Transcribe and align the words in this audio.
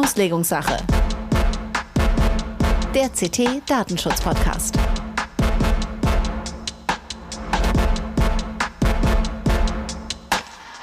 Auslegungssache. 0.00 0.76
Der 2.94 3.10
CT 3.10 3.60
Datenschutz 3.68 4.22
Podcast. 4.22 4.78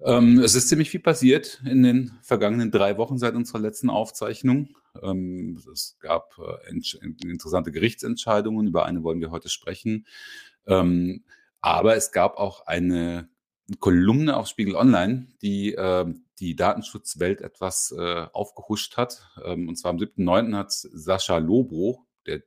Ähm, 0.03 0.39
es 0.41 0.55
ist 0.55 0.69
ziemlich 0.69 0.91
viel 0.91 1.01
passiert 1.01 1.63
in 1.65 1.83
den 1.83 2.13
vergangenen 2.21 2.71
drei 2.71 2.99
Wochen 2.99 3.17
seit 3.17 3.37
unserer 3.37 3.61
letzten 3.61 3.89
Aufzeichnung. 3.89 4.77
Ähm, 5.03 5.59
es 5.73 5.97
gab 5.99 6.37
äh, 6.39 6.71
interessante 7.23 7.73
Gerichtsentscheidungen, 7.73 8.67
über 8.67 8.85
eine 8.85 9.03
wollen 9.03 9.23
wir 9.23 9.31
heute 9.31 9.49
sprechen. 9.49 10.07
Ähm, 10.67 11.25
aber 11.63 11.97
es 11.97 12.13
gab 12.13 12.37
auch 12.37 12.67
eine 12.67 13.31
Kolumne 13.79 14.37
auf 14.37 14.47
Spiegel 14.47 14.77
Online, 14.77 15.29
die 15.41 15.73
äh, 15.73 16.13
die 16.41 16.57
Datenschutzwelt 16.57 17.41
etwas 17.41 17.95
äh, 17.97 18.27
aufgehuscht 18.33 18.97
hat. 18.97 19.29
Ähm, 19.45 19.69
und 19.69 19.77
zwar 19.77 19.91
am 19.91 19.99
7.9. 19.99 20.57
hat 20.57 20.73
Sascha 20.73 21.39
Lobro, 21.39 22.05
der 22.27 22.43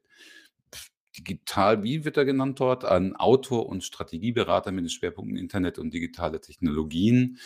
digital, 1.17 1.83
wie 1.83 2.05
wird 2.05 2.17
er 2.17 2.25
genannt 2.25 2.59
dort, 2.59 2.85
ein 2.85 3.15
Autor 3.15 3.67
und 3.67 3.83
Strategieberater 3.83 4.71
mit 4.71 4.85
den 4.85 4.89
Schwerpunkten 4.89 5.37
Internet 5.37 5.79
und 5.79 5.93
digitale 5.93 6.39
Technologien, 6.41 7.39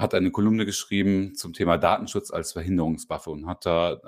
hat 0.00 0.14
eine 0.14 0.30
Kolumne 0.30 0.64
geschrieben 0.64 1.34
zum 1.34 1.52
Thema 1.52 1.76
Datenschutz 1.76 2.30
als 2.30 2.52
Verhinderungswaffe 2.52 3.30
und 3.30 3.46
hat 3.46 3.66
da 3.66 4.00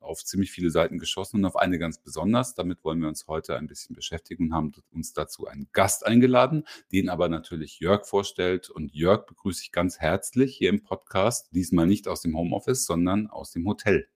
auf 0.00 0.24
ziemlich 0.24 0.52
viele 0.52 0.70
Seiten 0.70 0.98
geschossen 0.98 1.38
und 1.38 1.44
auf 1.44 1.56
eine 1.56 1.78
ganz 1.78 1.98
besonders. 1.98 2.54
Damit 2.54 2.84
wollen 2.84 3.00
wir 3.00 3.08
uns 3.08 3.26
heute 3.26 3.56
ein 3.56 3.66
bisschen 3.66 3.96
beschäftigen 3.96 4.44
und 4.44 4.54
haben 4.54 4.72
uns 4.92 5.12
dazu 5.12 5.46
einen 5.46 5.68
Gast 5.72 6.06
eingeladen, 6.06 6.64
den 6.92 7.08
aber 7.08 7.28
natürlich 7.28 7.80
Jörg 7.80 8.06
vorstellt. 8.06 8.70
Und 8.70 8.94
Jörg 8.94 9.26
begrüße 9.26 9.62
ich 9.64 9.72
ganz 9.72 9.98
herzlich 9.98 10.56
hier 10.56 10.70
im 10.70 10.82
Podcast, 10.84 11.48
diesmal 11.52 11.86
nicht 11.86 12.06
aus 12.06 12.22
dem 12.22 12.36
Homeoffice, 12.36 12.86
sondern 12.86 13.28
aus 13.28 13.50
dem 13.50 13.66
Hotel. 13.66 14.08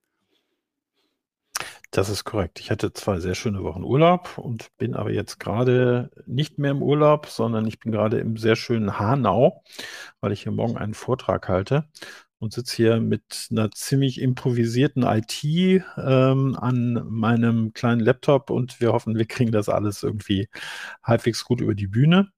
Das 1.94 2.08
ist 2.08 2.24
korrekt. 2.24 2.58
Ich 2.58 2.72
hatte 2.72 2.92
zwei 2.92 3.20
sehr 3.20 3.36
schöne 3.36 3.62
Wochen 3.62 3.84
Urlaub 3.84 4.36
und 4.36 4.76
bin 4.78 4.94
aber 4.94 5.12
jetzt 5.12 5.38
gerade 5.38 6.10
nicht 6.26 6.58
mehr 6.58 6.72
im 6.72 6.82
Urlaub, 6.82 7.26
sondern 7.26 7.68
ich 7.68 7.78
bin 7.78 7.92
gerade 7.92 8.18
im 8.18 8.36
sehr 8.36 8.56
schönen 8.56 8.98
Hanau, 8.98 9.62
weil 10.20 10.32
ich 10.32 10.42
hier 10.42 10.50
morgen 10.50 10.76
einen 10.76 10.94
Vortrag 10.94 11.48
halte 11.48 11.84
und 12.40 12.52
sitze 12.52 12.74
hier 12.74 13.00
mit 13.00 13.46
einer 13.52 13.70
ziemlich 13.70 14.20
improvisierten 14.20 15.04
IT 15.04 15.44
ähm, 15.44 16.56
an 16.60 17.00
meinem 17.08 17.72
kleinen 17.74 18.00
Laptop 18.00 18.50
und 18.50 18.80
wir 18.80 18.92
hoffen, 18.92 19.16
wir 19.16 19.26
kriegen 19.26 19.52
das 19.52 19.68
alles 19.68 20.02
irgendwie 20.02 20.48
halbwegs 21.04 21.44
gut 21.44 21.60
über 21.60 21.76
die 21.76 21.86
Bühne. 21.86 22.32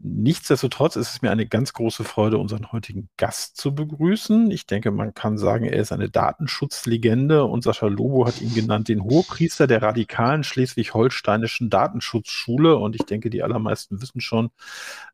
Nichtsdestotrotz 0.00 0.96
ist 0.96 1.10
es 1.10 1.22
mir 1.22 1.30
eine 1.30 1.46
ganz 1.46 1.72
große 1.72 2.04
Freude, 2.04 2.38
unseren 2.38 2.72
heutigen 2.72 3.08
Gast 3.16 3.56
zu 3.56 3.74
begrüßen. 3.74 4.50
Ich 4.50 4.66
denke, 4.66 4.90
man 4.90 5.14
kann 5.14 5.38
sagen, 5.38 5.64
er 5.64 5.80
ist 5.80 5.92
eine 5.92 6.10
Datenschutzlegende 6.10 7.44
und 7.44 7.62
Sascha 7.62 7.86
Lobo 7.86 8.26
hat 8.26 8.40
ihn 8.40 8.52
genannt 8.52 8.88
den 8.88 9.02
Hohepriester 9.02 9.66
der 9.66 9.82
radikalen 9.82 10.44
schleswig-holsteinischen 10.44 11.70
Datenschutzschule. 11.70 12.76
Und 12.76 12.96
ich 12.96 13.04
denke, 13.04 13.30
die 13.30 13.42
allermeisten 13.42 14.02
wissen 14.02 14.20
schon, 14.20 14.50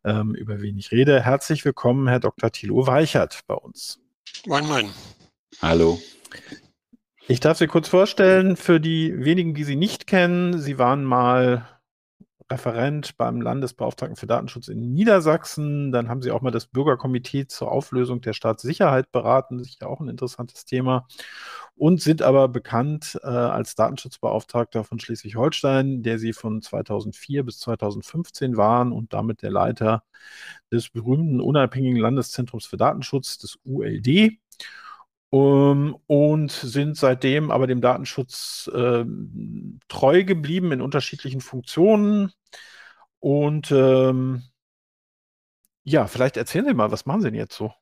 ähm, 0.03 0.35
über 0.35 0.61
wen 0.61 0.79
ich 0.79 0.91
rede. 0.93 1.23
Herzlich 1.23 1.65
willkommen, 1.65 2.09
Herr 2.09 2.21
Dr. 2.21 2.51
Thilo 2.51 2.87
Weichert 2.87 3.43
bei 3.47 3.55
uns. 3.55 4.01
Moin, 4.47 4.67
moin. 4.67 4.91
Hallo. 5.61 6.01
Ich 7.29 7.39
darf 7.39 7.59
Sie 7.59 7.69
kurz 7.69 7.87
vorstellen, 7.87 8.57
für 8.57 8.81
die 8.81 9.25
wenigen, 9.25 9.55
die 9.55 9.65
Sie 9.65 9.77
nicht 9.77 10.09
kennen, 10.09 10.59
Sie 10.59 10.79
waren 10.79 11.05
mal 11.05 11.69
Referent 12.51 13.17
beim 13.17 13.41
Landesbeauftragten 13.41 14.17
für 14.17 14.27
Datenschutz 14.27 14.69
in 14.69 14.93
Niedersachsen. 14.93 15.93
Dann 15.93 16.09
haben 16.09 16.21
sie 16.21 16.33
auch 16.33 16.41
mal 16.41 16.51
das 16.51 16.67
Bürgerkomitee 16.67 17.47
zur 17.47 17.71
Auflösung 17.71 18.21
der 18.21 18.33
Staatssicherheit 18.33 19.13
beraten. 19.13 19.59
Das 19.59 19.69
ist 19.69 19.81
ja 19.81 19.87
auch 19.87 20.01
ein 20.01 20.09
interessantes 20.09 20.65
Thema. 20.65 21.07
Und 21.77 22.03
sind 22.03 22.23
aber 22.23 22.49
bekannt 22.49 23.19
äh, 23.23 23.29
als 23.29 23.77
Datenschutzbeauftragter 23.77 24.83
von 24.85 24.99
Schleswig-Holstein, 24.99 26.03
der 26.03 26.19
sie 26.19 26.33
von 26.33 26.61
2004 26.61 27.45
bis 27.45 27.61
2015 27.61 28.57
waren 28.57 28.93
und 28.93 29.13
damit 29.13 29.43
der 29.43 29.51
Leiter 29.51 30.03
des 30.73 30.91
berühmten 30.91 31.41
unabhängigen 31.41 31.99
Landeszentrums 31.99 32.67
für 32.67 32.77
Datenschutz, 32.77 33.39
des 33.39 33.59
ULD. 33.65 34.39
Um, 35.33 35.97
und 36.09 36.51
sind 36.51 36.97
seitdem 36.97 37.53
aber 37.53 37.69
dem 37.69 37.81
Datenschutz 37.81 38.69
äh, 38.75 39.05
treu 39.87 40.25
geblieben 40.25 40.73
in 40.73 40.81
unterschiedlichen 40.81 41.41
Funktionen. 41.41 42.33
Und 43.21 43.71
ähm, 43.71 44.43
ja, 45.85 46.07
vielleicht 46.07 46.37
erzählen 46.37 46.67
Sie 46.67 46.75
mal, 46.75 46.91
was 46.91 47.07
machen 47.07 47.23
Sie 47.23 47.31
denn 47.31 47.39
jetzt 47.39 47.57
so? 47.57 47.73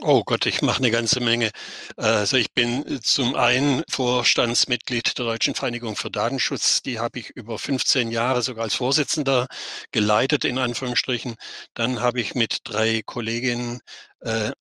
Oh 0.00 0.22
Gott, 0.24 0.44
ich 0.46 0.60
mache 0.60 0.78
eine 0.78 0.90
ganze 0.90 1.20
Menge. 1.20 1.50
Also 1.96 2.36
ich 2.36 2.52
bin 2.52 3.00
zum 3.02 3.36
einen 3.36 3.84
Vorstandsmitglied 3.88 5.16
der 5.18 5.24
Deutschen 5.24 5.54
Vereinigung 5.54 5.94
für 5.94 6.10
Datenschutz. 6.10 6.82
Die 6.82 6.98
habe 6.98 7.20
ich 7.20 7.30
über 7.30 7.58
15 7.58 8.10
Jahre 8.10 8.42
sogar 8.42 8.64
als 8.64 8.74
Vorsitzender 8.74 9.46
geleitet, 9.92 10.44
in 10.44 10.58
Anführungsstrichen. 10.58 11.36
Dann 11.74 12.00
habe 12.00 12.20
ich 12.20 12.34
mit 12.34 12.58
drei 12.64 13.02
Kolleginnen 13.06 13.80
äh, 14.13 14.13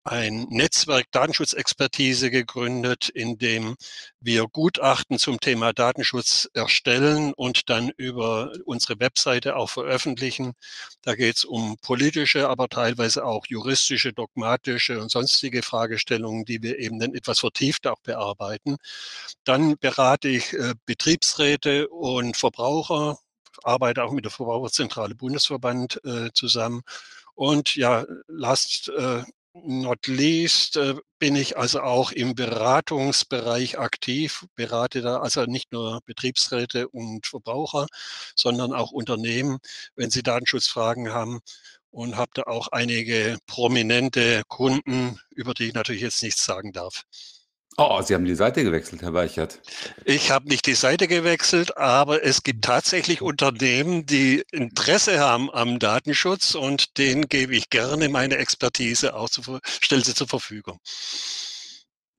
ein 0.04 0.46
Netzwerk 0.50 1.06
Datenschutzexpertise 1.12 2.30
gegründet, 2.30 3.08
in 3.08 3.38
dem 3.38 3.76
wir 4.20 4.48
Gutachten 4.48 5.20
zum 5.20 5.40
Thema 5.40 5.72
Datenschutz 5.72 6.50
erstellen 6.54 7.34
und 7.34 7.70
dann 7.70 7.90
über 7.96 8.52
unsere 8.66 9.00
Webseite 9.00 9.56
auch 9.56 9.70
veröffentlichen. 9.70 10.54
Da 11.02 11.16
geht 11.16 11.38
es 11.38 11.46
um 11.46 11.78
politische, 11.82 12.50
aber 12.50 12.68
teilweise 12.68 13.26
auch 13.26 13.46
juristische, 13.48 14.12
dogmatische 14.12 15.00
und 15.00 15.12
sonstige 15.12 15.64
Fragestellungen, 15.64 16.46
die 16.46 16.62
wir 16.62 16.80
eben 16.80 17.00
dann 17.00 17.16
etwas 17.16 17.40
vertieft 17.40 17.88
auch 17.88 18.00
bearbeiten. 18.02 18.78
Dann 19.44 19.78
berate 19.78 20.28
ich 20.28 20.54
äh, 20.54 20.74
Betriebsräte 20.86 21.88
und 21.90 22.38
Verbraucher, 22.38 23.18
arbeite 23.64 24.04
auch 24.04 24.12
mit 24.12 24.26
der 24.26 24.32
Verbraucherzentrale 24.32 25.16
Bundesverband 25.16 26.02
äh, 26.06 26.32
zusammen. 26.34 26.82
Und 27.36 27.76
ja, 27.76 28.06
last 28.28 28.90
äh, 28.90 29.24
not 29.54 30.08
least 30.08 30.78
äh, 30.78 30.96
bin 31.20 31.36
ich 31.36 31.58
also 31.58 31.82
auch 31.82 32.12
im 32.12 32.36
Beratungsbereich 32.36 33.80
aktiv, 33.80 34.46
berate 34.56 35.02
da 35.02 35.20
also 35.20 35.46
nicht 35.46 35.72
nur 35.72 36.02
Betriebsräte 36.06 36.88
und 36.90 37.28
Verbraucher, 37.28 37.88
sondern 38.36 38.74
auch 38.74 38.92
Unternehmen, 38.92 39.60
wenn 39.96 40.10
sie 40.10 40.24
Datenschutzfragen 40.24 41.14
haben 41.14 41.40
und 41.92 42.18
habe 42.18 42.32
da 42.34 42.44
auch 42.44 42.70
einige 42.70 43.38
prominente 43.46 44.44
Kunden, 44.48 45.20
über 45.30 45.54
die 45.54 45.66
ich 45.66 45.74
natürlich 45.74 46.02
jetzt 46.02 46.24
nichts 46.24 46.44
sagen 46.46 46.74
darf. 46.74 47.04
Oh, 47.78 48.02
Sie 48.02 48.14
haben 48.14 48.26
die 48.26 48.36
Seite 48.36 48.64
gewechselt, 48.64 49.02
Herr 49.02 49.14
Weichert. 49.14 49.60
Ich 50.06 50.30
habe 50.30 50.48
nicht 50.48 50.68
die 50.68 50.76
Seite 50.76 51.08
gewechselt, 51.08 51.76
aber 51.76 52.24
es 52.24 52.44
gibt 52.44 52.66
tatsächlich 52.66 53.22
Unternehmen, 53.22 54.06
die 54.06 54.44
Interesse 54.52 55.20
haben 55.20 55.50
am 55.52 55.80
Datenschutz 55.80 56.54
und 56.54 56.98
denen 57.00 57.28
gebe 57.28 57.56
ich 57.56 57.72
gerne 57.72 58.10
meine 58.10 58.38
Expertise 58.38 59.16
auch 59.16 59.30
zu, 59.30 59.60
stelle 59.64 60.04
sie 60.04 60.14
zur 60.14 60.28
Verfügung. 60.28 60.80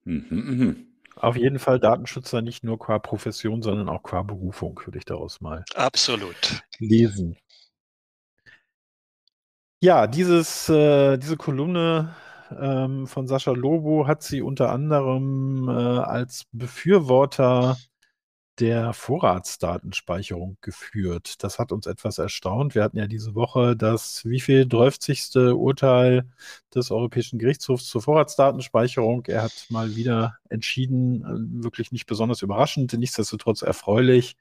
Mhm, 0.03 0.25
mh. 0.29 0.75
Auf 1.15 1.37
jeden 1.37 1.59
Fall 1.59 1.79
Datenschützer 1.79 2.41
nicht 2.41 2.65
nur 2.65 2.77
qua 2.77 2.99
Profession, 2.99 3.61
sondern 3.61 3.87
auch 3.87 4.03
qua 4.03 4.21
Berufung, 4.23 4.79
würde 4.83 4.97
ich 4.97 5.05
daraus 5.05 5.39
mal 5.39 5.63
Absolut. 5.73 6.61
lesen. 6.79 7.37
Ja, 9.81 10.07
dieses, 10.07 10.67
äh, 10.67 11.17
diese 11.17 11.37
Kolumne 11.37 12.15
ähm, 12.59 13.07
von 13.07 13.27
Sascha 13.27 13.51
Lobo 13.51 14.07
hat 14.07 14.23
sie 14.23 14.41
unter 14.41 14.71
anderem 14.71 15.67
äh, 15.69 15.71
als 15.71 16.45
Befürworter 16.51 17.77
der 18.59 18.93
Vorratsdatenspeicherung 18.93 20.57
geführt. 20.61 21.43
Das 21.43 21.59
hat 21.59 21.71
uns 21.71 21.87
etwas 21.87 22.17
erstaunt. 22.17 22.73
Wir 22.73 22.83
hatten 22.83 22.97
ja 22.97 23.07
diese 23.07 23.35
Woche 23.35 23.75
das 23.75 24.23
wie 24.25 24.39
viel 24.39 24.65
30. 24.65 25.35
Urteil 25.53 26.25
des 26.73 26.91
Europäischen 26.91 27.37
Gerichtshofs 27.39 27.87
zur 27.87 28.01
Vorratsdatenspeicherung. 28.01 29.25
Er 29.25 29.43
hat 29.43 29.65
mal 29.69 29.95
wieder 29.95 30.37
entschieden, 30.49 31.23
äh, 31.23 31.63
wirklich 31.63 31.91
nicht 31.91 32.05
besonders 32.05 32.41
überraschend, 32.41 32.93
nichtsdestotrotz 32.93 33.61
erfreulich, 33.61 34.37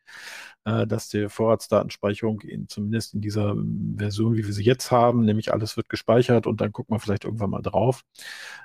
äh, 0.64 0.87
dass 0.87 1.08
die 1.08 1.28
Vorratsdatenspeicherung 1.28 2.40
in, 2.43 2.69
zumindest 2.69 3.14
in 3.14 3.20
dieser 3.20 3.56
Version, 3.96 4.37
wie 4.37 4.46
wir 4.46 4.52
sie 4.55 4.64
jetzt 4.64 4.90
haben, 4.93 5.25
nämlich 5.25 5.52
alles 5.52 5.76
wird 5.76 5.88
gespeichert 5.88 6.46
und 6.46 6.61
dann 6.61 6.72
gucken 6.72 6.94
wir 6.94 7.00
vielleicht 7.00 7.25
irgendwann 7.25 7.50
mal 7.50 7.62
drauf, 7.62 8.05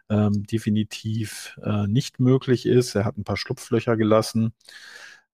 ähm, 0.09 0.43
definitiv 0.43 1.59
äh, 1.63 1.87
nicht 1.87 2.19
möglich 2.19 2.65
ist. 2.67 2.95
Er 2.95 3.05
hat 3.05 3.17
ein 3.17 3.23
paar 3.23 3.37
Schlupflöcher 3.37 3.97
gelassen 3.97 4.53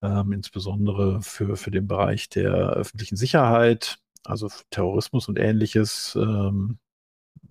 ähm, 0.05 0.31
insbesondere 0.31 1.21
für, 1.21 1.57
für 1.57 1.71
den 1.71 1.87
Bereich 1.87 2.29
der 2.29 2.53
öffentlichen 2.53 3.15
Sicherheit, 3.15 3.97
also 4.23 4.49
Terrorismus 4.69 5.27
und 5.27 5.39
ähnliches. 5.39 6.15
Ähm, 6.15 6.77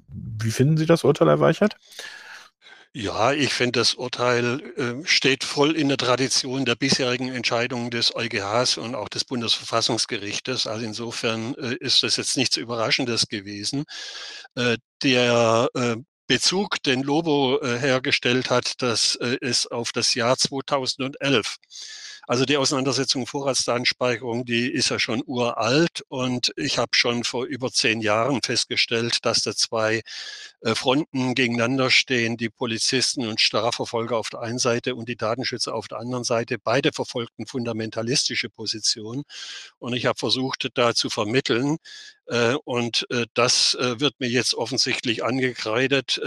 wie 0.08 0.50
finden 0.50 0.76
Sie 0.76 0.86
das 0.86 1.04
Urteil, 1.04 1.28
Herr 1.28 1.40
Weichert? 1.40 1.76
Ja, 2.96 3.32
ich 3.32 3.52
finde, 3.52 3.80
das 3.80 3.94
Urteil 3.94 4.60
äh, 4.76 5.04
steht 5.04 5.42
voll 5.42 5.74
in 5.74 5.88
der 5.88 5.96
Tradition 5.96 6.64
der 6.64 6.76
bisherigen 6.76 7.28
Entscheidungen 7.28 7.90
des 7.90 8.14
EuGHs 8.14 8.78
und 8.78 8.94
auch 8.94 9.08
des 9.08 9.24
Bundesverfassungsgerichtes. 9.24 10.68
Also 10.68 10.84
insofern 10.84 11.56
äh, 11.56 11.74
ist 11.80 12.04
das 12.04 12.16
jetzt 12.16 12.36
nichts 12.36 12.56
Überraschendes 12.56 13.26
gewesen. 13.26 13.84
Äh, 14.54 14.76
der 15.02 15.68
äh, 15.74 15.96
Bezug, 16.28 16.82
den 16.84 17.02
Lobo 17.02 17.60
äh, 17.60 17.78
hergestellt 17.78 18.48
hat, 18.48 18.74
das 18.80 19.16
äh, 19.16 19.38
ist 19.40 19.72
auf 19.72 19.90
das 19.90 20.14
Jahr 20.14 20.38
2011. 20.38 21.56
Also 22.26 22.46
die 22.46 22.56
Auseinandersetzung 22.56 23.26
Vorratsdatenspeicherung, 23.26 24.44
die 24.46 24.70
ist 24.72 24.88
ja 24.88 24.98
schon 24.98 25.22
uralt 25.26 26.02
und 26.08 26.52
ich 26.56 26.78
habe 26.78 26.90
schon 26.94 27.22
vor 27.24 27.44
über 27.44 27.70
zehn 27.70 28.00
Jahren 28.00 28.40
festgestellt, 28.42 29.24
dass 29.26 29.42
da 29.42 29.54
zwei 29.54 30.00
äh, 30.62 30.74
Fronten 30.74 31.34
gegeneinander 31.34 31.90
stehen, 31.90 32.36
die 32.38 32.48
Polizisten 32.48 33.26
und 33.26 33.40
Strafverfolger 33.40 34.16
auf 34.16 34.30
der 34.30 34.40
einen 34.40 34.58
Seite 34.58 34.94
und 34.94 35.08
die 35.08 35.16
Datenschützer 35.16 35.74
auf 35.74 35.86
der 35.88 35.98
anderen 35.98 36.24
Seite. 36.24 36.56
Beide 36.58 36.92
verfolgten 36.92 37.46
fundamentalistische 37.46 38.48
Positionen 38.48 39.24
und 39.78 39.94
ich 39.94 40.06
habe 40.06 40.18
versucht, 40.18 40.68
da 40.74 40.94
zu 40.94 41.10
vermitteln, 41.10 41.76
und 42.64 43.06
äh, 43.10 43.26
das 43.34 43.74
äh, 43.74 44.00
wird 44.00 44.14
mir 44.18 44.28
jetzt 44.28 44.54
offensichtlich 44.54 45.24
angekreidet. 45.24 46.20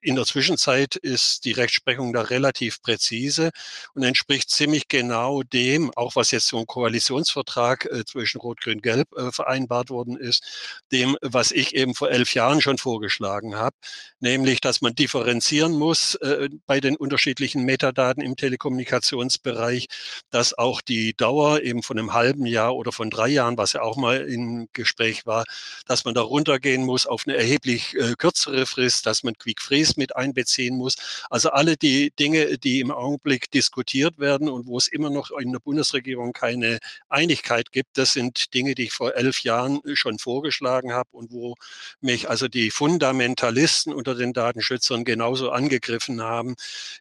In 0.00 0.16
der 0.16 0.26
Zwischenzeit 0.26 0.96
ist 0.96 1.46
die 1.46 1.52
Rechtsprechung 1.52 2.12
da 2.12 2.20
relativ 2.20 2.82
präzise 2.82 3.50
und 3.94 4.02
entspricht 4.02 4.50
ziemlich 4.50 4.88
genau 4.88 5.42
dem, 5.42 5.90
auch 5.96 6.14
was 6.14 6.30
jetzt 6.30 6.48
so 6.48 6.58
ein 6.58 6.66
Koalitionsvertrag 6.66 7.88
zwischen 8.06 8.38
Rot-Grün-Gelb 8.38 9.08
vereinbart 9.30 9.88
worden 9.88 10.18
ist, 10.18 10.44
dem, 10.92 11.16
was 11.22 11.52
ich 11.52 11.74
eben 11.74 11.94
vor 11.94 12.10
elf 12.10 12.34
Jahren 12.34 12.60
schon 12.60 12.76
vorgeschlagen 12.76 13.56
habe, 13.56 13.76
nämlich, 14.20 14.60
dass 14.60 14.82
man 14.82 14.94
differenzieren 14.94 15.72
muss 15.72 16.18
bei 16.66 16.80
den 16.80 16.96
unterschiedlichen 16.96 17.64
Metadaten 17.64 18.22
im 18.22 18.36
Telekommunikationsbereich, 18.36 19.86
dass 20.28 20.52
auch 20.52 20.82
die 20.82 21.14
Dauer 21.14 21.62
eben 21.62 21.82
von 21.82 21.98
einem 21.98 22.12
halben 22.12 22.44
Jahr 22.44 22.76
oder 22.76 22.92
von 22.92 23.08
drei 23.08 23.28
Jahren, 23.28 23.56
was 23.56 23.72
ja 23.72 23.80
auch 23.80 23.96
mal 23.96 24.20
im 24.28 24.68
Gespräch 24.74 25.24
war, 25.24 25.43
dass 25.86 26.04
man 26.04 26.14
da 26.14 26.22
runtergehen 26.22 26.84
muss 26.84 27.06
auf 27.06 27.24
eine 27.26 27.36
erheblich 27.36 27.94
äh, 27.94 28.14
kürzere 28.16 28.66
Frist, 28.66 29.06
dass 29.06 29.22
man 29.22 29.34
Quick 29.34 29.60
Freeze 29.60 29.94
mit 29.96 30.16
einbeziehen 30.16 30.76
muss. 30.76 30.96
Also 31.30 31.50
alle 31.50 31.76
die 31.76 32.12
Dinge, 32.18 32.58
die 32.58 32.80
im 32.80 32.90
Augenblick 32.90 33.50
diskutiert 33.50 34.18
werden 34.18 34.48
und 34.48 34.66
wo 34.66 34.78
es 34.78 34.88
immer 34.88 35.10
noch 35.10 35.30
in 35.30 35.52
der 35.52 35.60
Bundesregierung 35.60 36.32
keine 36.32 36.78
Einigkeit 37.08 37.72
gibt, 37.72 37.98
das 37.98 38.12
sind 38.12 38.54
Dinge, 38.54 38.74
die 38.74 38.84
ich 38.84 38.92
vor 38.92 39.14
elf 39.14 39.40
Jahren 39.40 39.80
schon 39.94 40.18
vorgeschlagen 40.18 40.92
habe 40.92 41.10
und 41.12 41.32
wo 41.32 41.54
mich 42.00 42.28
also 42.28 42.48
die 42.48 42.70
Fundamentalisten 42.70 43.92
unter 43.92 44.14
den 44.14 44.32
Datenschützern 44.32 45.04
genauso 45.04 45.50
angegriffen 45.50 46.22
haben, 46.22 46.54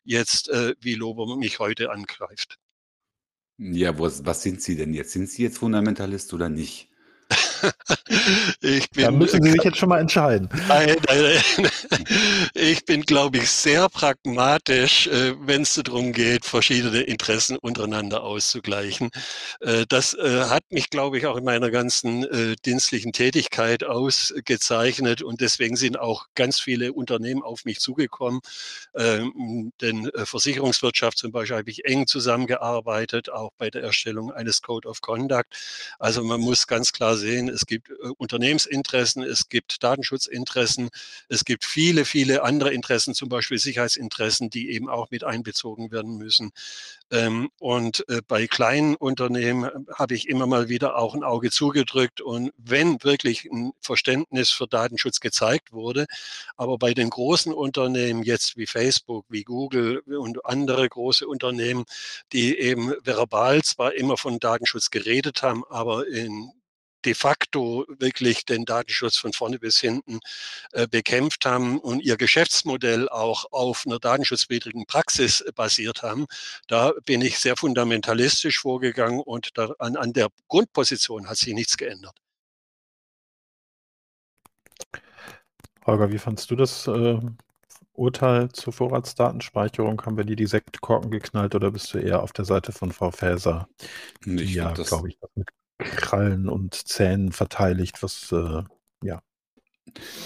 jetzt 0.04 0.50
äh, 0.50 0.76
wie 0.80 0.96
Lobo 0.96 1.36
mich 1.36 1.60
heute 1.60 1.92
angreift. 1.92 2.58
Ja, 3.58 3.98
was, 4.00 4.26
was 4.26 4.42
sind 4.44 4.62
Sie 4.62 4.76
denn 4.76 4.94
jetzt? 4.94 5.12
Sind 5.12 5.30
Sie 5.30 5.44
jetzt 5.44 5.60
Fundamentalist 5.60 6.34
oder 6.34 6.50
nicht? 6.50 6.90
Ich 8.62 8.90
bin, 8.92 9.04
da 9.04 9.12
müssen 9.12 9.44
Sie 9.44 9.52
sich 9.52 9.64
jetzt 9.64 9.78
schon 9.78 9.90
mal 9.90 10.00
entscheiden. 10.00 10.50
Nein, 10.68 10.96
nein, 11.08 11.70
ich 12.54 12.86
bin, 12.86 13.02
glaube 13.02 13.38
ich, 13.38 13.50
sehr 13.50 13.90
pragmatisch, 13.90 15.08
äh, 15.08 15.34
wenn 15.40 15.64
es 15.64 15.76
darum 15.76 16.14
geht, 16.14 16.46
verschiedene 16.46 17.02
Interessen 17.02 17.58
untereinander 17.58 18.24
auszugleichen. 18.24 19.10
Äh, 19.62 19.86
das 19.88 20.14
äh, 20.14 20.46
hat 20.46 20.64
mich, 20.70 20.90
glaube 20.90 21.18
ich, 21.18 21.26
auch 21.26 21.38
in 21.38 21.44
meiner 21.44 21.72
ganzen 21.72 22.26
dienstlichen 22.66 23.14
Tätigkeit 23.14 23.84
ausgezeichnet 23.84 25.22
und 25.22 25.42
deswegen 25.42 25.76
sind 25.76 26.00
auch 26.00 26.28
ganz 26.36 26.60
viele 26.60 26.94
Unternehmen 26.94 27.42
auf 27.42 27.66
mich 27.66 27.80
zugekommen. 27.80 28.42
Ähm, 28.96 29.72
denn 29.82 30.10
Versicherungswirtschaft 30.16 31.18
zum 31.18 31.32
Beispiel 31.32 31.58
habe 31.58 31.70
ich 31.70 31.86
eng 31.86 32.08
zusammengearbeitet, 32.08 33.30
auch 33.32 33.52
bei 33.58 33.70
der 33.70 33.84
Erstellung 33.84 34.32
eines 34.32 34.62
Code 34.62 34.88
of 34.88 35.02
Conduct. 35.02 35.48
Also 36.00 36.24
man 36.24 36.42
muss 36.42 36.68
ganz 36.68 36.92
klar 36.92 37.16
sehen, 37.24 37.50
es 37.50 37.66
gibt 37.66 37.90
äh, 37.90 37.94
Unternehmensinteressen, 38.18 39.24
es 39.24 39.50
gibt 39.50 39.82
Datenschutzinteressen, 39.84 40.90
es 41.30 41.46
gibt 41.46 41.66
viele, 41.66 42.06
viele 42.06 42.44
andere 42.44 42.74
Interessen, 42.74 43.14
zum 43.14 43.30
Beispiel 43.30 43.58
Sicherheitsinteressen, 43.58 44.50
die 44.50 44.72
eben 44.72 44.90
auch 44.90 45.10
mit 45.10 45.24
einbezogen 45.24 45.92
werden 45.92 46.18
müssen. 46.18 46.52
Ähm, 47.12 47.50
und 47.60 48.08
äh, 48.10 48.22
bei 48.28 48.48
kleinen 48.48 48.96
Unternehmen 48.96 49.64
äh, 49.66 49.94
habe 49.94 50.16
ich 50.16 50.28
immer 50.28 50.48
mal 50.48 50.68
wieder 50.68 50.98
auch 50.98 51.14
ein 51.14 51.24
Auge 51.24 51.52
zugedrückt. 51.52 52.22
Und 52.22 52.52
wenn 52.58 53.04
wirklich 53.04 53.46
ein 53.46 53.72
Verständnis 53.80 54.50
für 54.50 54.68
Datenschutz 54.68 55.20
gezeigt 55.20 55.72
wurde, 55.72 56.06
aber 56.58 56.78
bei 56.78 56.94
den 56.94 57.10
großen 57.10 57.54
Unternehmen 57.54 58.24
jetzt 58.24 58.58
wie 58.58 58.68
Facebook, 58.68 59.26
wie 59.30 59.44
Google 59.44 60.00
und 60.00 60.46
andere 60.46 60.90
große 60.90 61.28
Unternehmen, 61.28 61.86
die 62.32 62.58
eben 62.58 62.94
verbal 63.04 63.62
zwar 63.62 63.94
immer 63.94 64.18
von 64.18 64.40
Datenschutz 64.40 64.90
geredet 64.90 65.44
haben, 65.44 65.64
aber 65.70 66.08
in 66.08 66.52
de 67.06 67.14
facto 67.14 67.86
wirklich 67.88 68.46
den 68.46 68.66
Datenschutz 68.66 69.18
von 69.18 69.34
vorne 69.34 69.60
bis 69.60 69.80
hinten 69.80 70.20
äh, 70.72 70.88
bekämpft 70.88 71.46
haben 71.46 71.80
und 71.80 72.02
ihr 72.02 72.18
Geschäftsmodell 72.18 73.10
auch 73.10 73.46
auf 73.52 73.84
einer 73.86 74.00
datenschutzwidrigen 74.00 74.86
Praxis 74.86 75.42
äh, 75.42 75.52
basiert 75.54 76.04
haben. 76.04 76.26
Da 76.68 76.94
bin 77.06 77.22
ich 77.22 77.40
sehr 77.40 77.56
fundamentalistisch 77.58 78.60
vorgegangen 78.60 79.20
und 79.20 79.52
an, 79.80 79.96
an 79.96 80.14
der 80.14 80.30
Grundposition 80.48 81.28
hat 81.28 81.38
sich 81.38 81.54
nichts 81.54 81.78
geändert. 81.78 82.16
Holger, 85.86 86.12
wie 86.12 86.20
fandst 86.20 86.50
du 86.50 86.56
das 86.56 86.88
äh, 86.88 87.20
Urteil 87.94 88.50
zur 88.52 88.74
Vorratsdatenspeicherung? 88.74 90.02
Haben 90.06 90.18
wir 90.18 90.24
dir 90.24 90.36
die 90.36 90.46
Sektkorken 90.46 91.12
geknallt 91.12 91.56
oder 91.56 91.72
bist 91.72 91.94
du 91.94 91.98
eher 91.98 92.24
auf 92.24 92.32
der 92.32 92.46
Seite 92.46 92.72
von 92.72 92.92
Frau 92.92 93.12
Faeser, 93.12 93.68
die 94.26 94.54
ja, 94.54 94.72
glaube 94.72 95.10
ich, 95.10 95.18
das 95.20 95.30
mit 95.36 95.48
Krallen 95.78 96.50
und 96.50 96.76
Zähnen 96.76 97.32
verteidigt, 97.32 98.04
was 98.04 98.32
äh, 98.32 98.64
ja. 99.04 99.22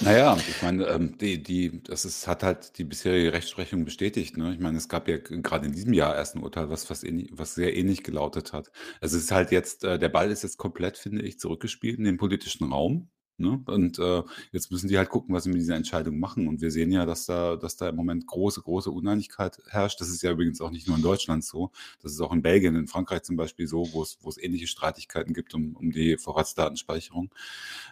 Naja, 0.01 0.37
ich 0.37 0.61
meine, 0.61 0.85
ähm, 0.85 1.17
die, 1.17 1.41
die, 1.41 1.81
das 1.83 2.05
ist, 2.05 2.27
hat 2.27 2.43
halt 2.43 2.77
die 2.77 2.83
bisherige 2.83 3.33
Rechtsprechung 3.33 3.85
bestätigt. 3.85 4.37
Ne? 4.37 4.53
Ich 4.53 4.59
meine, 4.59 4.77
es 4.77 4.87
gab 4.87 5.07
ja 5.07 5.17
gerade 5.17 5.65
in 5.65 5.73
diesem 5.73 5.93
Jahr 5.93 6.15
erst 6.15 6.35
ein 6.35 6.43
Urteil, 6.43 6.69
was, 6.69 6.89
was, 6.89 7.03
ähnlich, 7.03 7.29
was 7.33 7.55
sehr 7.55 7.75
ähnlich 7.75 8.03
gelautet 8.03 8.53
hat. 8.53 8.71
Also 9.01 9.17
es 9.17 9.23
ist 9.23 9.31
halt 9.31 9.51
jetzt, 9.51 9.83
äh, 9.83 9.97
der 9.97 10.09
Ball 10.09 10.31
ist 10.31 10.43
jetzt 10.43 10.57
komplett, 10.57 10.97
finde 10.97 11.23
ich, 11.23 11.39
zurückgespielt 11.39 11.97
in 11.97 12.05
den 12.05 12.17
politischen 12.17 12.71
Raum. 12.71 13.09
Ne? 13.39 13.61
Und 13.67 13.99
äh, 13.99 14.23
jetzt 14.51 14.71
müssen 14.71 14.87
die 14.87 14.97
halt 14.97 15.09
gucken, 15.09 15.35
was 15.35 15.43
sie 15.43 15.49
mit 15.49 15.59
dieser 15.59 15.75
Entscheidung 15.75 16.17
machen. 16.17 16.47
Und 16.47 16.59
wir 16.61 16.71
sehen 16.71 16.91
ja, 16.91 17.05
dass 17.05 17.27
da, 17.27 17.55
dass 17.55 17.75
da 17.75 17.87
im 17.89 17.95
Moment 17.95 18.25
große, 18.25 18.61
große 18.61 18.89
Uneinigkeit 18.89 19.59
herrscht. 19.67 20.01
Das 20.01 20.09
ist 20.09 20.23
ja 20.23 20.31
übrigens 20.31 20.59
auch 20.59 20.71
nicht 20.71 20.87
nur 20.87 20.97
in 20.97 21.03
Deutschland 21.03 21.43
so. 21.43 21.71
Das 22.01 22.11
ist 22.11 22.19
auch 22.19 22.31
in 22.31 22.41
Belgien, 22.41 22.75
in 22.75 22.87
Frankreich 22.87 23.21
zum 23.21 23.35
Beispiel 23.35 23.67
so, 23.67 23.87
wo 23.93 24.01
es, 24.01 24.17
wo 24.21 24.29
es 24.29 24.41
ähnliche 24.41 24.65
Streitigkeiten 24.65 25.35
gibt 25.35 25.53
um, 25.53 25.75
um 25.75 25.91
die 25.91 26.17
Vorratsdatenspeicherung. 26.17 27.29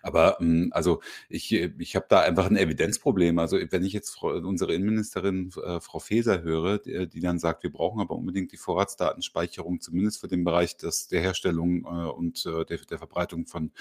Aber 0.02 0.42
ähm, 0.42 0.70
also 0.72 1.02
ich, 1.30 1.52
ich 1.52 1.96
habe 1.96 2.08
da 2.10 2.22
einfach 2.22 2.48
ein 2.48 2.58
Evidenzproblem. 2.58 3.38
Also 3.38 3.60
wenn 3.70 3.84
ich 3.84 3.94
jetzt 3.94 4.24
unsere 4.24 4.74
Innenministerin 4.74 5.52
äh, 5.64 5.80
Frau 5.80 6.00
Faeser 6.00 6.42
höre, 6.42 6.80
die, 6.80 7.08
die, 7.08 7.20
dann 7.20 7.38
sagt, 7.38 7.62
wir 7.62 7.72
brauchen 7.72 8.02
aber 8.02 8.16
unbedingt 8.16 8.52
die 8.52 8.58
Vorratsdatenspeicherung, 8.58 9.80
zumindest 9.80 10.22
für 10.22 10.28
den 10.28 10.44
Bereich 10.44 10.76
des, 10.78 11.08
der 11.08 11.22
Herstellung 11.22 11.86
äh, 11.86 12.10
und 12.10 12.48
äh, 12.48 12.66
der, 12.66 12.80
der 12.80 12.98
Verbreitung 12.98 13.46
von 13.46 13.72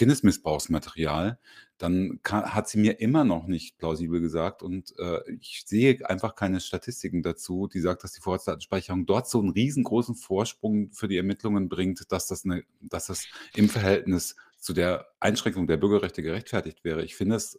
Kindesmissbrauchsmaterial, 0.00 1.38
dann 1.76 2.20
kann, 2.22 2.54
hat 2.54 2.70
sie 2.70 2.78
mir 2.78 3.00
immer 3.00 3.22
noch 3.24 3.46
nicht 3.46 3.76
plausibel 3.76 4.22
gesagt 4.22 4.62
und 4.62 4.94
äh, 4.98 5.20
ich 5.30 5.64
sehe 5.66 6.08
einfach 6.08 6.36
keine 6.36 6.60
Statistiken 6.60 7.22
dazu, 7.22 7.66
die 7.66 7.80
sagt, 7.80 8.02
dass 8.02 8.12
die 8.12 8.22
Vorratsdatenspeicherung 8.22 9.04
dort 9.04 9.28
so 9.28 9.40
einen 9.40 9.50
riesengroßen 9.50 10.14
Vorsprung 10.14 10.90
für 10.92 11.06
die 11.06 11.18
Ermittlungen 11.18 11.68
bringt, 11.68 12.10
dass 12.12 12.26
das, 12.26 12.46
eine, 12.46 12.64
dass 12.80 13.08
das 13.08 13.26
im 13.54 13.68
Verhältnis 13.68 14.36
zu 14.56 14.72
der 14.72 15.06
Einschränkung 15.20 15.66
der 15.66 15.76
Bürgerrechte 15.76 16.22
gerechtfertigt 16.22 16.82
wäre. 16.82 17.04
Ich 17.04 17.14
finde 17.14 17.36
es, 17.36 17.58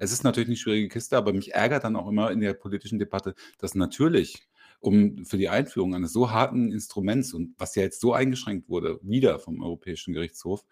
es 0.00 0.12
ist 0.12 0.24
natürlich 0.24 0.48
eine 0.48 0.56
schwierige 0.56 0.88
Kiste, 0.88 1.16
aber 1.16 1.32
mich 1.32 1.54
ärgert 1.54 1.84
dann 1.84 1.94
auch 1.94 2.08
immer 2.08 2.32
in 2.32 2.40
der 2.40 2.54
politischen 2.54 2.98
Debatte, 2.98 3.36
dass 3.58 3.76
natürlich 3.76 4.48
um 4.80 5.24
für 5.24 5.38
die 5.38 5.48
Einführung 5.48 5.94
eines 5.94 6.12
so 6.12 6.30
harten 6.30 6.72
Instruments 6.72 7.32
und 7.32 7.54
was 7.58 7.74
ja 7.74 7.82
jetzt 7.82 8.00
so 8.00 8.12
eingeschränkt 8.12 8.68
wurde, 8.68 8.98
wieder 9.02 9.38
vom 9.38 9.62
Europäischen 9.62 10.14
Gerichtshof, 10.14 10.64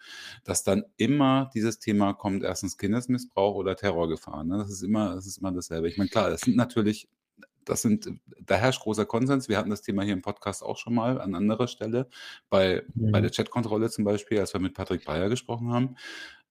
dass 0.45 0.63
dann 0.63 0.85
immer 0.97 1.51
dieses 1.55 1.79
Thema 1.79 2.13
kommt, 2.13 2.43
erstens 2.43 2.79
Kindesmissbrauch 2.79 3.55
oder 3.55 3.77
Terrorgefahr. 3.77 4.45
Ne? 4.45 4.59
Das 4.59 4.71
ist 4.71 4.83
immer, 4.83 5.15
das 5.15 5.27
ist 5.27 5.39
immer 5.39 5.53
dasselbe. 5.53 5.89
Ich 5.89 5.97
meine, 5.97 6.11
klar, 6.11 6.31
das 6.31 6.43
sind 6.43 6.57
natürlich 6.57 7.09
das 7.65 7.83
sind, 7.83 8.11
da 8.45 8.57
herrscht 8.57 8.83
großer 8.83 9.07
Konsens. 9.07 9.49
Wir 9.49 9.59
hatten 9.59 9.71
das 9.71 9.83
Thema 9.83 10.03
hier 10.03 10.13
im 10.13 10.23
Podcast 10.23 10.63
auch 10.63 10.77
schon 10.77 10.95
mal 10.95 11.21
an 11.21 11.35
anderer 11.35 11.67
Stelle, 11.67 12.09
bei, 12.51 12.83
mhm. 12.95 13.11
bei 13.11 13.21
der 13.21 13.31
Chatkontrolle 13.31 13.91
zum 13.91 14.05
Beispiel, 14.05 14.39
als 14.39 14.53
wir 14.53 14.61
mit 14.61 14.75
Patrick 14.75 15.05
Bayer 15.05 15.29
gesprochen 15.29 15.73
haben. 15.73 15.97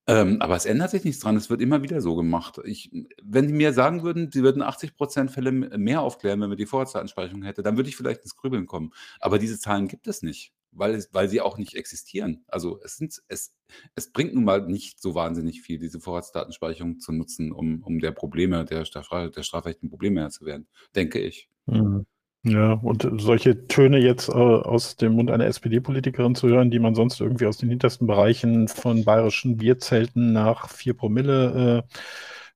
Ähm, 0.05 0.41
aber 0.41 0.55
es 0.55 0.65
ändert 0.65 0.91
sich 0.91 1.05
nichts 1.05 1.21
dran. 1.21 1.37
Es 1.37 1.49
wird 1.49 1.61
immer 1.61 1.81
wieder 1.81 2.01
so 2.01 2.15
gemacht. 2.15 2.59
Ich, 2.65 2.91
wenn 3.23 3.47
die 3.47 3.53
mir 3.53 3.71
sagen 3.73 4.03
würden, 4.03 4.31
sie 4.31 4.43
würden 4.43 4.61
80% 4.61 5.29
Fälle 5.29 5.51
mehr 5.51 6.01
aufklären, 6.01 6.41
wenn 6.41 6.49
wir 6.49 6.57
die 6.57 6.65
Vorratsdatenspeicherung 6.65 7.43
hätte, 7.43 7.63
dann 7.63 7.77
würde 7.77 7.89
ich 7.89 7.95
vielleicht 7.95 8.23
ins 8.23 8.35
Grübeln 8.35 8.65
kommen. 8.65 8.91
Aber 9.19 9.39
diese 9.39 9.57
Zahlen 9.59 9.87
gibt 9.87 10.07
es 10.07 10.21
nicht. 10.21 10.53
weil, 10.75 10.95
es, 10.95 11.13
weil 11.13 11.29
sie 11.29 11.41
auch 11.41 11.57
nicht 11.57 11.75
existieren. 11.75 12.43
Also 12.47 12.79
es, 12.83 12.97
sind, 12.97 13.21
es, 13.27 13.55
es 13.95 14.11
bringt 14.11 14.33
nun 14.33 14.43
mal 14.43 14.61
nicht 14.67 15.01
so 15.01 15.15
wahnsinnig 15.15 15.61
viel, 15.61 15.79
diese 15.79 15.99
Vorratsdatenspeicherung 15.99 16.99
zu 16.99 17.11
nutzen, 17.11 17.51
um, 17.51 17.81
um 17.83 17.99
der 17.99 18.11
Probleme, 18.11 18.65
der, 18.65 18.83
der, 18.83 19.29
der 19.29 19.43
strafrechtlichen 19.43 19.89
Probleme 19.89 20.21
Herr 20.21 20.29
zu 20.31 20.45
werden, 20.45 20.67
denke 20.95 21.19
ich. 21.19 21.49
Mhm. 21.65 22.05
Ja, 22.45 22.73
und 22.73 23.07
solche 23.21 23.67
Töne 23.67 23.99
jetzt 23.99 24.27
äh, 24.27 24.33
aus 24.33 24.97
dem 24.97 25.13
Mund 25.13 25.31
einer 25.31 25.45
SPD-Politikerin 25.45 26.35
zu 26.35 26.49
hören, 26.49 26.71
die 26.71 26.79
man 26.79 26.93
sonst 26.93 27.21
irgendwie 27.21 27.45
aus 27.45 27.55
den 27.57 27.69
hintersten 27.69 28.05
Bereichen 28.05 28.67
von 28.67 29.05
bayerischen 29.05 29.55
Bierzelten 29.55 30.33
nach 30.33 30.67
vier 30.69 30.93
Promille 30.93 31.85
äh, 31.89 31.97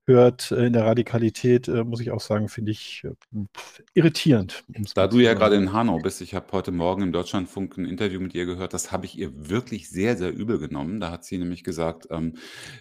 hört 0.08 0.52
äh, 0.52 0.66
in 0.66 0.74
der 0.74 0.86
Radikalität, 0.86 1.68
äh, 1.68 1.84
muss 1.84 2.00
ich 2.00 2.12
auch 2.12 2.22
sagen, 2.22 2.50
finde 2.50 2.72
ich 2.72 3.04
äh, 3.04 3.40
irritierend. 3.94 4.64
Da 4.96 5.08
du 5.08 5.20
ja 5.20 5.34
gerade 5.34 5.56
in 5.56 5.74
Hanau 5.74 6.00
bist, 6.00 6.22
ich 6.22 6.34
habe 6.34 6.48
heute 6.54 6.72
Morgen 6.72 7.04
im 7.04 7.12
Deutschlandfunk 7.12 7.78
ein 7.78 7.86
Interview 7.86 8.20
mit 8.20 8.34
ihr 8.34 8.46
gehört, 8.46 8.74
das 8.74 8.92
habe 8.92 9.06
ich 9.06 9.18
ihr 9.18 9.32
wirklich 9.50 9.90
sehr, 9.90 10.18
sehr 10.18 10.34
übel 10.34 10.58
genommen. 10.58 11.00
Da 11.00 11.12
hat 11.12 11.26
sie 11.26 11.38
nämlich 11.38 11.64
gesagt, 11.64 12.08
ähm, 12.10 12.36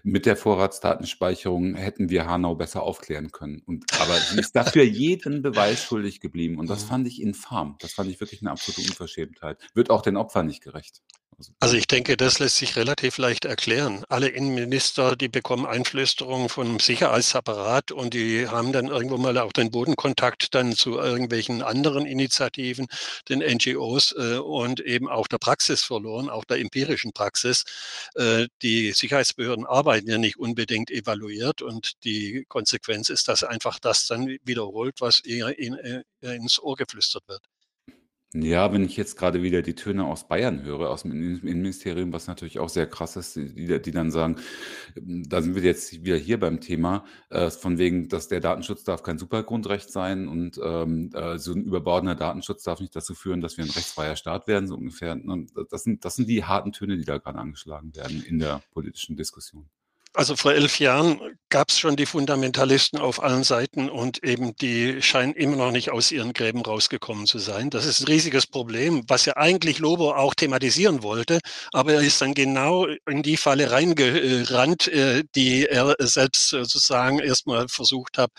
mit 0.04 0.24
der 0.24 0.36
Vorratsdatenspeicherung 0.36 1.74
hätten 1.74 2.08
wir 2.08 2.26
Hanau 2.26 2.54
besser 2.54 2.82
aufklären 2.82 3.32
können. 3.32 3.62
Und, 3.66 3.84
aber 4.00 4.14
sie 4.14 4.38
ist 4.38 4.54
dafür 4.54 4.84
jeden 4.84 5.42
Beweis 5.42 5.82
schuldig 5.82 6.20
geblieben. 6.20 6.58
Und 6.58 6.70
das 6.70 6.84
fand 6.84 7.08
ich 7.08 7.20
infam. 7.20 7.76
Das 7.80 7.92
fand 7.92 8.08
ich 8.08 8.20
wirklich 8.20 8.40
eine 8.40 8.52
absolute 8.52 8.88
Unverschämtheit. 8.88 9.58
Wird 9.74 9.90
auch 9.90 10.02
den 10.02 10.16
Opfern 10.16 10.46
nicht 10.46 10.62
gerecht. 10.62 11.02
Also, 11.38 11.52
also 11.60 11.76
ich 11.76 11.86
denke, 11.86 12.16
das 12.16 12.38
lässt 12.38 12.56
sich 12.56 12.76
relativ 12.76 13.18
leicht 13.18 13.44
erklären. 13.44 14.04
Alle 14.08 14.28
Innenminister, 14.28 15.16
die 15.16 15.28
bekommen 15.28 15.66
Einflüsterungen 15.66 16.48
vom 16.48 16.80
Sicherheitsapparat 16.80 17.92
und 17.92 18.14
die 18.14 18.48
haben 18.48 18.72
dann 18.72 18.86
irgendwo 18.86 19.18
mal 19.18 19.36
auch 19.38 19.52
den 19.52 19.70
Bodenkontakt 19.70 20.54
dann 20.54 20.74
zu 20.74 20.98
irgendwelchen 20.98 21.60
anderen 21.62 22.06
Initiativen, 22.06 22.86
den 23.28 23.40
NGOs 23.40 24.12
äh, 24.16 24.38
und 24.38 24.80
eben 24.80 25.08
auch 25.10 25.28
der 25.28 25.36
Praxis 25.38 25.82
verloren, 25.82 26.30
auch 26.30 26.44
der 26.46 26.58
empirischen 26.58 27.12
Praxis. 27.12 27.64
Äh, 28.14 28.46
die 28.62 28.92
Sicherheitsbehörden 28.92 29.66
arbeiten 29.66 30.08
ja 30.08 30.16
nicht 30.18 30.38
unbedingt 30.38 30.90
evaluiert 30.90 31.60
und 31.60 32.02
die 32.04 32.46
Konsequenz 32.48 33.10
ist, 33.10 33.28
dass 33.28 33.44
einfach 33.44 33.78
das 33.78 34.06
dann 34.06 34.38
wiederholt, 34.44 35.00
was 35.00 35.20
ihr 35.24 35.48
äh, 35.58 36.02
ins 36.20 36.58
Ohr 36.58 36.76
geflüstert 36.76 37.24
wird. 37.28 37.42
Ja, 38.42 38.72
wenn 38.72 38.84
ich 38.84 38.96
jetzt 38.96 39.16
gerade 39.16 39.42
wieder 39.42 39.62
die 39.62 39.74
Töne 39.74 40.04
aus 40.04 40.28
Bayern 40.28 40.62
höre, 40.62 40.90
aus 40.90 41.02
dem 41.02 41.12
Innenministerium, 41.12 42.12
was 42.12 42.26
natürlich 42.26 42.58
auch 42.58 42.68
sehr 42.68 42.86
krass 42.86 43.16
ist, 43.16 43.36
die 43.36 43.80
die 43.80 43.90
dann 43.92 44.10
sagen 44.10 44.36
ähm, 44.96 45.28
da 45.28 45.42
sind 45.42 45.54
wir 45.54 45.62
jetzt 45.62 46.04
wieder 46.04 46.16
hier 46.16 46.38
beim 46.40 46.60
Thema, 46.60 47.04
äh, 47.30 47.50
von 47.50 47.78
wegen, 47.78 48.08
dass 48.08 48.28
der 48.28 48.40
Datenschutz 48.40 48.84
darf 48.84 49.02
kein 49.02 49.18
Supergrundrecht 49.18 49.90
sein 49.90 50.28
und, 50.28 50.60
ähm, 50.62 51.10
äh, 51.14 51.38
so 51.38 51.52
ein 51.52 51.62
überbordender 51.64 52.14
Datenschutz 52.14 52.62
darf 52.64 52.80
nicht 52.80 52.96
dazu 52.96 53.14
führen, 53.14 53.40
dass 53.40 53.56
wir 53.56 53.64
ein 53.64 53.70
rechtsfreier 53.70 54.16
Staat 54.16 54.48
werden, 54.48 54.66
so 54.68 54.76
ungefähr, 54.76 55.14
ne? 55.16 55.46
Das 55.70 55.84
sind 55.84 56.04
das 56.04 56.16
sind 56.16 56.28
die 56.28 56.44
harten 56.44 56.72
Töne, 56.72 56.96
die 56.98 57.04
da 57.04 57.18
gerade 57.18 57.38
angeschlagen 57.38 57.94
werden 57.96 58.22
in 58.22 58.38
der 58.38 58.62
politischen 58.72 59.16
Diskussion. 59.16 59.68
Also 60.16 60.34
vor 60.34 60.54
elf 60.54 60.80
Jahren 60.80 61.20
gab 61.50 61.68
es 61.68 61.78
schon 61.78 61.94
die 61.94 62.06
Fundamentalisten 62.06 62.98
auf 62.98 63.22
allen 63.22 63.44
Seiten 63.44 63.90
und 63.90 64.24
eben 64.24 64.56
die 64.56 65.02
scheinen 65.02 65.34
immer 65.34 65.56
noch 65.56 65.72
nicht 65.72 65.90
aus 65.90 66.10
ihren 66.10 66.32
Gräben 66.32 66.62
rausgekommen 66.62 67.26
zu 67.26 67.38
sein. 67.38 67.68
Das 67.68 67.84
ist 67.84 68.00
ein 68.00 68.06
riesiges 68.06 68.46
Problem, 68.46 69.04
was 69.08 69.26
ja 69.26 69.36
eigentlich 69.36 69.78
Lobo 69.78 70.14
auch 70.14 70.34
thematisieren 70.34 71.02
wollte, 71.02 71.38
aber 71.74 71.92
er 71.92 72.00
ist 72.00 72.22
dann 72.22 72.32
genau 72.32 72.86
in 73.06 73.22
die 73.22 73.36
Falle 73.36 73.70
reingerannt, 73.70 74.88
äh, 74.88 75.22
die 75.34 75.66
er 75.66 75.94
selbst 75.98 76.48
sozusagen 76.48 77.18
erstmal 77.18 77.68
versucht 77.68 78.16
hat, 78.16 78.30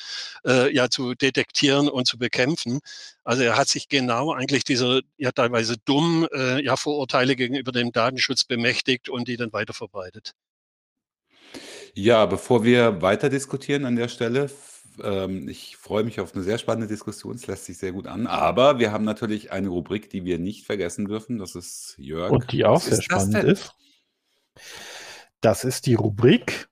äh, 0.47 0.73
ja 0.73 0.89
zu 0.89 1.13
detektieren 1.13 1.89
und 1.89 2.07
zu 2.07 2.17
bekämpfen. 2.17 2.79
Also 3.23 3.43
er 3.43 3.55
hat 3.55 3.67
sich 3.67 3.87
genau 3.87 4.31
eigentlich 4.33 4.63
dieser 4.63 5.01
ja 5.17 5.31
teilweise 5.31 5.75
dummen 5.85 6.27
äh, 6.33 6.59
ja 6.63 6.75
Vorurteile 6.75 7.35
gegenüber 7.35 7.71
dem 7.71 7.91
Datenschutz 7.91 8.45
bemächtigt 8.45 9.09
und 9.09 9.27
die 9.27 9.37
dann 9.37 9.53
weiter 9.53 9.75
verbreitet. 9.75 10.33
Ja, 11.97 12.27
bevor 12.27 12.63
wir 12.63 13.01
weiter 13.01 13.27
diskutieren 13.27 13.83
an 13.83 13.95
der 13.95 14.07
Stelle, 14.07 14.51
ähm, 15.03 15.49
ich 15.49 15.77
freue 15.77 16.03
mich 16.03 16.19
auf 16.19 16.35
eine 16.35 16.43
sehr 16.43 16.59
spannende 16.59 16.85
Diskussion. 16.85 17.33
Es 17.33 17.47
lässt 17.47 17.65
sich 17.65 17.79
sehr 17.79 17.91
gut 17.91 18.05
an. 18.05 18.27
Aber 18.27 18.77
wir 18.77 18.91
haben 18.91 19.03
natürlich 19.03 19.51
eine 19.51 19.69
Rubrik, 19.69 20.07
die 20.11 20.23
wir 20.23 20.37
nicht 20.37 20.67
vergessen 20.67 21.05
dürfen. 21.05 21.39
Das 21.39 21.55
ist 21.55 21.95
Jörg. 21.97 22.29
Und 22.29 22.51
die 22.51 22.65
auch 22.65 22.75
Was 22.75 22.85
sehr 22.85 23.01
spannend 23.01 23.43
ist. 23.45 23.73
Das 25.41 25.63
ist 25.63 25.87
die 25.87 25.95
Rubrik. 25.95 26.69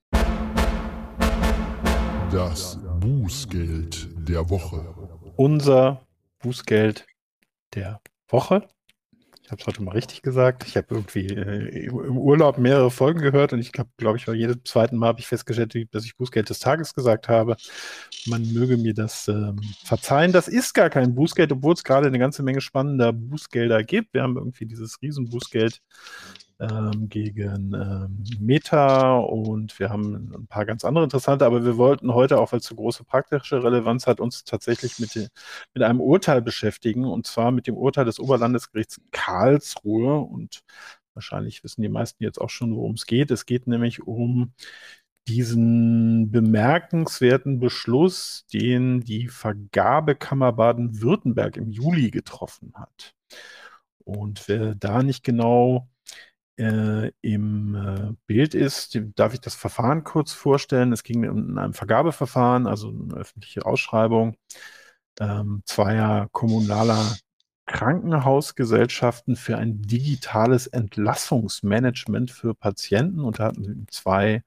Das 2.31 2.77
Bußgeld 2.99 4.09
der 4.29 4.47
Woche. 4.51 4.93
Unser 5.37 6.05
Bußgeld 6.37 7.07
der 7.73 7.99
Woche. 8.27 8.67
Ich 9.45 9.51
habe 9.51 9.61
es 9.61 9.67
heute 9.67 9.83
mal 9.83 9.91
richtig 9.91 10.23
gesagt. 10.23 10.65
Ich 10.65 10.75
habe 10.75 10.87
irgendwie 10.89 11.27
äh, 11.27 11.85
im 11.85 12.17
Urlaub 12.17 12.57
mehrere 12.57 12.89
Folgen 12.89 13.21
gehört 13.21 13.53
und 13.53 13.59
ich 13.59 13.71
glaube, 13.71 13.91
glaube 13.95 14.17
ich, 14.17 14.25
bei 14.25 14.33
jedem 14.33 14.65
zweiten 14.65 14.97
Mal 14.97 15.09
habe 15.09 15.19
ich 15.19 15.27
festgestellt, 15.27 15.75
dass 15.91 16.03
ich 16.03 16.17
Bußgeld 16.17 16.49
des 16.49 16.57
Tages 16.57 16.95
gesagt 16.95 17.29
habe. 17.29 17.55
Man 18.25 18.41
möge 18.53 18.75
mir 18.75 18.95
das 18.95 19.27
ähm, 19.27 19.61
verzeihen. 19.83 20.31
Das 20.31 20.47
ist 20.47 20.73
gar 20.73 20.89
kein 20.89 21.13
Bußgeld, 21.13 21.51
obwohl 21.51 21.75
es 21.75 21.83
gerade 21.83 22.07
eine 22.07 22.17
ganze 22.17 22.41
Menge 22.41 22.59
spannender 22.59 23.13
Bußgelder 23.13 23.83
gibt. 23.83 24.15
Wir 24.15 24.23
haben 24.23 24.35
irgendwie 24.35 24.65
dieses 24.65 24.99
Riesenbußgeld 25.03 25.79
ähm, 26.59 27.09
gegen 27.09 27.73
ähm, 27.73 28.23
Meta 28.39 29.17
und 29.17 29.77
wir 29.79 29.89
haben 29.89 30.31
ein 30.33 30.47
paar 30.47 30.65
ganz 30.65 30.85
andere 30.85 31.03
interessante, 31.03 31.45
aber 31.45 31.65
wir 31.65 31.77
wollten 31.77 32.13
heute, 32.13 32.39
auch 32.39 32.51
weil 32.51 32.59
es 32.59 32.65
so 32.65 32.75
große 32.75 33.03
praktische 33.03 33.63
Relevanz 33.63 34.07
hat, 34.07 34.19
uns 34.19 34.43
tatsächlich 34.43 34.99
mit, 34.99 35.15
de, 35.15 35.27
mit 35.73 35.83
einem 35.83 36.01
Urteil 36.01 36.41
beschäftigen 36.41 37.05
und 37.05 37.27
zwar 37.27 37.51
mit 37.51 37.67
dem 37.67 37.75
Urteil 37.77 38.05
des 38.05 38.19
Oberlandesgerichts 38.19 39.01
Karlsruhe 39.11 40.19
und 40.19 40.61
wahrscheinlich 41.13 41.63
wissen 41.63 41.81
die 41.81 41.89
meisten 41.89 42.23
jetzt 42.23 42.39
auch 42.39 42.49
schon, 42.49 42.75
worum 42.75 42.93
es 42.93 43.05
geht. 43.05 43.31
Es 43.31 43.45
geht 43.45 43.67
nämlich 43.67 44.03
um 44.03 44.53
diesen 45.27 46.31
bemerkenswerten 46.31 47.59
Beschluss, 47.59 48.45
den 48.53 49.01
die 49.01 49.27
Vergabekammer 49.27 50.51
Baden-Württemberg 50.53 51.57
im 51.57 51.71
Juli 51.71 52.11
getroffen 52.11 52.73
hat. 52.75 53.15
Und 54.03 54.47
wer 54.47 54.75
da 54.75 55.01
nicht 55.01 55.23
genau 55.23 55.89
äh, 56.57 57.11
im 57.21 57.75
äh, 57.75 58.13
Bild 58.27 58.55
ist, 58.55 58.99
darf 59.15 59.33
ich 59.33 59.41
das 59.41 59.55
Verfahren 59.55 60.03
kurz 60.03 60.31
vorstellen. 60.33 60.93
Es 60.93 61.03
ging 61.03 61.27
um 61.29 61.57
ein 61.57 61.73
Vergabeverfahren, 61.73 62.67
also 62.67 62.89
eine 62.89 63.15
öffentliche 63.15 63.65
Ausschreibung 63.65 64.37
ähm, 65.19 65.61
zweier 65.65 66.29
kommunaler 66.31 67.17
Krankenhausgesellschaften 67.65 69.35
für 69.35 69.57
ein 69.57 69.81
digitales 69.81 70.67
Entlassungsmanagement 70.67 72.31
für 72.31 72.53
Patienten 72.53 73.21
und 73.21 73.39
da 73.39 73.45
hatten 73.45 73.87
zwei, 73.89 74.43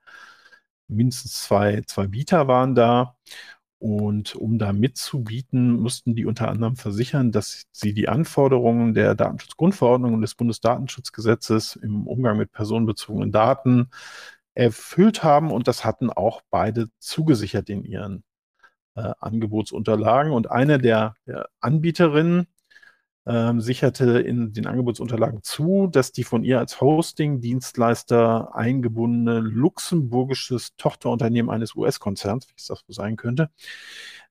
mindestens 0.89 1.43
zwei, 1.43 1.83
zwei 1.87 2.07
Bieter 2.07 2.49
waren 2.49 2.75
da 2.75 3.17
und 3.79 4.35
um 4.35 4.59
da 4.59 4.73
mitzubieten, 4.73 5.73
mussten 5.73 6.17
die 6.17 6.27
unter 6.27 6.49
anderem 6.49 6.77
versichern, 6.77 7.31
dass 7.31 7.67
sie 7.71 7.95
die 7.95 8.09
Anforderungen 8.09 8.93
der 8.93 9.15
Datenschutzgrundverordnung 9.15 10.15
und 10.15 10.21
des 10.21 10.35
Bundesdatenschutzgesetzes 10.35 11.77
im 11.77 12.07
Umgang 12.07 12.39
mit 12.39 12.51
personenbezogenen 12.51 13.31
Daten 13.31 13.91
erfüllt 14.55 15.23
haben. 15.23 15.53
Und 15.53 15.69
das 15.69 15.85
hatten 15.85 16.11
auch 16.11 16.43
beide 16.51 16.89
zugesichert 16.99 17.71
in 17.71 17.85
ihren 17.85 18.25
äh, 18.97 19.13
Angebotsunterlagen. 19.21 20.33
Und 20.33 20.51
eine 20.51 20.79
der, 20.79 21.15
der 21.27 21.49
Anbieterinnen 21.61 22.49
ähm, 23.29 23.61
sicherte 23.61 24.21
in 24.21 24.55
den 24.55 24.67
Angebotsunterlagen 24.67 25.43
zu, 25.43 25.87
dass 25.87 26.13
die 26.13 26.25
von 26.25 26.45
ihr 26.45 26.59
als 26.59 26.81
Hosting-Dienstleister 26.81 28.55
eingebundene 28.55 29.41
luxemburgisches 29.41 30.75
Tochterunternehmen 30.77 31.51
eines 31.51 31.75
US-Konzerns, 31.75 32.49
wie 32.49 32.55
es 32.57 32.65
das 32.65 32.83
so 32.87 32.93
sein 32.93 33.17
könnte, 33.17 33.51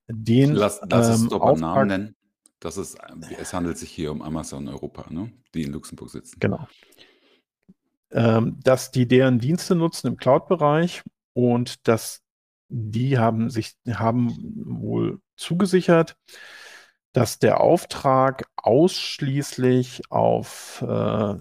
den 0.08 0.52
Lass, 0.52 0.80
lass 0.90 1.08
ähm, 1.08 1.26
es 1.26 1.28
doch 1.28 1.40
beim 1.40 1.60
Namen 1.60 1.88
nennen. 1.88 2.16
Das 2.58 2.76
ist, 2.76 2.98
es 3.38 3.54
handelt 3.54 3.78
sich 3.78 3.90
hier 3.90 4.10
um 4.10 4.20
Amazon 4.20 4.66
Europa, 4.66 5.06
ne? 5.10 5.30
die 5.54 5.62
in 5.62 5.72
Luxemburg 5.72 6.10
sitzen. 6.10 6.40
Genau. 6.40 6.66
Ähm, 8.10 8.58
dass 8.64 8.90
die 8.90 9.06
deren 9.06 9.38
Dienste 9.38 9.76
nutzen 9.76 10.08
im 10.08 10.16
Cloud-Bereich 10.16 11.04
und 11.34 11.86
dass 11.86 12.22
die 12.68 13.16
haben 13.16 13.48
sich, 13.48 13.76
haben 13.88 14.34
wohl 14.80 15.20
zugesichert, 15.36 16.16
dass 17.18 17.40
der 17.40 17.60
Auftrag 17.60 18.48
ausschließlich 18.54 20.02
auf 20.08 20.84
äh, 20.86 21.34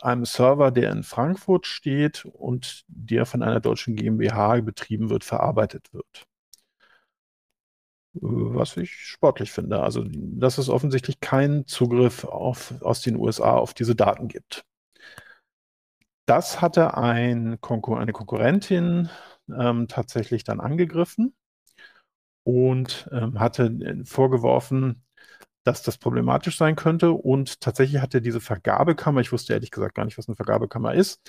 einem 0.00 0.24
Server, 0.24 0.70
der 0.70 0.90
in 0.90 1.02
Frankfurt 1.02 1.66
steht 1.66 2.24
und 2.24 2.84
der 2.88 3.26
von 3.26 3.42
einer 3.42 3.60
deutschen 3.60 3.94
GmbH 3.94 4.62
betrieben 4.62 5.10
wird, 5.10 5.22
verarbeitet 5.22 5.92
wird. 5.92 6.24
Was 8.14 8.78
ich 8.78 8.90
sportlich 8.94 9.52
finde. 9.52 9.82
Also, 9.82 10.02
dass 10.08 10.56
es 10.56 10.70
offensichtlich 10.70 11.20
keinen 11.20 11.66
Zugriff 11.66 12.24
auf, 12.24 12.72
aus 12.80 13.02
den 13.02 13.16
USA 13.16 13.56
auf 13.56 13.74
diese 13.74 13.94
Daten 13.94 14.28
gibt. 14.28 14.64
Das 16.24 16.62
hatte 16.62 16.96
ein 16.96 17.60
Konkur 17.60 18.00
eine 18.00 18.12
Konkurrentin 18.12 19.10
ähm, 19.54 19.88
tatsächlich 19.88 20.42
dann 20.42 20.58
angegriffen 20.58 21.34
und 22.44 23.08
ähm, 23.12 23.38
hatte 23.40 23.64
äh, 23.66 24.04
vorgeworfen, 24.04 25.04
dass 25.64 25.82
das 25.82 25.98
problematisch 25.98 26.56
sein 26.56 26.76
könnte. 26.76 27.12
Und 27.12 27.60
tatsächlich 27.60 28.00
hatte 28.00 28.22
diese 28.22 28.40
Vergabekammer, 28.40 29.20
ich 29.20 29.32
wusste 29.32 29.52
ehrlich 29.52 29.70
gesagt 29.70 29.94
gar 29.94 30.04
nicht, 30.04 30.18
was 30.18 30.28
eine 30.28 30.36
Vergabekammer 30.36 30.94
ist. 30.94 31.20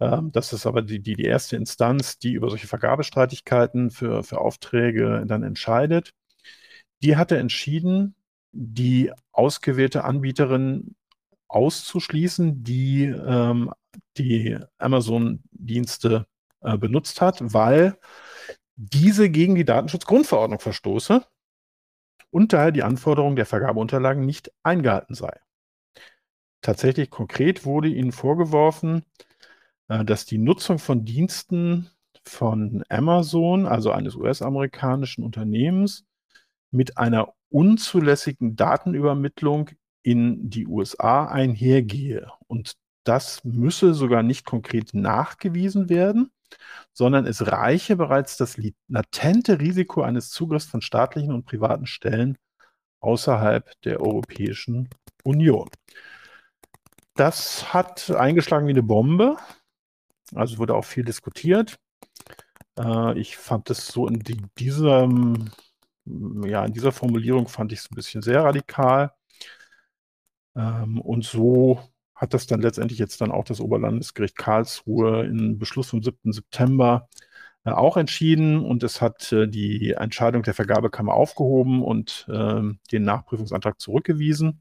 Ähm, 0.00 0.32
das 0.32 0.52
ist 0.52 0.66
aber 0.66 0.82
die, 0.82 1.00
die, 1.00 1.14
die 1.14 1.24
erste 1.24 1.56
Instanz, 1.56 2.18
die 2.18 2.32
über 2.34 2.50
solche 2.50 2.66
Vergabestreitigkeiten 2.66 3.90
für, 3.90 4.22
für 4.24 4.40
Aufträge 4.40 5.24
dann 5.26 5.42
entscheidet. 5.42 6.12
Die 7.02 7.16
hatte 7.16 7.38
entschieden, 7.38 8.14
die 8.52 9.12
ausgewählte 9.32 10.04
Anbieterin 10.04 10.94
auszuschließen, 11.48 12.64
die 12.64 13.04
ähm, 13.04 13.72
die 14.16 14.58
Amazon-Dienste 14.78 16.26
äh, 16.62 16.78
benutzt 16.78 17.20
hat, 17.20 17.38
weil 17.40 17.96
diese 18.76 19.30
gegen 19.30 19.54
die 19.54 19.64
Datenschutzgrundverordnung 19.64 20.60
verstoße 20.60 21.24
und 22.30 22.52
daher 22.52 22.72
die 22.72 22.82
Anforderung 22.82 23.36
der 23.36 23.46
Vergabeunterlagen 23.46 24.24
nicht 24.24 24.50
eingehalten 24.62 25.14
sei. 25.14 25.40
Tatsächlich 26.60 27.10
konkret 27.10 27.64
wurde 27.64 27.88
ihnen 27.88 28.12
vorgeworfen, 28.12 29.04
äh, 29.88 30.04
dass 30.04 30.26
die 30.26 30.38
Nutzung 30.38 30.78
von 30.78 31.04
Diensten 31.04 31.90
von 32.24 32.82
Amazon, 32.88 33.66
also 33.66 33.90
eines 33.90 34.16
US-amerikanischen 34.16 35.22
Unternehmens, 35.24 36.04
mit 36.70 36.96
einer 36.96 37.34
unzulässigen 37.50 38.56
Datenübermittlung 38.56 39.70
in 40.02 40.50
die 40.50 40.66
USA 40.66 41.26
einhergehe. 41.26 42.30
Und 42.46 42.76
das 43.04 43.44
müsse 43.44 43.94
sogar 43.94 44.22
nicht 44.22 44.44
konkret 44.44 44.94
nachgewiesen 44.94 45.88
werden, 45.88 46.30
sondern 46.92 47.26
es 47.26 47.46
reiche 47.46 47.96
bereits 47.96 48.36
das 48.36 48.56
latente 48.88 49.60
Risiko 49.60 50.02
eines 50.02 50.30
Zugriffs 50.30 50.66
von 50.66 50.80
staatlichen 50.80 51.32
und 51.32 51.46
privaten 51.46 51.86
Stellen 51.86 52.38
außerhalb 53.00 53.70
der 53.82 54.00
Europäischen 54.00 54.88
Union. 55.24 55.68
Das 57.14 57.72
hat 57.72 58.10
eingeschlagen 58.10 58.66
wie 58.66 58.72
eine 58.72 58.82
Bombe. 58.82 59.36
Also 60.34 60.58
wurde 60.58 60.74
auch 60.74 60.84
viel 60.84 61.04
diskutiert. 61.04 61.78
Äh, 62.78 63.18
ich 63.18 63.36
fand 63.36 63.70
es 63.70 63.86
so 63.86 64.08
in 64.08 64.18
die, 64.20 64.42
diesem, 64.58 65.50
ja, 66.06 66.64
in 66.64 66.72
dieser 66.72 66.92
Formulierung 66.92 67.48
fand 67.48 67.72
ich 67.72 67.80
es 67.80 67.90
ein 67.90 67.94
bisschen 67.94 68.22
sehr 68.22 68.42
radikal. 68.42 69.12
Ähm, 70.56 71.00
und 71.00 71.24
so 71.24 71.80
hat 72.14 72.34
das 72.34 72.46
dann 72.46 72.60
letztendlich 72.60 72.98
jetzt 72.98 73.20
dann 73.20 73.32
auch 73.32 73.44
das 73.44 73.60
Oberlandesgericht 73.60 74.36
Karlsruhe 74.36 75.24
in 75.24 75.58
Beschluss 75.58 75.90
vom 75.90 76.02
7. 76.02 76.32
September 76.32 77.08
äh, 77.64 77.70
auch 77.70 77.96
entschieden 77.96 78.64
und 78.64 78.82
es 78.82 79.00
hat 79.00 79.32
äh, 79.32 79.48
die 79.48 79.92
Entscheidung 79.92 80.42
der 80.42 80.54
Vergabekammer 80.54 81.14
aufgehoben 81.14 81.82
und 81.82 82.26
äh, 82.28 82.62
den 82.92 83.02
Nachprüfungsantrag 83.04 83.80
zurückgewiesen. 83.80 84.60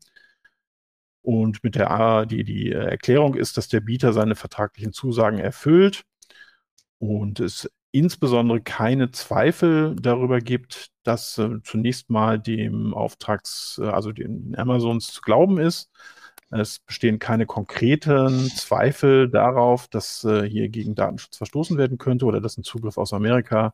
Und 1.21 1.63
mit 1.63 1.75
der 1.75 2.25
die, 2.25 2.43
die 2.43 2.71
Erklärung 2.71 3.35
ist, 3.35 3.57
dass 3.57 3.69
der 3.69 3.79
Bieter 3.79 4.11
seine 4.13 4.35
vertraglichen 4.35 4.91
Zusagen 4.91 5.39
erfüllt 5.39 6.03
und 6.99 7.39
es 7.39 7.69
insbesondere 7.91 8.61
keine 8.61 9.11
Zweifel 9.11 9.95
darüber 9.95 10.41
gibt, 10.41 10.89
dass 11.03 11.37
äh, 11.37 11.61
zunächst 11.63 12.09
mal 12.09 12.39
dem 12.39 12.93
Auftrags, 12.93 13.79
äh, 13.81 13.87
also 13.87 14.11
den 14.11 14.55
Amazons 14.57 15.07
zu 15.07 15.21
glauben 15.21 15.59
ist. 15.59 15.89
Es 16.55 16.79
bestehen 16.79 17.17
keine 17.17 17.47
konkreten 17.47 18.51
Zweifel 18.51 19.27
darauf, 19.29 19.87
dass 19.87 20.23
äh, 20.23 20.47
hier 20.47 20.69
gegen 20.69 20.93
Datenschutz 20.93 21.37
verstoßen 21.37 21.77
werden 21.77 21.97
könnte 21.97 22.25
oder 22.25 22.41
dass 22.41 22.57
ein 22.57 22.63
Zugriff 22.63 22.97
aus 22.97 23.11
Amerika 23.11 23.73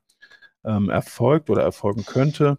ähm, 0.63 0.89
erfolgt 0.89 1.49
oder 1.49 1.61
erfolgen 1.61 2.05
könnte. 2.05 2.57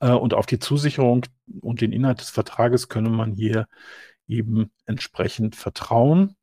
Äh, 0.00 0.12
und 0.12 0.34
auf 0.34 0.46
die 0.46 0.58
Zusicherung 0.58 1.26
und 1.60 1.80
den 1.82 1.92
Inhalt 1.92 2.20
des 2.20 2.30
Vertrages 2.30 2.88
könne 2.88 3.10
man 3.10 3.32
hier 3.32 3.66
eben 4.28 4.70
entsprechend 4.86 5.56
vertrauen. 5.56 6.36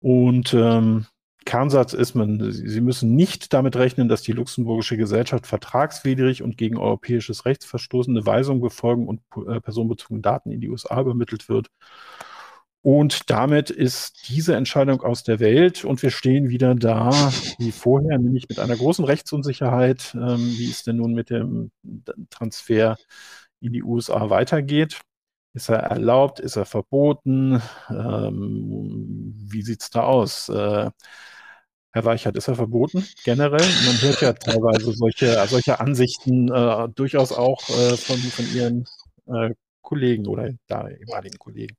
Und 0.00 0.52
ähm, 0.52 1.06
Kernsatz 1.44 1.92
ist, 1.92 2.14
man, 2.14 2.52
Sie 2.52 2.80
müssen 2.80 3.14
nicht 3.14 3.52
damit 3.52 3.76
rechnen, 3.76 4.08
dass 4.08 4.22
die 4.22 4.32
luxemburgische 4.32 4.96
Gesellschaft 4.96 5.46
vertragswidrig 5.46 6.42
und 6.42 6.56
gegen 6.56 6.76
europäisches 6.76 7.44
Recht 7.44 7.64
verstoßene 7.64 8.24
Weisungen 8.26 8.60
befolgen 8.60 9.06
und 9.06 9.20
äh, 9.48 9.60
personenbezogene 9.60 10.22
Daten 10.22 10.50
in 10.50 10.60
die 10.60 10.68
USA 10.68 11.00
übermittelt 11.00 11.48
wird. 11.48 11.68
Und 12.82 13.30
damit 13.30 13.70
ist 13.70 14.28
diese 14.28 14.56
Entscheidung 14.56 15.00
aus 15.00 15.22
der 15.22 15.40
Welt 15.40 15.86
und 15.86 16.02
wir 16.02 16.10
stehen 16.10 16.50
wieder 16.50 16.74
da 16.74 17.10
wie 17.58 17.72
vorher, 17.72 18.18
nämlich 18.18 18.46
mit 18.50 18.58
einer 18.58 18.76
großen 18.76 19.06
Rechtsunsicherheit, 19.06 20.14
ähm, 20.14 20.52
wie 20.58 20.70
es 20.70 20.82
denn 20.82 20.96
nun 20.96 21.14
mit 21.14 21.30
dem 21.30 21.70
Transfer 22.28 22.98
in 23.60 23.72
die 23.72 23.82
USA 23.82 24.28
weitergeht. 24.28 25.00
Ist 25.54 25.70
er 25.70 25.78
erlaubt? 25.78 26.40
Ist 26.40 26.56
er 26.56 26.66
verboten? 26.66 27.62
Ähm, 27.88 29.32
wie 29.48 29.62
sieht's 29.62 29.88
da 29.88 30.02
aus? 30.02 30.48
Äh, 30.50 30.90
Herr 31.94 32.04
Weichert, 32.04 32.36
ist 32.36 32.48
er 32.48 32.56
verboten 32.56 33.06
generell? 33.22 33.64
Man 33.86 34.02
hört 34.02 34.20
ja 34.20 34.32
teilweise 34.32 34.92
solche, 34.94 35.46
solche 35.46 35.78
Ansichten 35.78 36.52
äh, 36.52 36.88
durchaus 36.88 37.30
auch 37.30 37.60
äh, 37.68 37.96
von, 37.96 38.16
von 38.18 38.52
Ihren 38.52 38.84
äh, 39.28 39.54
Kollegen 39.80 40.26
oder 40.26 40.50
da 40.66 40.88
ehemaligen 40.88 41.38
Kollegen. 41.38 41.76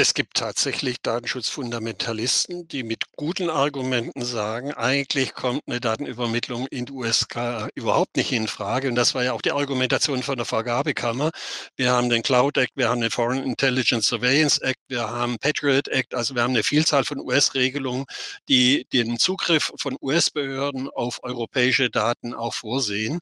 Es 0.00 0.14
gibt 0.14 0.36
tatsächlich 0.36 0.98
Datenschutzfundamentalisten, 1.02 2.68
die 2.68 2.84
mit 2.84 3.06
guten 3.16 3.50
Argumenten 3.50 4.24
sagen, 4.24 4.72
eigentlich 4.72 5.34
kommt 5.34 5.62
eine 5.66 5.80
Datenübermittlung 5.80 6.68
in 6.68 6.86
die 6.86 6.92
USK 6.92 7.68
überhaupt 7.74 8.16
nicht 8.16 8.30
in 8.30 8.46
Frage. 8.46 8.86
Und 8.90 8.94
das 8.94 9.16
war 9.16 9.24
ja 9.24 9.32
auch 9.32 9.42
die 9.42 9.50
Argumentation 9.50 10.22
von 10.22 10.36
der 10.36 10.46
Vergabekammer. 10.46 11.32
Wir 11.74 11.90
haben 11.90 12.10
den 12.10 12.22
Cloud 12.22 12.58
Act, 12.58 12.70
wir 12.76 12.88
haben 12.88 13.00
den 13.00 13.10
Foreign 13.10 13.42
Intelligence 13.42 14.06
Surveillance 14.06 14.62
Act, 14.62 14.78
wir 14.86 15.10
haben 15.10 15.36
Patriot 15.40 15.88
Act, 15.88 16.14
also 16.14 16.36
wir 16.36 16.42
haben 16.42 16.52
eine 16.52 16.62
Vielzahl 16.62 17.02
von 17.02 17.18
US-Regelungen, 17.18 18.04
die 18.48 18.86
den 18.92 19.18
Zugriff 19.18 19.72
von 19.78 19.96
US-Behörden 20.00 20.88
auf 20.90 21.18
europäische 21.24 21.90
Daten 21.90 22.34
auch 22.34 22.54
vorsehen. 22.54 23.18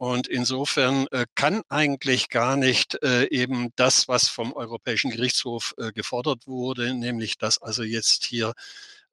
Und 0.00 0.28
insofern 0.28 1.06
äh, 1.10 1.26
kann 1.34 1.60
eigentlich 1.68 2.30
gar 2.30 2.56
nicht 2.56 3.02
äh, 3.02 3.28
eben 3.28 3.68
das, 3.76 4.08
was 4.08 4.28
vom 4.28 4.54
Europäischen 4.54 5.10
Gerichtshof 5.10 5.74
äh, 5.76 5.92
gefordert 5.92 6.46
wurde, 6.46 6.94
nämlich 6.94 7.36
dass 7.36 7.60
also 7.60 7.82
jetzt 7.82 8.24
hier 8.24 8.54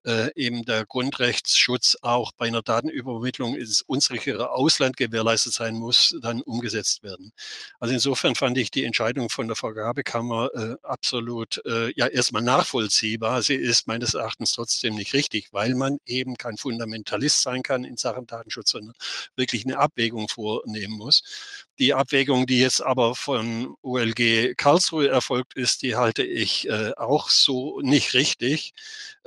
äh, 0.05 0.29
eben 0.35 0.63
der 0.63 0.85
Grundrechtsschutz 0.85 1.97
auch 2.01 2.31
bei 2.31 2.47
einer 2.47 2.61
Datenübermittlung 2.61 3.55
ins 3.55 3.81
unsichere 3.81 4.51
Ausland 4.51 4.97
gewährleistet 4.97 5.53
sein 5.53 5.75
muss, 5.75 6.15
dann 6.21 6.41
umgesetzt 6.41 7.03
werden. 7.03 7.31
Also 7.79 7.93
insofern 7.93 8.35
fand 8.35 8.57
ich 8.57 8.71
die 8.71 8.85
Entscheidung 8.85 9.29
von 9.29 9.47
der 9.47 9.55
Vergabekammer 9.55 10.49
äh, 10.53 10.75
absolut 10.83 11.61
äh, 11.65 11.91
ja 11.95 12.07
erstmal 12.07 12.41
nachvollziehbar. 12.41 13.41
Sie 13.41 13.55
ist 13.55 13.87
meines 13.87 14.13
Erachtens 14.13 14.53
trotzdem 14.53 14.95
nicht 14.95 15.13
richtig, 15.13 15.49
weil 15.51 15.75
man 15.75 15.97
eben 16.05 16.37
kein 16.37 16.57
Fundamentalist 16.57 17.41
sein 17.41 17.63
kann 17.63 17.83
in 17.83 17.97
Sachen 17.97 18.27
Datenschutz, 18.27 18.71
sondern 18.71 18.95
wirklich 19.35 19.65
eine 19.65 19.77
Abwägung 19.77 20.27
vornehmen 20.27 20.97
muss. 20.97 21.66
Die 21.79 21.93
Abwägung, 21.93 22.47
die 22.47 22.59
jetzt 22.59 22.81
aber 22.81 23.15
von 23.15 23.75
OLG 23.83 24.55
Karlsruhe 24.57 25.09
erfolgt 25.09 25.55
ist, 25.55 25.83
die 25.83 25.95
halte 25.95 26.23
ich 26.23 26.67
äh, 26.69 26.93
auch 26.97 27.29
so 27.29 27.79
nicht 27.81 28.13
richtig. 28.15 28.73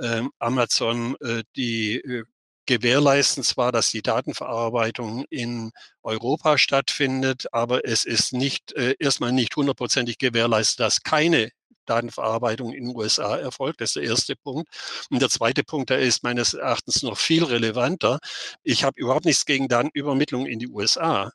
Ähm, 0.01 0.31
Amazon, 0.39 1.17
äh, 1.21 1.45
die 1.57 1.97
äh, 1.97 2.25
gewährleisten 2.67 3.43
zwar, 3.45 3.73
dass 3.73 3.91
die 3.91 4.03
Datenverarbeitung 4.03 5.25
in 5.31 5.73
Europa 6.03 6.59
stattfindet, 6.59 7.47
aber 7.53 7.85
es 7.85 8.05
ist 8.05 8.33
nicht 8.33 8.73
äh, 8.73 8.95
erstmal 8.99 9.33
nicht 9.33 9.57
hundertprozentig 9.57 10.19
gewährleistet, 10.19 10.81
dass 10.81 11.03
keine 11.03 11.51
Datenverarbeitung 11.87 12.73
in 12.73 12.87
den 12.87 12.97
USA 12.97 13.37
erfolgt. 13.37 13.81
Das 13.81 13.91
ist 13.91 13.97
der 13.97 14.05
erste 14.05 14.37
Punkt. 14.37 14.69
Und 15.11 15.21
der 15.21 15.31
zweite 15.31 15.65
Punkt, 15.65 15.91
der 15.91 16.01
ist 16.01 16.23
meines 16.23 16.55
Erachtens 16.55 17.03
noch 17.03 17.19
viel 17.19 17.45
relevanter. 17.45 18.21
Ich 18.63 18.85
habe 18.85 19.01
überhaupt 19.01 19.25
nichts 19.25 19.45
gegen 19.47 19.69
Datenübermittlung 19.69 20.47
in 20.47 20.59
die 20.59 20.69
USA. 20.69 21.33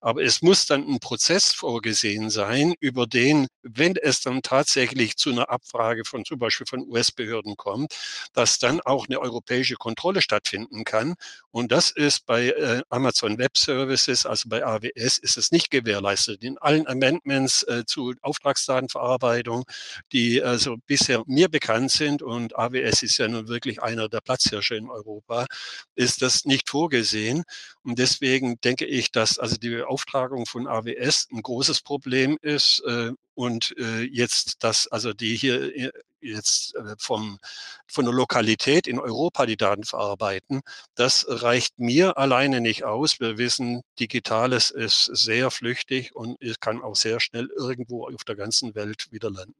Aber 0.00 0.22
es 0.22 0.42
muss 0.42 0.66
dann 0.66 0.86
ein 0.88 1.00
Prozess 1.00 1.52
vorgesehen 1.52 2.30
sein, 2.30 2.74
über 2.80 3.06
den, 3.06 3.48
wenn 3.62 3.96
es 3.96 4.20
dann 4.20 4.42
tatsächlich 4.42 5.16
zu 5.16 5.30
einer 5.30 5.50
Abfrage 5.50 6.04
von 6.04 6.24
zum 6.24 6.38
Beispiel 6.38 6.66
von 6.66 6.86
US-Behörden 6.86 7.56
kommt, 7.56 7.94
dass 8.32 8.58
dann 8.58 8.80
auch 8.80 9.06
eine 9.08 9.20
europäische 9.20 9.76
Kontrolle 9.76 10.22
stattfinden 10.22 10.84
kann. 10.84 11.14
Und 11.50 11.72
das 11.72 11.90
ist 11.90 12.26
bei 12.26 12.48
äh, 12.50 12.82
Amazon 12.88 13.38
Web 13.38 13.56
Services, 13.56 14.26
also 14.26 14.48
bei 14.48 14.64
AWS, 14.64 15.18
ist 15.18 15.36
es 15.36 15.50
nicht 15.50 15.70
gewährleistet. 15.70 16.42
In 16.44 16.58
allen 16.58 16.86
Amendments 16.86 17.62
äh, 17.64 17.84
zu 17.86 18.14
Auftragsdatenverarbeitung, 18.22 19.64
die 20.12 20.42
also 20.42 20.76
bisher 20.86 21.22
mir 21.26 21.48
bekannt 21.48 21.90
sind, 21.90 22.22
und 22.22 22.56
AWS 22.56 23.02
ist 23.02 23.18
ja 23.18 23.28
nun 23.28 23.48
wirklich 23.48 23.82
einer 23.82 24.08
der 24.08 24.20
Platzhirsche 24.20 24.76
in 24.76 24.88
Europa, 24.90 25.46
ist 25.94 26.22
das 26.22 26.44
nicht 26.44 26.68
vorgesehen. 26.68 27.44
Und 27.88 27.98
deswegen 27.98 28.60
denke 28.60 28.84
ich, 28.84 29.12
dass 29.12 29.38
also 29.38 29.56
die 29.56 29.70
Beauftragung 29.70 30.44
von 30.44 30.66
AWS 30.66 31.26
ein 31.32 31.40
großes 31.40 31.80
Problem 31.80 32.36
ist. 32.42 32.82
Äh, 32.86 33.12
und 33.32 33.74
äh, 33.78 34.02
jetzt, 34.02 34.62
dass 34.62 34.88
also 34.88 35.14
die 35.14 35.34
hier 35.34 35.74
äh, 35.74 35.90
jetzt 36.20 36.74
äh, 36.74 36.96
vom, 36.98 37.38
von 37.86 38.04
der 38.04 38.12
Lokalität 38.12 38.86
in 38.88 38.98
Europa 38.98 39.46
die 39.46 39.56
Daten 39.56 39.84
verarbeiten, 39.84 40.60
das 40.96 41.24
reicht 41.30 41.78
mir 41.78 42.18
alleine 42.18 42.60
nicht 42.60 42.84
aus. 42.84 43.20
Wir 43.20 43.38
wissen, 43.38 43.80
Digitales 43.98 44.70
ist 44.70 45.04
sehr 45.14 45.50
flüchtig 45.50 46.14
und 46.14 46.36
es 46.42 46.60
kann 46.60 46.82
auch 46.82 46.94
sehr 46.94 47.20
schnell 47.20 47.48
irgendwo 47.56 48.06
auf 48.06 48.22
der 48.24 48.36
ganzen 48.36 48.74
Welt 48.74 49.10
wieder 49.12 49.30
landen. 49.30 49.54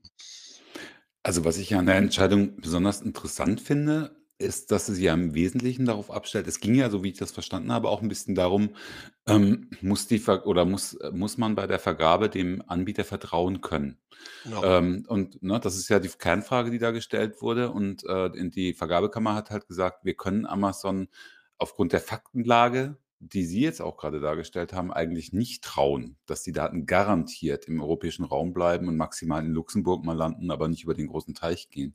Also, 1.22 1.46
was 1.46 1.56
ich 1.56 1.74
an 1.74 1.86
der 1.86 1.96
Entscheidung 1.96 2.60
besonders 2.60 3.00
interessant 3.00 3.62
finde, 3.62 4.17
ist, 4.38 4.70
dass 4.70 4.86
sich 4.86 4.98
ja 5.00 5.14
im 5.14 5.34
Wesentlichen 5.34 5.84
darauf 5.86 6.10
abstellt 6.10 6.46
es 6.46 6.60
ging 6.60 6.74
ja, 6.76 6.90
so 6.90 7.02
wie 7.04 7.10
ich 7.10 7.18
das 7.18 7.32
verstanden 7.32 7.72
habe, 7.72 7.88
auch 7.88 8.02
ein 8.02 8.08
bisschen 8.08 8.34
darum, 8.36 8.70
ähm, 9.26 9.70
muss 9.82 10.06
die 10.06 10.18
Ver 10.20 10.46
oder 10.46 10.64
muss 10.64 10.96
muss 11.12 11.38
man 11.38 11.54
bei 11.56 11.66
der 11.66 11.78
Vergabe 11.80 12.28
dem 12.30 12.62
Anbieter 12.68 13.04
vertrauen 13.04 13.60
können? 13.60 13.98
Genau. 14.44 14.64
Ähm, 14.64 15.04
und, 15.08 15.42
ne, 15.42 15.60
das 15.60 15.76
ist 15.76 15.88
ja 15.88 16.00
die 16.00 16.08
Kernfrage, 16.08 16.70
die 16.70 16.78
da 16.78 16.90
gestellt 16.92 17.42
wurde 17.42 17.70
und, 17.72 18.04
äh, 18.06 18.30
die 18.50 18.74
Vergabekammer 18.74 19.34
hat 19.34 19.50
halt 19.50 19.66
gesagt: 19.68 20.04
„Wir 20.04 20.14
können 20.16 20.46
Amazon 20.46 21.08
aufgrund 21.58 21.92
der 21.92 22.00
Faktenlage 22.00 22.98
die 23.20 23.44
Sie 23.44 23.60
jetzt 23.60 23.80
auch 23.82 23.96
gerade 23.96 24.20
dargestellt 24.20 24.72
haben, 24.72 24.92
eigentlich 24.92 25.32
nicht 25.32 25.64
trauen, 25.64 26.16
dass 26.26 26.42
die 26.42 26.52
Daten 26.52 26.86
garantiert 26.86 27.66
im 27.66 27.80
europäischen 27.80 28.24
Raum 28.24 28.52
bleiben 28.52 28.88
und 28.88 28.96
maximal 28.96 29.44
in 29.44 29.52
Luxemburg 29.52 30.04
mal 30.04 30.16
landen, 30.16 30.50
aber 30.50 30.68
nicht 30.68 30.84
über 30.84 30.94
den 30.94 31.08
großen 31.08 31.34
Teich 31.34 31.68
gehen. 31.70 31.94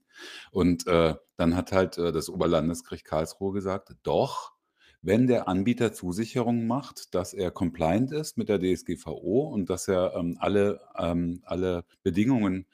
Und, 0.51 0.87
äh, 0.87 1.15
dann 1.37 1.55
hat 1.55 1.71
halt, 1.71 1.97
äh, 1.97 2.11
das 2.11 2.29
Oberlandesgericht 2.29 3.05
Karlsruhe 3.05 3.53
gesagt: 3.53 3.95
„Doch, 4.03 4.53
wenn 5.01 5.27
der 5.27 5.47
Anbieter 5.47 5.91
Zusicherungen 5.93 6.65
macht, 6.67 7.13
dass 7.15 7.33
er 7.33 7.51
compliant 7.51 8.11
ist 8.11 8.37
mit 8.37 8.47
der 8.49 8.59
DSGVO 8.59 9.47
und 9.49 9.69
dass 9.69 9.87
er, 9.87 10.13
ähm, 10.15 10.37
alle 10.39 10.81
ähm, 10.97 11.41
alle 11.45 11.85
Bedingungen 12.03 12.67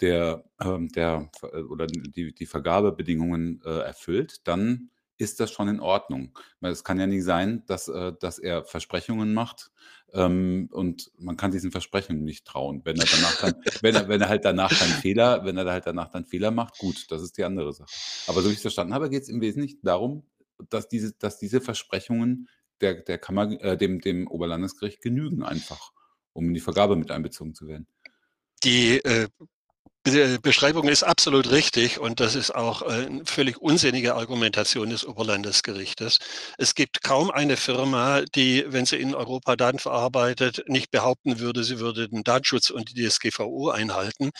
der 0.00 0.44
ähm, 0.62 0.88
der 0.90 1.30
oder 1.70 1.86
die 1.86 2.34
die 2.34 2.46
Vergabebedingungen, 2.46 3.62
äh, 3.64 3.80
erfüllt, 3.80 4.46
dann 4.48 4.90
ist 5.18 5.40
das 5.40 5.50
schon 5.50 5.68
in 5.68 5.80
Ordnung. 5.80 6.38
Weil 6.60 6.72
es 6.72 6.84
kann 6.84 7.00
ja 7.00 7.06
nicht 7.06 7.24
sein, 7.24 7.64
dass, 7.66 7.88
äh, 7.88 8.12
dass 8.20 8.38
er 8.38 8.64
Versprechungen 8.64 9.34
macht, 9.34 9.70
ähm, 10.12 10.68
und 10.72 11.10
man 11.18 11.36
kann 11.36 11.50
diesen 11.50 11.72
Versprechungen 11.72 12.24
nicht 12.24 12.46
trauen. 12.46 12.82
Wenn 12.84 12.96
er 12.96 13.06
danach 13.06 13.40
dann 13.40 13.54
wenn 13.82 13.94
er 13.94 14.08
wenn 14.08 14.20
er 14.20 14.28
halt 14.28 14.44
danach 14.44 14.70
dann 14.70 14.88
Fehler 14.88 15.44
wenn 15.44 15.56
er 15.56 15.70
halt 15.70 15.86
danach 15.86 16.10
dann 16.10 16.24
Fehler 16.24 16.50
macht, 16.50 16.78
gut, 16.78 17.10
das 17.10 17.22
ist 17.22 17.36
die 17.36 17.44
andere 17.44 17.72
Sache. 17.72 17.90
Aber 18.26 18.40
so 18.40 18.48
wie 18.48 18.52
ich's 18.52 18.62
verstanden 18.62 18.94
habe, 18.94 19.10
geht 19.10 19.24
es 19.24 19.28
im 19.28 19.40
Wesentlichen 19.40 19.80
darum, 19.82 20.24
dass 20.70 20.88
diese 20.88 21.12
dass 21.12 21.38
diese 21.38 21.60
Versprechungen 21.60 22.48
der 22.80 23.02
der 23.02 23.18
Kammer 23.18 23.50
äh, 23.60 23.76
dem 23.76 24.00
dem 24.00 24.28
Oberlandesgericht 24.28 25.02
genügen 25.02 25.42
einfach, 25.42 25.92
um 26.32 26.46
in 26.48 26.54
die 26.54 26.60
Vergabe 26.60 26.96
mit 26.96 27.10
einbezogen 27.10 27.54
zu 27.54 27.66
werden. 27.66 27.86
Die, 28.64 28.98
äh, 29.04 29.28
Beschreibung 30.40 30.86
ist 30.86 31.02
absolut 31.02 31.50
richtig 31.50 31.98
und 31.98 32.20
das 32.20 32.36
ist 32.36 32.54
auch 32.54 32.82
eine 32.82 33.22
äh, 33.22 33.24
völlig 33.24 33.60
unsinnige 33.60 34.14
Argumentation 34.14 34.90
des 34.90 35.04
Oberlandesgerichtes. 35.04 36.18
Es 36.58 36.76
gibt 36.76 37.02
kaum 37.02 37.32
eine 37.32 37.56
Firma, 37.56 38.22
die, 38.22 38.64
wenn 38.68 38.86
sie 38.86 38.98
in 38.98 39.16
Europa 39.16 39.56
Daten 39.56 39.80
verarbeitet, 39.80 40.62
nicht 40.68 40.92
behaupten 40.92 41.40
würde, 41.40 41.64
sie 41.64 41.80
würde 41.80 42.08
den 42.08 42.22
Datenschutz 42.22 42.70
und 42.70 42.96
die 42.96 43.08
DSGVO 43.08 43.70
einhalten. 43.70 44.30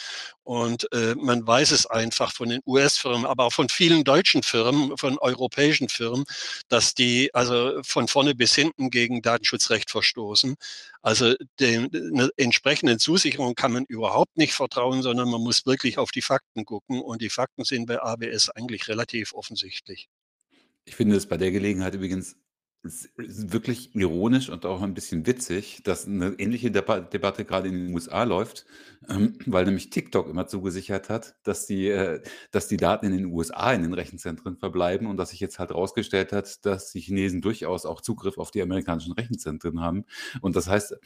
Und 0.46 0.86
äh, 0.92 1.16
man 1.16 1.44
weiß 1.44 1.72
es 1.72 1.86
einfach 1.86 2.32
von 2.32 2.48
den 2.48 2.60
US-Firmen, 2.66 3.26
aber 3.26 3.46
auch 3.46 3.52
von 3.52 3.68
vielen 3.68 4.04
deutschen 4.04 4.44
Firmen, 4.44 4.96
von 4.96 5.18
europäischen 5.18 5.88
Firmen, 5.88 6.24
dass 6.68 6.94
die 6.94 7.34
also 7.34 7.80
von 7.82 8.06
vorne 8.06 8.36
bis 8.36 8.54
hinten 8.54 8.90
gegen 8.90 9.22
Datenschutzrecht 9.22 9.90
verstoßen. 9.90 10.54
Also 11.02 11.34
den 11.58 11.90
entsprechenden 12.36 13.00
Zusicherungen 13.00 13.56
kann 13.56 13.72
man 13.72 13.86
überhaupt 13.86 14.36
nicht 14.36 14.54
vertrauen, 14.54 15.02
sondern 15.02 15.28
man 15.28 15.40
muss 15.40 15.66
wirklich 15.66 15.98
auf 15.98 16.12
die 16.12 16.22
Fakten 16.22 16.64
gucken. 16.64 17.00
Und 17.00 17.22
die 17.22 17.30
Fakten 17.30 17.64
sind 17.64 17.86
bei 17.86 18.00
ABS 18.00 18.48
eigentlich 18.50 18.86
relativ 18.86 19.32
offensichtlich. 19.34 20.08
Ich 20.84 20.94
finde 20.94 21.16
es 21.16 21.26
bei 21.26 21.38
der 21.38 21.50
Gelegenheit 21.50 21.94
übrigens 21.94 22.36
wirklich 23.16 23.94
ironisch 23.94 24.48
und 24.48 24.66
auch 24.66 24.82
ein 24.82 24.94
bisschen 24.94 25.26
witzig, 25.26 25.82
dass 25.84 26.06
eine 26.06 26.34
ähnliche 26.38 26.70
Deba 26.70 27.00
Debatte 27.00 27.44
gerade 27.44 27.68
in 27.68 27.86
den 27.86 27.94
USA 27.94 28.22
läuft, 28.24 28.66
ähm, 29.08 29.38
weil 29.46 29.64
nämlich 29.64 29.90
TikTok 29.90 30.28
immer 30.28 30.46
zugesichert 30.46 31.08
hat, 31.08 31.34
dass 31.42 31.66
die 31.66 31.88
äh, 31.88 32.22
dass 32.50 32.68
die 32.68 32.76
Daten 32.76 33.06
in 33.06 33.12
den 33.12 33.26
USA 33.26 33.72
in 33.72 33.82
den 33.82 33.92
Rechenzentren 33.92 34.56
verbleiben 34.56 35.06
und 35.06 35.16
dass 35.16 35.30
sich 35.30 35.40
jetzt 35.40 35.58
halt 35.58 35.72
rausgestellt 35.72 36.32
hat, 36.32 36.64
dass 36.64 36.92
die 36.92 37.00
Chinesen 37.00 37.40
durchaus 37.40 37.86
auch 37.86 38.00
Zugriff 38.00 38.38
auf 38.38 38.50
die 38.50 38.62
amerikanischen 38.62 39.12
Rechenzentren 39.12 39.80
haben. 39.80 40.04
Und 40.40 40.56
das 40.56 40.68
heißt, 40.68 40.96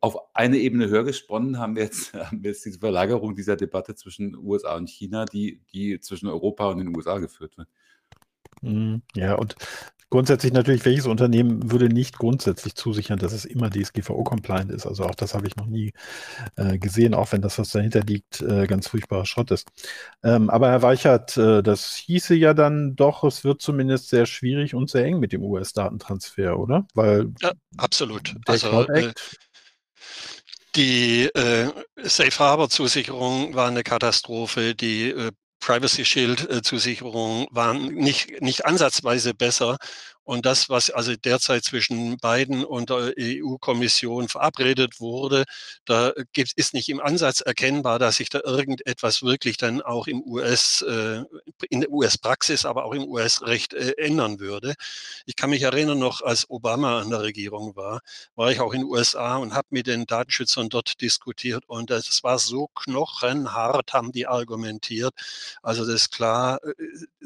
auf 0.00 0.16
eine 0.34 0.58
Ebene 0.58 0.88
höher 0.88 1.04
gesponnen 1.04 1.58
haben 1.58 1.76
wir 1.76 1.84
jetzt 1.84 2.12
haben 2.14 2.42
wir 2.42 2.50
jetzt 2.50 2.64
diese 2.64 2.78
Verlagerung 2.78 3.34
dieser 3.34 3.56
Debatte 3.56 3.94
zwischen 3.94 4.36
USA 4.36 4.76
und 4.76 4.90
China, 4.90 5.24
die 5.24 5.60
die 5.72 6.00
zwischen 6.00 6.28
Europa 6.28 6.70
und 6.70 6.78
den 6.78 6.94
USA 6.94 7.18
geführt 7.18 7.56
wird. 7.58 7.68
Mhm, 8.62 9.02
ja, 9.14 9.34
und 9.34 9.56
grundsätzlich 10.10 10.52
natürlich, 10.52 10.84
welches 10.84 11.06
Unternehmen 11.06 11.70
würde 11.70 11.88
nicht 11.88 12.18
grundsätzlich 12.18 12.74
zusichern, 12.74 13.18
dass 13.18 13.32
es 13.32 13.44
immer 13.44 13.70
DSGVO-compliant 13.70 14.70
ist? 14.72 14.86
Also 14.86 15.04
auch 15.04 15.14
das 15.14 15.34
habe 15.34 15.46
ich 15.46 15.56
noch 15.56 15.66
nie 15.66 15.92
äh, 16.56 16.78
gesehen, 16.78 17.14
auch 17.14 17.32
wenn 17.32 17.42
das, 17.42 17.58
was 17.58 17.70
dahinter 17.70 18.00
liegt, 18.00 18.40
äh, 18.42 18.66
ganz 18.66 18.88
furchtbarer 18.88 19.24
Schrott 19.24 19.50
ist. 19.52 19.68
Ähm, 20.22 20.50
aber 20.50 20.70
Herr 20.70 20.82
Weichert, 20.82 21.36
äh, 21.36 21.62
das 21.62 21.94
hieße 21.94 22.34
ja 22.34 22.52
dann 22.54 22.96
doch, 22.96 23.24
es 23.24 23.44
wird 23.44 23.62
zumindest 23.62 24.08
sehr 24.08 24.26
schwierig 24.26 24.74
und 24.74 24.90
sehr 24.90 25.04
eng 25.04 25.20
mit 25.20 25.32
dem 25.32 25.42
US-Datentransfer, 25.42 26.58
oder? 26.58 26.86
Weil 26.94 27.32
ja, 27.40 27.52
absolut. 27.76 28.34
Also, 28.46 28.88
äh, 28.88 29.12
die 30.76 31.24
äh, 31.34 31.68
Safe 32.02 32.38
Harbor 32.38 32.68
Zusicherung 32.68 33.54
war 33.54 33.68
eine 33.68 33.82
Katastrophe. 33.82 34.74
Die 34.74 35.10
äh, 35.10 35.32
Privacy 35.60 36.04
Shield 36.04 36.48
äh, 36.50 36.62
Zusicherungen 36.62 37.46
waren 37.50 37.86
nicht, 37.94 38.40
nicht 38.40 38.66
ansatzweise 38.66 39.34
besser. 39.34 39.78
Und 40.24 40.46
das, 40.46 40.68
was 40.68 40.90
also 40.90 41.16
derzeit 41.16 41.64
zwischen 41.64 42.16
beiden 42.18 42.64
und 42.64 42.90
der 42.90 43.14
EU-Kommission 43.18 44.28
verabredet 44.28 45.00
wurde, 45.00 45.44
da 45.86 46.12
gibt, 46.32 46.52
ist 46.52 46.74
nicht 46.74 46.88
im 46.88 47.00
Ansatz 47.00 47.40
erkennbar, 47.40 47.98
dass 47.98 48.16
sich 48.16 48.28
da 48.28 48.40
irgendetwas 48.44 49.22
wirklich 49.22 49.56
dann 49.56 49.82
auch 49.82 50.06
im 50.06 50.22
US, 50.22 50.82
äh, 50.82 51.22
in 51.68 51.80
der 51.80 51.90
US-Praxis, 51.90 52.64
aber 52.64 52.84
auch 52.84 52.92
im 52.92 53.04
US-Recht 53.08 53.74
äh, 53.74 53.92
ändern 53.96 54.40
würde. 54.40 54.74
Ich 55.26 55.36
kann 55.36 55.50
mich 55.50 55.62
erinnern, 55.62 55.98
noch 55.98 56.22
als 56.22 56.48
Obama 56.50 57.00
an 57.00 57.10
der 57.10 57.22
Regierung 57.22 57.74
war, 57.74 58.00
war 58.36 58.52
ich 58.52 58.60
auch 58.60 58.72
in 58.72 58.82
den 58.82 58.88
USA 58.88 59.36
und 59.36 59.54
habe 59.54 59.68
mit 59.70 59.86
den 59.86 60.06
Datenschützern 60.06 60.68
dort 60.68 61.00
diskutiert 61.00 61.64
und 61.66 61.90
das 61.90 62.22
war 62.22 62.38
so 62.38 62.68
knochenhart, 62.74 63.92
haben 63.92 64.12
die 64.12 64.26
argumentiert. 64.26 65.14
Also 65.62 65.84
das 65.84 65.94
ist 65.94 66.12
klar, 66.12 66.60
äh, 66.64 66.72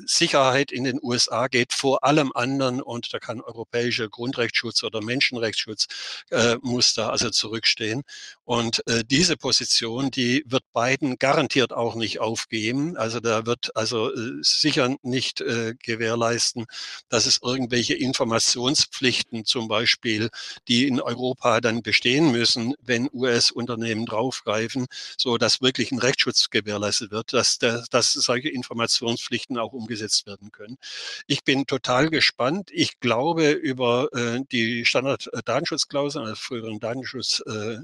Sicherheit 0.06 0.72
in 0.72 0.84
den 0.84 1.00
USA 1.02 1.48
geht 1.48 1.72
vor 1.72 2.04
allem 2.04 2.32
anderen 2.34 2.82
und 2.84 3.12
da 3.12 3.18
kann 3.18 3.40
europäischer 3.40 4.08
Grundrechtsschutz 4.08 4.84
oder 4.84 5.02
Menschenrechtsschutz 5.02 5.86
äh, 6.30 6.56
muss 6.62 6.94
da 6.94 7.08
also 7.08 7.30
zurückstehen. 7.30 8.02
Und 8.44 8.86
äh, 8.86 9.04
diese 9.04 9.36
Position, 9.36 10.10
die 10.10 10.44
wird 10.46 10.64
Biden 10.72 11.16
garantiert 11.18 11.72
auch 11.72 11.94
nicht 11.94 12.20
aufgeben. 12.20 12.96
Also 12.96 13.20
da 13.20 13.46
wird 13.46 13.74
also 13.76 14.12
äh, 14.12 14.38
sicher 14.42 14.94
nicht 15.02 15.40
äh, 15.40 15.74
gewährleisten, 15.82 16.66
dass 17.08 17.26
es 17.26 17.40
irgendwelche 17.42 17.94
Informationspflichten 17.94 19.44
zum 19.44 19.68
Beispiel, 19.68 20.28
die 20.68 20.86
in 20.86 21.00
Europa 21.00 21.60
dann 21.60 21.82
bestehen 21.82 22.32
müssen, 22.32 22.74
wenn 22.82 23.08
US-Unternehmen 23.12 24.06
draufgreifen, 24.06 24.86
so 25.16 25.38
dass 25.38 25.62
wirklich 25.62 25.92
ein 25.92 25.98
Rechtsschutz 25.98 26.50
gewährleistet 26.50 27.10
wird, 27.10 27.32
dass, 27.32 27.58
der, 27.58 27.84
dass 27.90 28.12
solche 28.12 28.48
Informationspflichten 28.48 29.58
auch 29.58 29.72
umgesetzt 29.72 30.26
werden 30.26 30.52
können. 30.52 30.76
Ich 31.26 31.44
bin 31.44 31.66
total 31.66 32.10
gespannt. 32.10 32.70
Ich 32.74 32.98
glaube 33.00 33.50
über 33.52 34.08
äh, 34.12 34.40
die 34.50 34.84
Standard-Datenschutzklauseln, 34.84 36.24
also 36.24 36.34
früheren 36.36 36.80
Datenschutz 36.80 37.40
äh, 37.46 37.78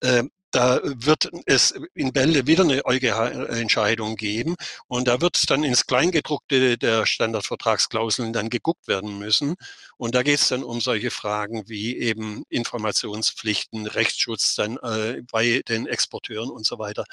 äh, 0.00 0.22
da 0.50 0.80
wird 0.82 1.28
es 1.44 1.74
in 1.94 2.12
Bälde 2.12 2.46
wieder 2.46 2.64
eine 2.64 2.84
EuGH-Entscheidung 2.84 4.16
geben 4.16 4.56
und 4.86 5.06
da 5.06 5.20
wird 5.20 5.50
dann 5.50 5.62
ins 5.62 5.86
Kleingedruckte 5.86 6.78
der 6.78 7.04
Standardvertragsklauseln 7.04 8.32
dann 8.32 8.48
geguckt 8.48 8.88
werden 8.88 9.18
müssen. 9.18 9.56
Und 9.98 10.14
da 10.14 10.22
geht 10.22 10.40
es 10.40 10.48
dann 10.48 10.64
um 10.64 10.80
solche 10.80 11.10
Fragen 11.10 11.68
wie 11.68 11.98
eben 11.98 12.44
Informationspflichten, 12.48 13.86
Rechtsschutz 13.86 14.54
dann 14.54 14.78
äh, 14.78 15.22
bei 15.30 15.62
den 15.68 15.86
Exporteuren 15.86 16.48
und 16.50 16.64
so 16.64 16.78
weiter. 16.78 17.04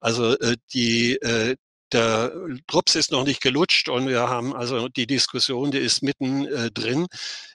Also 0.00 0.36
äh, 0.38 0.56
die, 0.72 1.14
äh, 1.16 1.56
der 1.92 2.32
Drops 2.66 2.94
ist 2.94 3.10
noch 3.10 3.24
nicht 3.24 3.40
gelutscht 3.40 3.88
und 3.88 4.08
wir 4.08 4.28
haben 4.28 4.54
also 4.54 4.88
die 4.88 5.06
Diskussion, 5.06 5.70
die 5.70 5.78
ist 5.78 6.02
mitten 6.02 6.46
äh, 6.46 6.70
drin. 6.70 7.06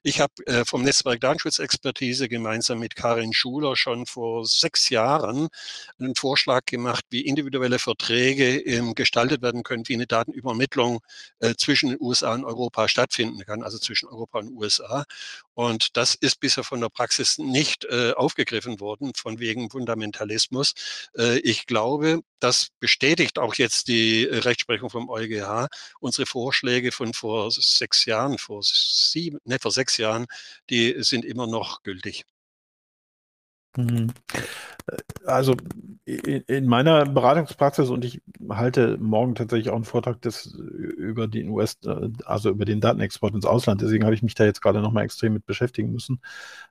Ich 0.04 0.20
habe 0.20 0.34
äh, 0.46 0.66
vom 0.66 0.84
Netzwerk 0.84 1.22
Datenschutzexpertise 1.22 2.28
gemeinsam 2.28 2.80
mit 2.80 2.96
Karin 2.96 3.34
Schuler 3.34 3.76
schon 3.76 4.06
vor 4.06 4.46
sechs 4.46 4.90
Jahren 4.90 5.48
einen 6.00 6.16
Vorschlag 6.16 6.66
gemacht, 6.66 7.06
wie 7.10 7.22
individuelle 7.22 7.80
Verträge 7.80 8.60
ähm, 8.60 8.94
gestaltet 8.96 9.42
werden 9.42 9.64
können, 9.64 9.88
wie 9.88 9.96
eine 9.96 10.08
Datenübermittlung 10.08 11.00
äh, 11.40 11.56
zwischen 11.56 11.90
den 11.90 11.98
USA 12.00 12.34
und 12.34 12.46
Europa 12.46 12.88
stattfinden 12.88 13.44
kann, 13.46 13.64
also 13.64 13.78
zwischen 13.78 14.08
Europa 14.08 14.40
und 14.40 14.52
USA. 14.52 15.06
Und 15.54 15.96
das 15.96 16.16
ist 16.16 16.40
bisher 16.40 16.64
von 16.64 16.82
der 16.82 16.90
Praxis 16.90 17.38
nicht 17.38 17.86
äh, 17.86 18.12
aufgegriffen 18.12 18.80
worden, 18.80 19.14
von 19.16 19.40
wegen 19.40 19.70
Fundamentalismus. 19.70 20.74
Äh, 21.18 21.40
ich 21.40 21.66
glaube, 21.66 22.22
das 22.40 22.68
bestätigt 22.80 23.40
auch 23.40 23.56
jetzt 23.56 23.88
die 23.88 24.25
Rechtsprechung 24.26 24.90
vom 24.90 25.10
EuGH. 25.10 25.68
Unsere 26.00 26.26
Vorschläge 26.26 26.92
von 26.92 27.14
vor 27.14 27.50
sechs 27.52 28.06
Jahren, 28.06 28.38
vor 28.38 28.62
sieben, 28.64 29.40
ne, 29.46 29.58
vor 29.60 29.72
sechs 29.72 29.98
Jahren, 29.98 30.26
die 30.70 30.96
sind 31.00 31.26
immer 31.26 31.48
noch 31.48 31.84
gültig. 31.84 32.26
Mhm. 33.78 34.14
Also 35.26 35.56
in 36.06 36.68
meiner 36.68 37.06
Beratungspraxis 37.06 37.90
und 37.90 38.06
ich 38.06 38.22
halte 38.50 38.98
morgen 39.00 39.34
tatsächlich 39.34 39.70
auch 39.70 39.76
einen 39.76 39.84
Vortrag 39.84 40.22
des, 40.22 40.46
über 40.46 41.28
den 41.28 41.50
US, 41.50 41.78
also 42.26 42.52
über 42.52 42.66
den 42.66 42.80
Datenexport 42.80 43.34
ins 43.34 43.46
Ausland. 43.46 43.82
Deswegen 43.82 44.06
habe 44.06 44.14
ich 44.14 44.22
mich 44.22 44.36
da 44.36 44.46
jetzt 44.46 44.62
gerade 44.62 44.82
nochmal 44.82 45.04
extrem 45.04 45.34
mit 45.34 45.46
beschäftigen 45.46 45.92
müssen. 45.92 46.22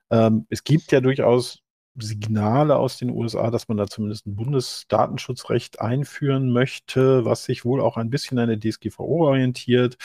Ähm, 0.09 0.47
es 0.49 0.63
gibt 0.63 0.91
ja 0.93 1.01
durchaus 1.01 1.59
Signale 1.97 2.75
aus 2.77 2.97
den 2.97 3.09
USA, 3.09 3.51
dass 3.51 3.67
man 3.67 3.77
da 3.77 3.87
zumindest 3.87 4.25
ein 4.27 4.35
Bundesdatenschutzrecht 4.35 5.79
einführen 5.81 6.51
möchte, 6.51 7.25
was 7.25 7.45
sich 7.45 7.65
wohl 7.65 7.81
auch 7.81 7.97
ein 7.97 8.09
bisschen 8.09 8.39
an 8.39 8.49
der 8.49 8.59
DSGVO 8.59 9.27
orientiert, 9.27 9.97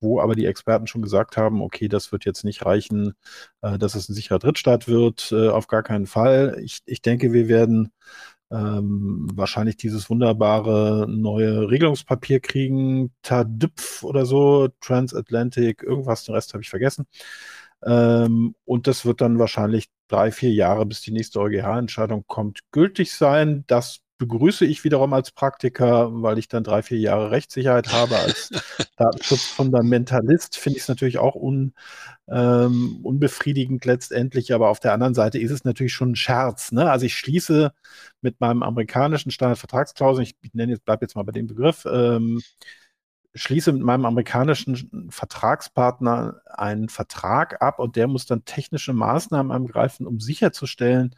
wo 0.00 0.20
aber 0.20 0.34
die 0.34 0.46
Experten 0.46 0.86
schon 0.86 1.02
gesagt 1.02 1.36
haben, 1.36 1.62
okay, 1.62 1.88
das 1.88 2.12
wird 2.12 2.24
jetzt 2.24 2.44
nicht 2.44 2.64
reichen, 2.64 3.14
äh, 3.62 3.78
dass 3.78 3.94
es 3.94 4.08
ein 4.08 4.14
sicherer 4.14 4.38
Drittstaat 4.38 4.88
wird, 4.88 5.32
äh, 5.32 5.48
auf 5.48 5.66
gar 5.66 5.82
keinen 5.82 6.06
Fall. 6.06 6.58
Ich, 6.62 6.80
ich 6.86 7.02
denke, 7.02 7.32
wir 7.32 7.48
werden 7.48 7.90
ähm, 8.50 9.28
wahrscheinlich 9.34 9.76
dieses 9.76 10.10
wunderbare 10.10 11.06
neue 11.08 11.70
Regelungspapier 11.70 12.40
kriegen, 12.40 13.12
TADIPF 13.22 14.02
oder 14.04 14.26
so, 14.26 14.68
Transatlantic, 14.80 15.82
irgendwas, 15.82 16.24
den 16.24 16.34
Rest 16.34 16.52
habe 16.54 16.62
ich 16.62 16.70
vergessen. 16.70 17.06
Ähm, 17.84 18.54
und 18.64 18.86
das 18.86 19.04
wird 19.04 19.20
dann 19.20 19.38
wahrscheinlich 19.38 19.86
drei, 20.08 20.30
vier 20.32 20.52
Jahre, 20.52 20.86
bis 20.86 21.02
die 21.02 21.12
nächste 21.12 21.40
EuGH-Entscheidung 21.40 22.24
kommt, 22.26 22.60
gültig 22.72 23.12
sein. 23.12 23.64
Das 23.66 24.00
begrüße 24.18 24.64
ich 24.64 24.84
wiederum 24.84 25.12
als 25.12 25.32
Praktiker, 25.32 26.10
weil 26.22 26.38
ich 26.38 26.48
dann 26.48 26.64
drei, 26.64 26.82
vier 26.82 26.98
Jahre 26.98 27.30
Rechtssicherheit 27.30 27.92
habe. 27.92 28.16
Als 28.16 28.50
Datenschutzfundamentalist 28.96 30.56
finde 30.56 30.76
ich 30.76 30.84
es 30.84 30.88
natürlich 30.88 31.18
auch 31.18 31.34
un, 31.34 31.74
ähm, 32.28 33.00
unbefriedigend 33.02 33.84
letztendlich, 33.84 34.54
aber 34.54 34.68
auf 34.68 34.80
der 34.80 34.92
anderen 34.92 35.14
Seite 35.14 35.38
ist 35.38 35.50
es 35.50 35.64
natürlich 35.64 35.92
schon 35.92 36.12
ein 36.12 36.16
Scherz. 36.16 36.72
Ne? 36.72 36.90
Also 36.90 37.06
ich 37.06 37.16
schließe 37.16 37.72
mit 38.20 38.40
meinem 38.40 38.62
amerikanischen 38.62 39.30
Standardvertragsklausel, 39.30 40.22
ich, 40.22 40.34
nenne 40.52 40.72
jetzt, 40.72 40.84
bleibe 40.84 41.04
jetzt 41.04 41.16
mal 41.16 41.24
bei 41.24 41.32
dem 41.32 41.48
Begriff, 41.48 41.84
ähm, 41.90 42.40
schließe 43.34 43.72
mit 43.72 43.82
meinem 43.82 44.04
amerikanischen 44.04 45.08
Vertragspartner 45.10 46.40
einen 46.46 46.88
Vertrag 46.88 47.60
ab 47.62 47.78
und 47.80 47.96
der 47.96 48.06
muss 48.06 48.26
dann 48.26 48.44
technische 48.44 48.92
Maßnahmen 48.92 49.50
angreifen, 49.50 50.06
um 50.06 50.20
sicherzustellen, 50.20 51.14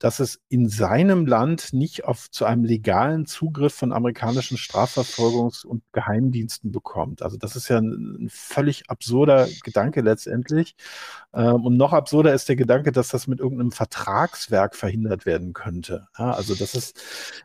dass 0.00 0.18
es 0.18 0.40
in 0.48 0.68
seinem 0.68 1.26
Land 1.26 1.74
nicht 1.74 2.06
auf, 2.06 2.30
zu 2.30 2.46
einem 2.46 2.64
legalen 2.64 3.26
Zugriff 3.26 3.74
von 3.74 3.92
amerikanischen 3.92 4.56
Strafverfolgungs- 4.56 5.64
und 5.66 5.82
Geheimdiensten 5.92 6.72
bekommt. 6.72 7.22
Also 7.22 7.36
das 7.36 7.54
ist 7.54 7.68
ja 7.68 7.78
ein, 7.78 8.24
ein 8.24 8.28
völlig 8.30 8.88
absurder 8.88 9.46
Gedanke 9.62 10.00
letztendlich. 10.00 10.74
Ähm, 11.34 11.66
und 11.66 11.76
noch 11.76 11.92
absurder 11.92 12.32
ist 12.32 12.48
der 12.48 12.56
Gedanke, 12.56 12.92
dass 12.92 13.08
das 13.08 13.26
mit 13.26 13.40
irgendeinem 13.40 13.72
Vertragswerk 13.72 14.74
verhindert 14.74 15.26
werden 15.26 15.52
könnte. 15.52 16.08
Ja, 16.18 16.32
also 16.32 16.54
das 16.54 16.74
ist, 16.74 16.98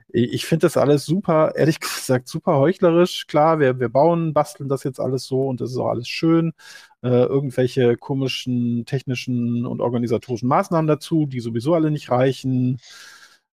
ich 0.08 0.46
finde 0.46 0.68
das 0.68 0.78
alles 0.78 1.06
super, 1.06 1.54
ehrlich 1.56 1.80
gesagt, 1.82 2.30
super 2.30 2.58
heuchlerisch. 2.58 3.28
Klar, 3.28 3.60
wir, 3.60 3.82
wir 3.82 3.89
bauen, 3.89 4.34
basteln 4.34 4.70
das 4.70 4.84
jetzt 4.84 5.02
alles 5.02 5.26
so 5.26 5.48
und 5.50 5.60
das 5.60 5.72
ist 5.72 5.78
auch 5.78 5.89
alles 5.89 6.08
schön 6.08 6.54
äh, 7.06 7.26
irgendwelche 7.26 7.98
komischen 7.98 8.86
technischen 8.88 9.68
und 9.68 9.80
organisatorischen 9.80 10.50
Maßnahmen 10.50 10.88
dazu, 10.88 11.28
die 11.28 11.39
sowieso 11.39 11.76
alle 11.76 11.91
nicht 11.91 12.10
reichen. 12.10 12.80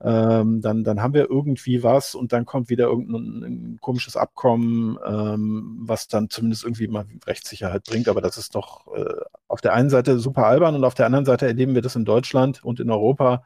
Ähm, 0.04 0.62
dann, 0.62 0.84
dann 0.84 1.02
haben 1.02 1.14
wir 1.14 1.30
irgendwie 1.30 1.84
was 1.84 2.16
und 2.16 2.34
dann 2.34 2.46
kommt 2.46 2.70
wieder 2.70 2.86
irgendein 2.86 3.78
komisches 3.82 4.18
Abkommen, 4.18 4.98
ähm, 5.06 5.78
was 5.82 6.08
dann 6.08 6.30
zumindest 6.30 6.64
irgendwie 6.64 6.88
mal 6.88 7.06
Rechtssicherheit 7.26 7.84
bringt. 7.86 8.10
Aber 8.10 8.20
das 8.20 8.38
ist 8.38 8.56
doch 8.56 8.88
äh, 8.96 9.22
auf 9.48 9.62
der 9.62 9.74
einen 9.74 9.92
Seite 9.92 10.20
super 10.20 10.48
albern 10.48 10.76
und 10.76 10.84
auf 10.84 10.96
der 10.96 11.06
anderen 11.06 11.26
Seite 11.26 11.46
erleben 11.46 11.76
wir 11.76 11.82
das 11.84 11.96
in 11.96 12.06
Deutschland 12.06 12.64
und 12.64 12.80
in 12.80 12.90
Europa. 12.90 13.44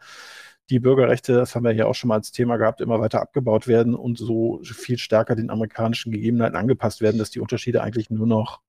Die 0.69 0.79
Bürgerrechte, 0.79 1.33
das 1.33 1.55
haben 1.55 1.65
wir 1.65 1.71
hier 1.71 1.87
auch 1.87 1.95
schon 1.95 2.09
mal 2.09 2.15
als 2.15 2.31
Thema 2.31 2.57
gehabt, 2.57 2.81
immer 2.81 2.99
weiter 3.01 3.21
abgebaut 3.21 3.67
werden 3.67 3.95
und 3.95 4.17
so 4.17 4.61
viel 4.63 4.97
stärker 4.97 5.35
den 5.35 5.49
amerikanischen 5.49 6.11
Gegebenheiten 6.11 6.55
angepasst 6.57 7.01
werden, 7.01 7.17
dass 7.17 7.31
die 7.31 7.39
Unterschiede 7.41 7.81
eigentlich 7.83 8.09
nur 8.09 8.27
noch 8.27 8.61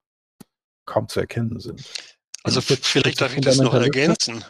kaum 0.87 1.09
zu 1.09 1.21
erkennen 1.21 1.61
sind. 1.61 1.83
Also 2.43 2.61
vielleicht 2.61 3.21
darf 3.21 3.35
ich 3.35 3.43
das 3.43 3.59
noch 3.59 3.75
ergänzen. 3.75 4.45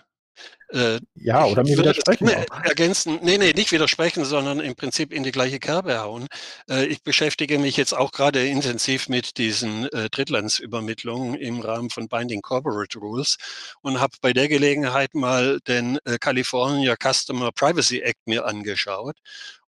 Äh, 0.72 1.00
ja, 1.14 1.44
oder 1.46 1.64
mir 1.64 1.76
widersprechen. 1.76 2.28
Ergänzen, 2.28 3.18
nee, 3.22 3.38
nee, 3.38 3.52
nicht 3.52 3.72
widersprechen, 3.72 4.24
sondern 4.24 4.60
im 4.60 4.76
Prinzip 4.76 5.12
in 5.12 5.24
die 5.24 5.32
gleiche 5.32 5.58
Kerbe 5.58 5.98
hauen. 5.98 6.28
Äh, 6.68 6.86
ich 6.86 7.02
beschäftige 7.02 7.58
mich 7.58 7.76
jetzt 7.76 7.92
auch 7.92 8.12
gerade 8.12 8.46
intensiv 8.46 9.08
mit 9.08 9.36
diesen 9.38 9.88
äh, 9.88 10.08
Drittlandsübermittlungen 10.10 11.34
im 11.34 11.60
Rahmen 11.60 11.90
von 11.90 12.08
Binding 12.08 12.40
Corporate 12.42 12.98
Rules 12.98 13.36
und 13.82 14.00
habe 14.00 14.14
bei 14.20 14.32
der 14.32 14.48
Gelegenheit 14.48 15.14
mal 15.14 15.58
den 15.66 15.98
äh, 16.04 16.18
California 16.18 16.94
Customer 16.96 17.50
Privacy 17.50 18.00
Act 18.00 18.20
mir 18.26 18.46
angeschaut 18.46 19.16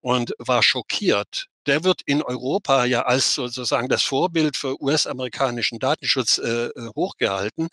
und 0.02 0.34
war 0.38 0.62
schockiert, 0.62 1.47
der 1.67 1.84
wird 1.84 2.02
in 2.06 2.21
Europa 2.21 2.86
ja 2.86 3.04
als 3.04 3.36
sozusagen 3.36 3.89
das 3.89 4.04
Vorbild 4.04 4.58
für 4.58 4.82
US-amerikanischen 4.82 5.80
Datenschutz 5.80 6.38
äh, 6.38 6.67
äh, 6.67 6.89
hochgehalten, 6.95 7.67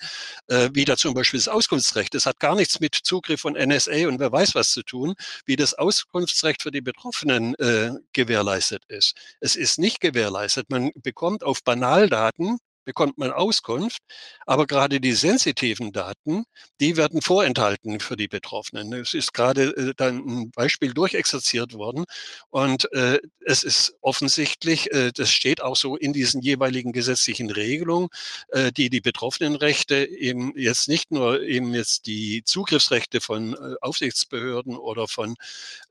äh, 0.49 0.71
wie 0.73 0.85
da 0.85 0.97
zum 0.97 1.15
Beispiel 1.15 1.41
das 1.41 1.49
Auskunftsrecht. 1.49 2.15
Das 2.15 2.27
hat 2.27 2.41
gar 2.41 2.55
nichts 2.55 2.81
mit 2.81 2.95
Zugriff 2.95 3.41
von 3.41 3.55
NSA 3.55 4.09
und 4.09 4.19
wer 4.21 4.33
weiß 4.33 4.55
was 4.55 4.73
zu 4.73 4.83
tun, 4.83 5.15
wie 5.47 5.57
das 5.57 5.75
Auskunftsrecht 5.75 6.63
für 6.63 6.71
die 6.71 6.81
Betroffenen 6.81 7.55
äh, 7.57 7.93
gewährleistet 8.13 8.85
ist. 8.89 9.15
Es 9.41 9.57
ist 9.57 9.79
nicht 9.79 10.01
gewährleistet. 10.01 10.71
Man 10.71 10.91
bekommt 11.03 11.43
auf 11.45 11.63
Banaldaten 11.65 12.59
bekommt 12.89 13.19
man 13.19 13.33
Auskunft, 13.33 14.01
aber 14.47 14.67
gerade 14.67 14.99
die 14.99 15.13
sensitiven 15.13 15.93
Daten, 15.93 16.45
die 16.81 16.97
werden 16.97 17.21
vorenthalten 17.21 18.01
für 18.01 18.17
die 18.17 18.29
Betroffenen. 18.29 18.95
Es 18.95 19.13
ist 19.13 19.35
gerade 19.35 19.77
äh, 19.77 19.93
dann 19.95 20.17
ein 20.27 20.51
Beispiel 20.53 20.95
durchexerziert 20.95 21.75
worden 21.75 22.07
und 22.49 22.91
äh, 22.95 23.19
es 23.45 23.63
ist 23.63 23.95
offensichtlich, 24.01 24.91
äh, 24.91 25.13
das 25.15 25.31
steht 25.31 25.61
auch 25.61 25.77
so 25.77 25.97
in 25.97 26.15
diesen 26.15 26.41
jeweiligen 26.41 26.93
gesetzlichen 26.93 27.51
Regelungen, 27.51 28.09
äh, 28.53 28.73
die 28.73 28.89
die 28.89 29.03
Betroffenenrechte 29.03 30.07
eben 30.07 30.57
jetzt 30.57 30.89
nicht 30.89 31.11
nur 31.11 31.43
eben 31.43 31.75
jetzt 31.75 32.07
die 32.07 32.43
Zugriffsrechte 32.43 33.21
von 33.21 33.53
äh, 33.53 33.75
Aufsichtsbehörden 33.83 34.79
oder 34.79 35.09
von 35.09 35.35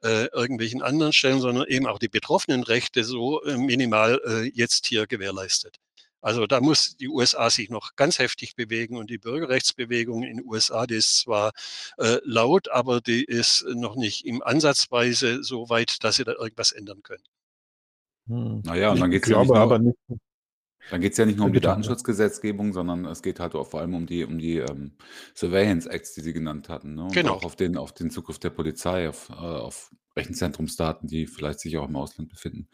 äh, 0.02 0.26
irgendwelchen 0.34 0.82
anderen 0.82 1.14
Stellen, 1.14 1.42
sondern 1.42 1.68
eben 1.68 1.86
auch 1.86 2.00
die 2.00 2.10
Betroffenenrechte 2.10 3.04
so 3.04 3.40
minimal 3.46 4.20
jetzt 4.54 4.88
hier 4.88 5.06
gewährleistet. 5.06 5.78
Also 6.22 6.48
da 6.48 6.62
muss 6.62 6.98
die 6.98 7.08
USA 7.08 7.50
sich 7.50 7.70
noch 7.70 7.96
ganz 7.96 8.20
heftig 8.20 8.56
bewegen 8.56 8.98
und 8.98 9.10
die 9.10 9.18
Bürgerrechtsbewegung 9.18 10.24
in 10.24 10.38
den 10.38 10.46
USA, 10.46 10.88
die 10.88 10.96
ist 10.96 11.20
zwar 11.20 11.52
äh, 11.98 12.18
laut, 12.24 12.70
aber 12.70 13.02
die 13.02 13.24
ist 13.24 13.66
noch 13.68 13.96
nicht 13.96 14.26
im 14.26 14.42
Ansatzweise 14.42 15.44
so 15.44 15.70
weit, 15.70 16.04
dass 16.04 16.16
sie 16.16 16.24
da 16.24 16.34
irgendwas 16.34 16.72
ändern 16.72 17.04
können. 17.04 17.24
Hm. 18.28 18.62
Naja, 18.66 18.92
und 18.92 19.00
dann 19.00 19.12
geht 19.12 19.24
es 19.24 19.30
ja 19.30 19.40
nicht 19.40 19.50
nur, 19.50 19.80
nicht, 19.80 19.98
dann 20.90 21.02
geht 21.02 21.14
es 21.14 21.18
ja 21.18 21.26
nicht 21.26 21.38
nur 21.38 21.48
um 21.48 21.54
die 21.54 21.60
Datenschutzgesetzgebung, 21.60 22.74
sondern 22.74 23.06
es 23.06 23.22
geht 23.22 23.40
halt 23.40 23.56
auch 23.56 23.68
vor 23.68 23.82
allem 23.82 23.96
um 23.96 24.06
die, 24.06 24.24
um 24.24 24.38
die 24.38 24.58
ähm, 24.58 24.92
Surveillance 25.36 25.90
Acts, 25.90 26.14
die 26.14 26.22
Sie 26.22 26.34
genannt 26.34 26.70
hatten. 26.70 26.96
Ne? 26.96 27.04
Und 27.04 27.14
genau. 27.14 27.34
auch 27.34 27.44
auf 27.44 27.56
den, 27.56 27.78
auf 27.78 27.94
den 27.94 28.10
Zugriff 28.10 28.40
der 28.40 28.50
Polizei, 28.50 29.10
auf, 29.10 29.30
äh, 29.30 29.34
auf 29.34 29.92
Rechenzentrumsdaten, 30.16 31.08
die 31.08 31.28
vielleicht 31.28 31.60
sich 31.60 31.78
auch 31.78 31.88
im 31.88 31.96
Ausland 31.96 32.30
befinden. 32.30 32.68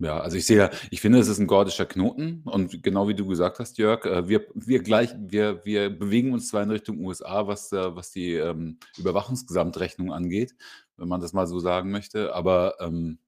Ja, 0.00 0.18
also 0.18 0.36
ich 0.36 0.44
sehe 0.46 0.58
ja, 0.58 0.70
ich 0.90 1.00
finde, 1.00 1.18
es 1.18 1.28
ist 1.28 1.38
ein 1.38 1.46
gordischer 1.46 1.86
Knoten 1.86 2.42
und 2.44 2.82
genau 2.82 3.06
wie 3.06 3.14
du 3.14 3.26
gesagt 3.26 3.60
hast, 3.60 3.78
Jörg, 3.78 4.04
äh, 4.04 4.28
wir, 4.28 4.46
wir 4.54 4.82
gleich, 4.82 5.14
wir, 5.18 5.64
wir 5.64 5.88
bewegen 5.88 6.32
uns 6.32 6.48
zwar 6.48 6.64
in 6.64 6.70
Richtung 6.70 6.98
USA, 6.98 7.46
was, 7.46 7.72
äh, 7.72 7.94
was 7.94 8.10
die 8.10 8.32
ähm, 8.32 8.78
Überwachungsgesamtrechnung 8.98 10.12
angeht, 10.12 10.56
wenn 10.96 11.08
man 11.08 11.20
das 11.20 11.32
mal 11.32 11.46
so 11.46 11.60
sagen 11.60 11.92
möchte, 11.92 12.34
aber 12.34 12.74
ähm, 12.80 13.18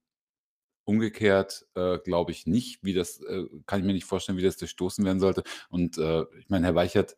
umgekehrt 0.86 1.66
äh, 1.74 1.98
glaube 1.98 2.32
ich 2.32 2.46
nicht, 2.46 2.82
wie 2.82 2.94
das, 2.94 3.20
äh, 3.20 3.44
kann 3.66 3.80
ich 3.80 3.86
mir 3.86 3.92
nicht 3.92 4.06
vorstellen, 4.06 4.38
wie 4.38 4.42
das 4.42 4.56
durchstoßen 4.56 5.04
werden 5.04 5.20
sollte. 5.20 5.42
Und 5.68 5.98
äh, 5.98 6.22
ich 6.40 6.48
meine, 6.48 6.66
Herr 6.66 6.74
Weichert, 6.74 7.16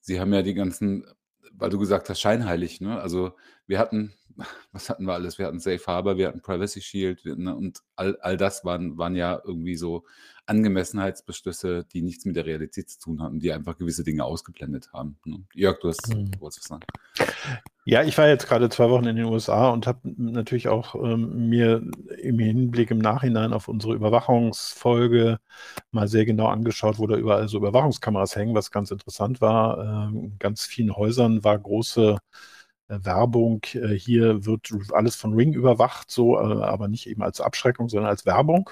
Sie 0.00 0.20
haben 0.20 0.32
ja 0.32 0.42
die 0.42 0.54
ganzen, 0.54 1.06
weil 1.52 1.70
du 1.70 1.78
gesagt 1.78 2.08
hast, 2.10 2.20
scheinheilig, 2.20 2.80
ne? 2.80 3.00
Also 3.00 3.32
wir 3.66 3.78
hatten 3.78 4.14
was 4.72 4.88
hatten 4.88 5.04
wir 5.04 5.14
alles? 5.14 5.38
Wir 5.38 5.46
hatten 5.46 5.60
Safe 5.60 5.84
Harbor, 5.86 6.16
wir 6.16 6.28
hatten 6.28 6.42
Privacy 6.42 6.80
Shield 6.80 7.24
ne? 7.24 7.54
und 7.54 7.80
all, 7.96 8.16
all 8.20 8.36
das 8.36 8.64
waren, 8.64 8.98
waren 8.98 9.16
ja 9.16 9.40
irgendwie 9.44 9.76
so 9.76 10.04
Angemessenheitsbeschlüsse, 10.46 11.84
die 11.84 12.02
nichts 12.02 12.24
mit 12.24 12.36
der 12.36 12.46
Realität 12.46 12.90
zu 12.90 12.98
tun 12.98 13.22
hatten, 13.22 13.38
die 13.38 13.52
einfach 13.52 13.78
gewisse 13.78 14.02
Dinge 14.02 14.24
ausgeblendet 14.24 14.92
haben. 14.92 15.18
Ne? 15.24 15.44
Jörg, 15.54 15.78
du 15.80 15.88
hast 15.88 16.12
hm. 16.12 16.30
was 16.40 16.56
sagen. 16.56 16.84
Ja, 17.84 18.02
ich 18.02 18.16
war 18.18 18.28
jetzt 18.28 18.46
gerade 18.46 18.68
zwei 18.68 18.90
Wochen 18.90 19.06
in 19.06 19.16
den 19.16 19.24
USA 19.24 19.70
und 19.70 19.86
habe 19.86 20.00
natürlich 20.16 20.68
auch 20.68 20.94
ähm, 20.94 21.48
mir 21.48 21.82
im 22.18 22.38
Hinblick 22.38 22.90
im 22.90 22.98
Nachhinein 22.98 23.52
auf 23.52 23.68
unsere 23.68 23.94
Überwachungsfolge 23.94 25.38
mal 25.90 26.06
sehr 26.06 26.24
genau 26.24 26.46
angeschaut, 26.46 26.98
wo 26.98 27.06
da 27.06 27.16
überall 27.16 27.48
so 27.48 27.56
Überwachungskameras 27.58 28.36
hängen, 28.36 28.54
was 28.54 28.70
ganz 28.70 28.90
interessant 28.90 29.40
war. 29.40 30.08
Ähm, 30.08 30.24
in 30.24 30.38
ganz 30.38 30.66
vielen 30.66 30.94
Häusern 30.94 31.42
war 31.42 31.58
große 31.58 32.18
Werbung. 32.90 33.62
Äh, 33.74 33.94
hier 33.94 34.44
wird 34.46 34.70
alles 34.92 35.16
von 35.16 35.34
Ring 35.34 35.52
überwacht, 35.52 36.10
so, 36.10 36.36
äh, 36.38 36.62
aber 36.62 36.88
nicht 36.88 37.06
eben 37.06 37.22
als 37.22 37.40
Abschreckung, 37.40 37.88
sondern 37.88 38.10
als 38.10 38.26
Werbung. 38.26 38.70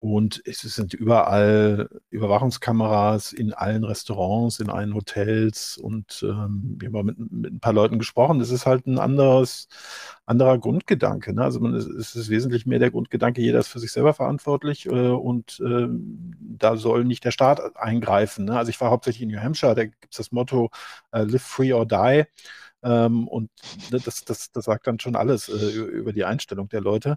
Und 0.00 0.40
es 0.44 0.60
sind 0.60 0.94
überall 0.94 1.88
Überwachungskameras 2.10 3.32
in 3.32 3.52
allen 3.52 3.82
Restaurants, 3.82 4.60
in 4.60 4.70
allen 4.70 4.94
Hotels 4.94 5.76
und 5.76 6.22
ähm, 6.22 6.76
wir 6.78 6.92
haben 6.92 7.06
mit, 7.06 7.32
mit 7.32 7.52
ein 7.54 7.60
paar 7.60 7.72
Leuten 7.72 7.98
gesprochen. 7.98 8.40
Es 8.40 8.52
ist 8.52 8.64
halt 8.64 8.86
ein 8.86 9.00
anderes, 9.00 9.66
anderer 10.24 10.58
Grundgedanke. 10.58 11.34
Ne? 11.34 11.42
Also 11.42 11.58
man, 11.58 11.74
es, 11.74 11.86
es 11.86 12.14
ist 12.14 12.28
wesentlich 12.30 12.64
mehr 12.64 12.78
der 12.78 12.92
Grundgedanke, 12.92 13.40
jeder 13.42 13.58
ist 13.58 13.68
für 13.68 13.80
sich 13.80 13.90
selber 13.90 14.14
verantwortlich 14.14 14.86
äh, 14.86 14.90
und 14.90 15.60
äh, 15.66 15.88
da 15.88 16.76
soll 16.76 17.04
nicht 17.04 17.24
der 17.24 17.32
Staat 17.32 17.76
eingreifen. 17.76 18.44
Ne? 18.44 18.56
Also 18.56 18.70
ich 18.70 18.80
war 18.80 18.90
hauptsächlich 18.90 19.22
in 19.22 19.30
New 19.30 19.42
Hampshire, 19.42 19.74
da 19.74 19.84
gibt 19.84 20.06
es 20.12 20.18
das 20.18 20.30
Motto 20.30 20.70
äh, 21.10 21.24
Live 21.24 21.42
Free 21.42 21.72
or 21.72 21.86
Die. 21.86 22.24
Ähm, 22.82 23.26
und 23.28 23.50
das, 23.90 24.24
das, 24.24 24.50
das 24.52 24.64
sagt 24.64 24.86
dann 24.86 25.00
schon 25.00 25.16
alles 25.16 25.48
äh, 25.48 25.70
über 25.70 26.12
die 26.12 26.24
Einstellung 26.24 26.68
der 26.68 26.80
Leute. 26.80 27.16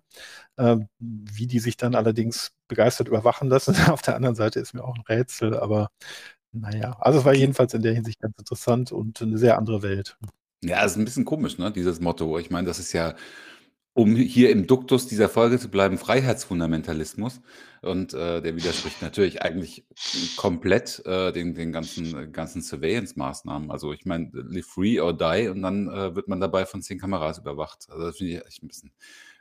Ähm, 0.58 0.88
wie 1.00 1.47
die 1.47 1.60
sich 1.60 1.78
dann 1.78 1.95
allerdings 1.95 2.52
begeistert 2.67 3.08
überwachen 3.08 3.50
lassen, 3.50 3.76
auf 3.89 4.02
der 4.02 4.15
anderen 4.15 4.36
Seite 4.36 4.60
ist 4.60 4.74
mir 4.74 4.84
auch 4.84 4.95
ein 4.95 5.04
Rätsel, 5.08 5.58
aber 5.58 5.89
naja, 6.52 6.97
also 7.00 7.19
es 7.19 7.26
war 7.26 7.34
jedenfalls 7.34 7.74
in 7.74 7.82
der 7.82 7.93
Hinsicht 7.93 8.19
ganz 8.19 8.38
interessant 8.38 8.91
und 8.91 9.21
eine 9.21 9.38
sehr 9.38 9.58
andere 9.58 9.82
Welt. 9.84 10.17
Ja, 10.63 10.84
es 10.86 10.91
ist 10.91 10.97
ein 10.97 11.06
bisschen 11.06 11.26
komisch, 11.26 11.58
ne, 11.58 11.71
dieses 11.71 12.02
Motto. 12.02 12.38
Ich 12.38 12.50
meine, 12.50 12.67
das 12.67 12.78
ist 12.78 12.93
ja 12.93 13.15
um 13.94 14.16
hier 14.16 14.52
im 14.52 14.68
Duktus 14.68 15.08
dieser 15.08 15.28
Folge 15.28 15.60
zu 15.60 15.70
bleiben, 15.70 15.98
Freiheitsfundamentalismus. 15.98 17.42
Und 17.82 18.14
äh, 18.14 18.42
der 18.42 18.56
widerspricht 18.56 19.02
natürlich 19.02 19.42
eigentlich 19.42 19.86
komplett 20.38 21.04
äh, 21.06 21.32
den, 21.32 21.56
den 21.56 21.72
ganzen, 21.72 22.32
ganzen 22.32 22.62
Surveillance-Maßnahmen. 22.62 23.72
Also 23.72 23.92
ich 23.92 24.06
meine, 24.06 24.30
live 24.34 24.68
free 24.68 25.00
or 25.02 25.18
die 25.18 25.48
und 25.48 25.64
dann 25.64 25.88
äh, 25.88 26.16
wird 26.16 26.28
man 26.28 26.40
dabei 26.40 26.66
von 26.66 26.82
zehn 26.82 27.00
Kameras 27.00 27.40
überwacht. 27.40 27.88
Also 27.90 28.06
das 28.06 28.18
finde 28.18 28.34
ich 28.34 28.46
echt 28.46 28.64
ein 28.64 28.68
bisschen, 28.68 28.92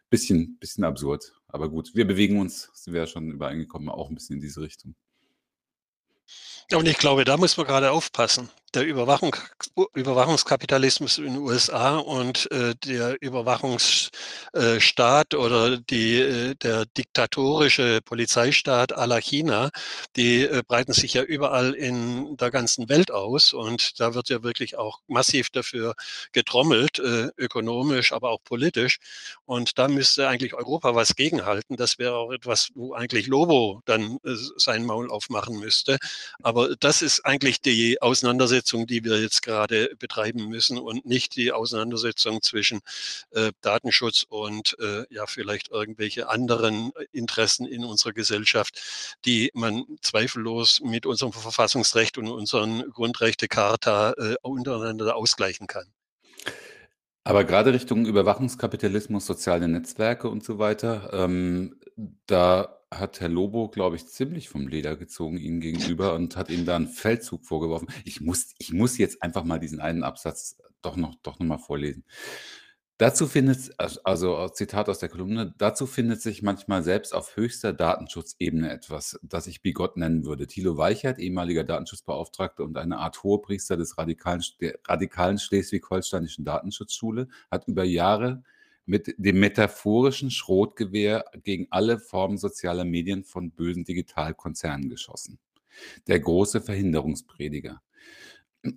bisschen, 0.09 0.57
bisschen 0.59 0.85
absurd. 0.85 1.33
Aber 1.49 1.69
gut, 1.69 1.95
wir 1.95 2.07
bewegen 2.07 2.41
uns, 2.41 2.71
sind 2.73 2.95
wir 2.95 3.03
ja 3.03 3.07
schon 3.07 3.31
übereingekommen, 3.31 3.91
auch 3.91 4.09
ein 4.09 4.15
bisschen 4.15 4.37
in 4.37 4.43
diese 4.43 4.63
Richtung. 4.63 4.95
Und 6.73 6.87
ich 6.87 6.99
glaube, 6.99 7.25
da 7.25 7.37
muss 7.37 7.57
man 7.57 7.67
gerade 7.67 7.91
aufpassen 7.91 8.49
der 8.75 8.87
Überwachung, 8.87 9.35
Überwachungskapitalismus 9.95 11.19
in 11.19 11.25
den 11.25 11.37
USA 11.39 11.99
und 11.99 12.49
äh, 12.53 12.75
der 12.85 13.21
Überwachungsstaat 13.21 15.35
oder 15.35 15.79
die, 15.79 16.21
äh, 16.21 16.55
der 16.55 16.87
diktatorische 16.87 18.01
Polizeistaat 18.05 18.97
à 18.97 19.07
la 19.07 19.21
China, 19.21 19.71
die 20.17 20.43
äh, 20.43 20.63
breiten 20.67 20.93
sich 20.93 21.15
ja 21.15 21.23
überall 21.23 21.75
in 21.75 22.37
der 22.37 22.51
ganzen 22.53 22.89
Welt 22.89 23.11
aus 23.11 23.53
und 23.53 23.99
da 23.99 24.15
wird 24.15 24.29
ja 24.29 24.45
wirklich 24.45 24.79
auch 24.79 25.01
massiv 25.09 25.51
dafür 25.51 25.95
getrommelt, 26.33 27.01
äh, 27.01 27.31
ökonomisch, 27.37 28.13
aber 28.13 28.31
auch 28.31 28.39
politisch. 28.45 28.99
Und 29.47 29.79
da 29.79 29.89
müsste 29.89 30.29
eigentlich 30.29 30.55
Europa 30.55 30.95
was 30.95 31.17
gegenhalten. 31.17 31.77
Das 31.77 31.99
wäre 31.99 32.15
auch 32.15 32.31
etwas, 32.31 32.69
wo 32.75 32.95
eigentlich 32.95 33.27
Lobo 33.27 33.81
dann 33.85 34.19
äh, 34.25 34.35
sein 34.57 34.85
Maul 34.85 35.11
aufmachen 35.11 35.59
müsste. 35.59 35.99
Aber 36.43 36.60
das 36.81 37.03
ist 37.03 37.27
eigentlich 37.27 37.61
die 37.61 38.01
Auseinandersetzung 38.01 38.41
Auseinandersetzung, 38.41 38.87
die 38.87 39.05
wir 39.05 39.21
jetzt 39.21 39.43
gerade 39.43 39.95
betreiben 39.99 40.49
müssen 40.49 40.79
und 40.79 41.05
nicht 41.05 41.37
die 41.37 41.53
Auseinandersetzung 41.53 42.43
zwischen 42.43 42.81
äh, 43.31 43.53
Datenschutz 43.61 44.25
und 44.29 44.77
äh, 44.79 45.05
ja 45.11 45.27
vielleicht 45.27 45.71
irgendwelche 45.71 46.29
anderen 46.29 46.93
Interessen 47.13 47.67
in 47.67 47.85
unserer 47.85 48.13
Gesellschaft, 48.13 48.81
die 49.25 49.51
man 49.55 49.85
zweifellos 50.03 50.81
mit 50.81 51.07
unserem 51.07 51.33
Verfassungsrecht 51.33 52.19
und 52.19 52.29
unseren 52.29 52.91
Grundrechtecharta 52.91 54.13
äh, 54.13 54.35
untereinander 54.43 55.17
ausgleichen 55.17 55.67
kann. 55.67 55.87
Aber 57.25 57.45
gerade 57.45 57.73
Richtung 57.73 58.07
Überwachungskapitalismus, 58.07 59.27
soziale 59.27 59.69
Netzwerke 59.69 60.29
und 60.29 60.43
so 60.43 60.59
weiter, 60.59 61.11
ähm, 61.13 61.79
da 62.27 62.80
hat 62.93 63.21
Herr 63.21 63.29
Lobo, 63.29 63.69
glaube 63.69 63.97
ich, 63.97 64.07
ziemlich 64.09 64.49
vom 64.49 64.67
Leder 64.67 64.97
gezogen 64.97 65.37
Ihnen 65.39 65.61
gegenüber 65.61 66.15
und 66.15 66.37
hat 66.37 66.51
ihm 66.51 66.67
da 66.67 66.77
einen 66.77 66.89
Feldzug 66.89 67.45
vorgeworfen. 67.47 67.89
Ich 68.05 68.21
muss, 68.21 68.55
ich 68.59 68.73
muss 68.73 68.99
jetzt 68.99 69.23
einfach 69.23 69.45
mal 69.45 69.61
diesen 69.61 69.81
einen 69.81 70.03
Absatz 70.03 70.59
doch 70.83 70.97
noch, 70.97 71.15
doch 71.23 71.39
noch 71.39 71.47
mal 71.47 71.59
vorlesen. 71.59 72.05
Dazu 72.99 73.27
findet, 73.27 73.71
also 74.05 74.49
Zitat 74.51 74.91
aus 74.91 74.99
der 74.99 75.09
Kolumne, 75.09 75.55
dazu 75.57 75.87
findet 75.87 76.21
sich 76.21 76.43
manchmal 76.43 76.83
selbst 76.83 77.15
auf 77.15 77.35
höchster 77.35 77.73
Datenschutzebene 77.73 78.71
etwas, 78.71 79.19
das 79.23 79.47
ich 79.47 79.63
bigott 79.63 79.97
nennen 79.97 80.27
würde. 80.27 80.47
Thilo 80.47 80.77
Weichert, 80.77 81.19
ehemaliger 81.19 81.65
Datenschutzbeauftragter 81.65 82.63
und 82.63 82.77
eine 82.77 82.99
Art 82.99 83.23
Hohepriester 83.23 83.79
des 83.79 83.97
radikalen, 83.97 84.45
der 84.61 84.79
radikalen 84.87 85.39
Schleswig-Holsteinischen 85.39 86.45
Datenschutzschule, 86.45 87.29
hat 87.51 87.69
über 87.69 87.85
Jahre 87.85 88.43
mit 88.87 89.15
dem 89.19 89.41
metaphorischen 89.41 90.31
Schrotgewehr 90.31 91.25
gegen 91.43 91.67
alle 91.71 91.99
Formen 91.99 92.39
sozialer 92.39 92.85
Medien 92.85 93.25
von 93.25 93.51
bösen 93.51 93.85
Digitalkonzernen 93.85 94.89
geschossen. 94.89 95.39
Der 96.07 96.21
große 96.21 96.61
Verhinderungsprediger. 96.61 97.81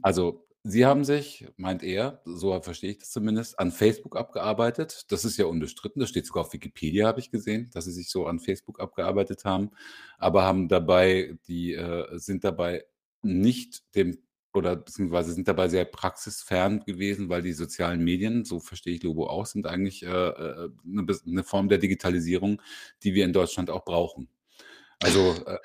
Also 0.01 0.45
Sie 0.65 0.85
haben 0.85 1.03
sich, 1.03 1.45
meint 1.57 1.83
er, 1.83 2.21
so 2.23 2.57
verstehe 2.61 2.91
ich 2.91 2.99
das 2.99 3.11
zumindest, 3.11 3.59
an 3.59 3.73
Facebook 3.73 4.15
abgearbeitet. 4.15 5.11
Das 5.11 5.25
ist 5.25 5.35
ja 5.35 5.45
unbestritten, 5.45 5.99
das 5.99 6.07
steht 6.07 6.25
sogar 6.25 6.45
auf 6.45 6.53
Wikipedia, 6.53 7.05
habe 7.05 7.19
ich 7.19 7.31
gesehen, 7.31 7.69
dass 7.73 7.83
Sie 7.83 7.91
sich 7.91 8.09
so 8.09 8.27
an 8.27 8.39
Facebook 8.39 8.79
abgearbeitet 8.79 9.43
haben, 9.43 9.71
aber 10.17 10.43
haben 10.43 10.69
dabei, 10.69 11.37
die 11.49 11.73
äh, 11.73 12.17
sind 12.17 12.45
dabei 12.45 12.85
nicht 13.21 13.83
dem 13.95 14.19
oder 14.55 14.75
beziehungsweise 14.75 15.33
sind 15.33 15.47
dabei 15.47 15.67
sehr 15.69 15.85
praxisfern 15.85 16.83
gewesen, 16.85 17.29
weil 17.29 17.41
die 17.41 17.53
sozialen 17.53 18.03
Medien, 18.03 18.45
so 18.45 18.59
verstehe 18.59 18.95
ich 18.95 19.03
Lobo 19.03 19.27
auch, 19.27 19.45
sind 19.45 19.67
eigentlich 19.67 20.03
äh, 20.03 20.07
äh 20.09 20.69
eine, 20.85 21.05
eine 21.27 21.43
Form 21.43 21.69
der 21.69 21.77
Digitalisierung, 21.77 22.61
die 23.03 23.13
wir 23.13 23.25
in 23.25 23.33
Deutschland 23.33 23.69
auch 23.69 23.85
brauchen. 23.85 24.29
Also, 25.03 25.35
äh, 25.45 25.57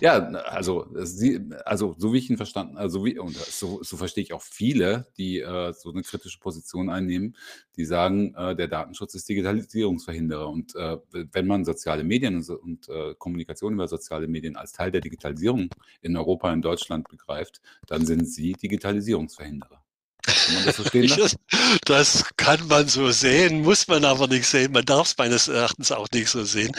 ja, 0.00 0.16
also, 0.16 0.86
sie, 1.04 1.40
also, 1.64 1.94
so 1.96 2.12
wie 2.12 2.18
ich 2.18 2.28
ihn 2.28 2.36
verstanden, 2.36 2.76
also 2.76 3.04
wie, 3.04 3.18
und 3.18 3.36
so, 3.36 3.82
so 3.82 3.96
verstehe 3.96 4.24
ich 4.24 4.32
auch 4.32 4.42
viele, 4.42 5.06
die 5.16 5.40
äh, 5.40 5.72
so 5.72 5.92
eine 5.92 6.02
kritische 6.02 6.40
Position 6.40 6.90
einnehmen, 6.90 7.36
die 7.76 7.84
sagen, 7.84 8.34
äh, 8.34 8.56
der 8.56 8.68
Datenschutz 8.68 9.14
ist 9.14 9.28
Digitalisierungsverhinderer. 9.28 10.48
Und 10.48 10.74
äh, 10.74 10.98
wenn 11.12 11.46
man 11.46 11.64
soziale 11.64 12.02
Medien 12.02 12.36
und, 12.36 12.50
und 12.50 12.88
äh, 12.88 13.14
Kommunikation 13.16 13.74
über 13.74 13.86
soziale 13.86 14.26
Medien 14.26 14.56
als 14.56 14.72
Teil 14.72 14.90
der 14.90 15.00
Digitalisierung 15.00 15.70
in 16.02 16.16
Europa, 16.16 16.52
in 16.52 16.62
Deutschland 16.62 17.08
begreift, 17.08 17.60
dann 17.86 18.04
sind 18.04 18.26
sie 18.26 18.52
Digitalisierungsverhinderer. 18.52 19.83
Kann 20.26 20.64
das 20.64 20.76
so? 20.76 21.36
Das 21.84 22.24
kann 22.36 22.66
man 22.66 22.88
so 22.88 23.10
sehen, 23.10 23.62
muss 23.62 23.88
man 23.88 24.04
aber 24.04 24.26
nicht 24.26 24.46
sehen. 24.46 24.72
Man 24.72 24.84
darf 24.84 25.08
es 25.08 25.18
meines 25.18 25.48
Erachtens 25.48 25.92
auch 25.92 26.08
nicht 26.12 26.30
so 26.30 26.44
sehen. 26.44 26.72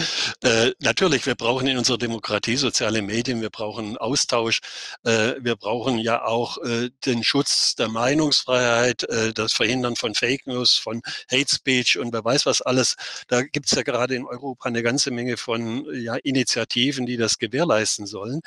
Äh, 0.44 0.72
natürlich, 0.80 1.26
wir 1.26 1.36
brauchen 1.36 1.68
in 1.68 1.78
unserer 1.78 1.98
Demokratie 1.98 2.56
soziale 2.56 3.02
Medien, 3.02 3.42
wir 3.42 3.52
brauchen 3.52 3.98
Austausch, 3.98 4.62
äh, 5.04 5.36
wir 5.40 5.56
brauchen 5.56 6.00
ja 6.00 6.26
auch 6.26 6.58
äh, 6.64 6.90
den 7.06 7.24
Schutz 7.24 7.76
der 7.76 7.88
Meinungsfreiheit, 7.88 9.04
äh, 9.04 9.34
das 9.34 9.54
Verhindern 9.54 9.96
von 9.96 10.16
Fake 10.16 10.48
News, 10.48 10.76
von 10.76 11.02
Hate 11.32 11.54
Speech 11.54 12.00
und 12.00 12.14
wer 12.14 12.26
weiß 12.26 12.48
was 12.48 12.62
alles. 12.62 12.96
Da 13.28 13.44
gibt 13.44 13.68
es 13.68 13.74
ja 13.74 13.84
gerade 13.84 14.16
in 14.16 14.26
Europa 14.26 14.70
eine 14.70 14.82
ganze 14.82 15.12
Menge 15.12 15.38
von 15.38 15.86
ja, 15.94 16.16
Initiativen, 16.16 17.06
die 17.06 17.18
das 17.18 17.38
gewährleisten 17.38 18.08
sollen. 18.08 18.42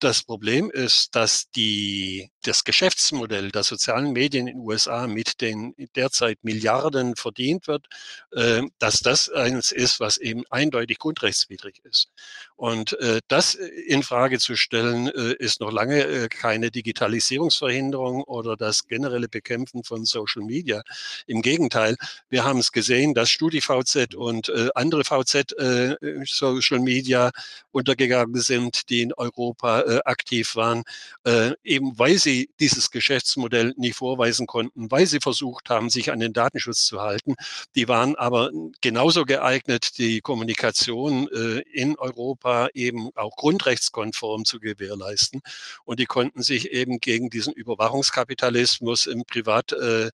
Das 0.00 0.22
Problem 0.22 0.70
ist, 0.70 1.14
dass 1.14 1.50
die, 1.50 2.30
das 2.42 2.64
Geschäftsmodell 2.64 3.50
der 3.50 3.62
sozialen 3.64 4.12
Medien 4.12 4.46
in 4.46 4.56
den 4.56 4.66
USA 4.66 5.06
mit 5.06 5.42
den 5.42 5.74
derzeit 5.94 6.42
Milliarden 6.42 7.16
verdient 7.16 7.66
wird, 7.66 7.86
äh, 8.32 8.62
dass 8.78 9.00
das 9.00 9.28
eines 9.28 9.72
ist, 9.72 10.00
was 10.00 10.16
eben 10.16 10.44
eindeutig 10.48 10.98
grundrechtswidrig 10.98 11.82
ist. 11.84 12.08
Und 12.60 12.92
äh, 13.00 13.22
das 13.28 13.54
in 13.54 14.02
Frage 14.02 14.38
zu 14.38 14.54
stellen, 14.54 15.06
äh, 15.08 15.32
ist 15.38 15.60
noch 15.62 15.72
lange 15.72 16.04
äh, 16.04 16.28
keine 16.28 16.70
Digitalisierungsverhinderung 16.70 18.22
oder 18.24 18.54
das 18.54 18.86
generelle 18.86 19.30
Bekämpfen 19.30 19.82
von 19.82 20.04
Social 20.04 20.42
Media. 20.42 20.82
Im 21.26 21.40
Gegenteil, 21.40 21.96
wir 22.28 22.44
haben 22.44 22.58
es 22.58 22.70
gesehen, 22.70 23.14
dass 23.14 23.30
StudiVZ 23.30 24.14
und 24.14 24.50
äh, 24.50 24.68
andere 24.74 25.04
VZ 25.04 25.52
äh, 25.52 25.96
Social 26.26 26.80
Media 26.80 27.30
untergegangen 27.72 28.38
sind, 28.38 28.90
die 28.90 29.00
in 29.00 29.14
Europa 29.14 29.80
äh, 29.80 30.00
aktiv 30.04 30.54
waren, 30.54 30.82
äh, 31.24 31.52
eben 31.64 31.98
weil 31.98 32.18
sie 32.18 32.50
dieses 32.60 32.90
Geschäftsmodell 32.90 33.72
nicht 33.78 33.96
vorweisen 33.96 34.46
konnten, 34.46 34.90
weil 34.90 35.06
sie 35.06 35.20
versucht 35.20 35.70
haben, 35.70 35.88
sich 35.88 36.12
an 36.12 36.20
den 36.20 36.34
Datenschutz 36.34 36.84
zu 36.84 37.00
halten. 37.00 37.36
Die 37.74 37.88
waren 37.88 38.16
aber 38.16 38.50
genauso 38.82 39.24
geeignet, 39.24 39.96
die 39.96 40.20
Kommunikation 40.20 41.26
äh, 41.28 41.60
in 41.72 41.98
Europa 41.98 42.49
eben 42.74 43.10
auch 43.14 43.36
grundrechtskonform 43.36 44.44
zu 44.44 44.60
gewährleisten. 44.60 45.40
Und 45.84 46.00
die 46.00 46.06
konnten 46.06 46.42
sich 46.42 46.70
eben 46.70 46.98
gegen 47.00 47.30
diesen 47.30 47.52
Überwachungskapitalismus 47.52 49.06
im 49.06 49.24
Privathand, 49.24 50.12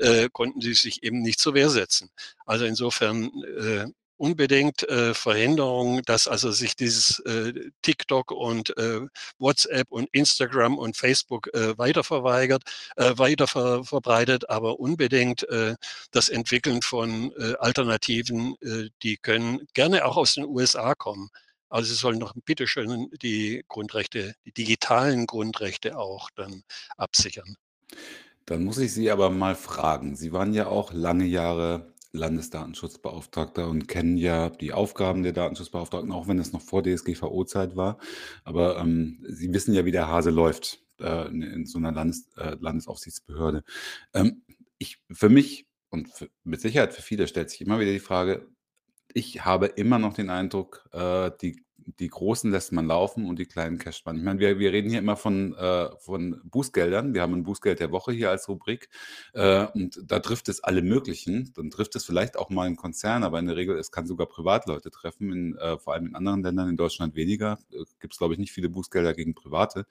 äh, 0.00 0.28
konnten 0.32 0.60
sie 0.60 0.74
sich 0.74 1.02
eben 1.02 1.20
nicht 1.20 1.40
zur 1.40 1.54
Wehr 1.54 1.70
setzen. 1.70 2.10
Also 2.46 2.64
insofern 2.64 3.30
äh, 3.58 3.86
unbedingt 4.18 4.86
äh, 4.88 5.14
Verhinderung, 5.14 6.02
dass 6.02 6.28
also 6.28 6.50
sich 6.50 6.76
dieses 6.76 7.20
äh, 7.20 7.52
TikTok 7.82 8.32
und 8.32 8.76
äh, 8.76 9.00
WhatsApp 9.38 9.86
und 9.90 10.08
Instagram 10.12 10.76
und 10.76 10.96
Facebook 10.96 11.48
äh, 11.54 11.78
weiter 11.78 12.04
verweigert, 12.04 12.64
äh, 12.96 13.16
weiter 13.16 13.46
ver 13.46 13.84
verbreitet, 13.84 14.50
aber 14.50 14.80
unbedingt 14.80 15.48
äh, 15.48 15.76
das 16.10 16.28
Entwickeln 16.28 16.82
von 16.82 17.32
äh, 17.38 17.54
Alternativen, 17.60 18.56
äh, 18.60 18.90
die 19.02 19.16
können 19.16 19.66
gerne 19.74 20.04
auch 20.04 20.16
aus 20.16 20.34
den 20.34 20.44
USA 20.44 20.94
kommen. 20.94 21.30
Also 21.68 21.88
sie 21.90 21.98
sollen 21.98 22.20
doch 22.20 22.34
bitteschön 22.44 23.10
die 23.22 23.64
Grundrechte, 23.68 24.34
die 24.44 24.52
digitalen 24.52 25.26
Grundrechte 25.26 25.98
auch 25.98 26.30
dann 26.34 26.62
absichern. 26.96 27.56
Dann 28.46 28.64
muss 28.64 28.78
ich 28.78 28.94
Sie 28.94 29.10
aber 29.10 29.28
mal 29.28 29.54
fragen. 29.54 30.16
Sie 30.16 30.32
waren 30.32 30.54
ja 30.54 30.68
auch 30.68 30.92
lange 30.92 31.26
Jahre 31.26 31.92
Landesdatenschutzbeauftragter 32.12 33.68
und 33.68 33.88
kennen 33.88 34.16
ja 34.16 34.48
die 34.48 34.72
Aufgaben 34.72 35.22
der 35.22 35.32
Datenschutzbeauftragten, 35.32 36.12
auch 36.12 36.28
wenn 36.28 36.38
es 36.38 36.52
noch 36.52 36.62
vor 36.62 36.82
DSGVO-Zeit 36.82 37.76
war. 37.76 37.98
Aber 38.44 38.78
ähm, 38.78 39.24
Sie 39.28 39.52
wissen 39.52 39.74
ja, 39.74 39.84
wie 39.84 39.92
der 39.92 40.08
Hase 40.08 40.30
läuft 40.30 40.80
äh, 41.00 41.28
in 41.28 41.66
so 41.66 41.78
einer 41.78 41.92
Landes, 41.92 42.30
äh, 42.36 42.56
Landesaufsichtsbehörde. 42.58 43.62
Ähm, 44.14 44.42
ich, 44.78 44.98
für 45.10 45.28
mich 45.28 45.66
und 45.90 46.08
für, 46.08 46.30
mit 46.44 46.60
Sicherheit 46.60 46.94
für 46.94 47.02
viele 47.02 47.28
stellt 47.28 47.50
sich 47.50 47.60
immer 47.60 47.80
wieder 47.80 47.92
die 47.92 47.98
Frage, 47.98 48.48
ich 49.12 49.44
habe 49.44 49.66
immer 49.66 49.98
noch 49.98 50.14
den 50.14 50.30
Eindruck, 50.30 50.88
äh, 50.92 51.30
die 51.40 51.64
die 51.98 52.08
Großen 52.08 52.50
lässt 52.50 52.72
man 52.72 52.86
laufen 52.86 53.26
und 53.26 53.38
die 53.38 53.46
Kleinen 53.46 53.78
casht 53.78 54.04
man. 54.04 54.16
Ich 54.16 54.22
meine, 54.22 54.38
wir, 54.38 54.58
wir 54.58 54.72
reden 54.72 54.90
hier 54.90 54.98
immer 54.98 55.16
von, 55.16 55.54
äh, 55.54 55.88
von 55.98 56.40
Bußgeldern. 56.44 57.14
Wir 57.14 57.22
haben 57.22 57.34
ein 57.34 57.44
Bußgeld 57.44 57.80
der 57.80 57.92
Woche 57.92 58.12
hier 58.12 58.30
als 58.30 58.48
Rubrik. 58.48 58.88
Äh, 59.32 59.66
und 59.66 60.00
da 60.04 60.20
trifft 60.20 60.48
es 60.48 60.62
alle 60.62 60.82
möglichen. 60.82 61.52
Dann 61.54 61.70
trifft 61.70 61.96
es 61.96 62.04
vielleicht 62.04 62.38
auch 62.38 62.50
mal 62.50 62.66
einen 62.66 62.76
Konzern, 62.76 63.24
aber 63.24 63.38
in 63.38 63.46
der 63.46 63.56
Regel, 63.56 63.78
es 63.78 63.90
kann 63.90 64.06
sogar 64.06 64.26
Privatleute 64.26 64.90
treffen, 64.90 65.32
in, 65.32 65.56
äh, 65.56 65.78
vor 65.78 65.94
allem 65.94 66.06
in 66.06 66.14
anderen 66.14 66.42
Ländern, 66.42 66.68
in 66.68 66.76
Deutschland 66.76 67.14
weniger. 67.14 67.58
Äh, 67.72 67.84
gibt 68.00 68.14
es, 68.14 68.18
glaube 68.18 68.34
ich, 68.34 68.40
nicht 68.40 68.52
viele 68.52 68.68
Bußgelder 68.68 69.14
gegen 69.14 69.34
Private. 69.34 69.86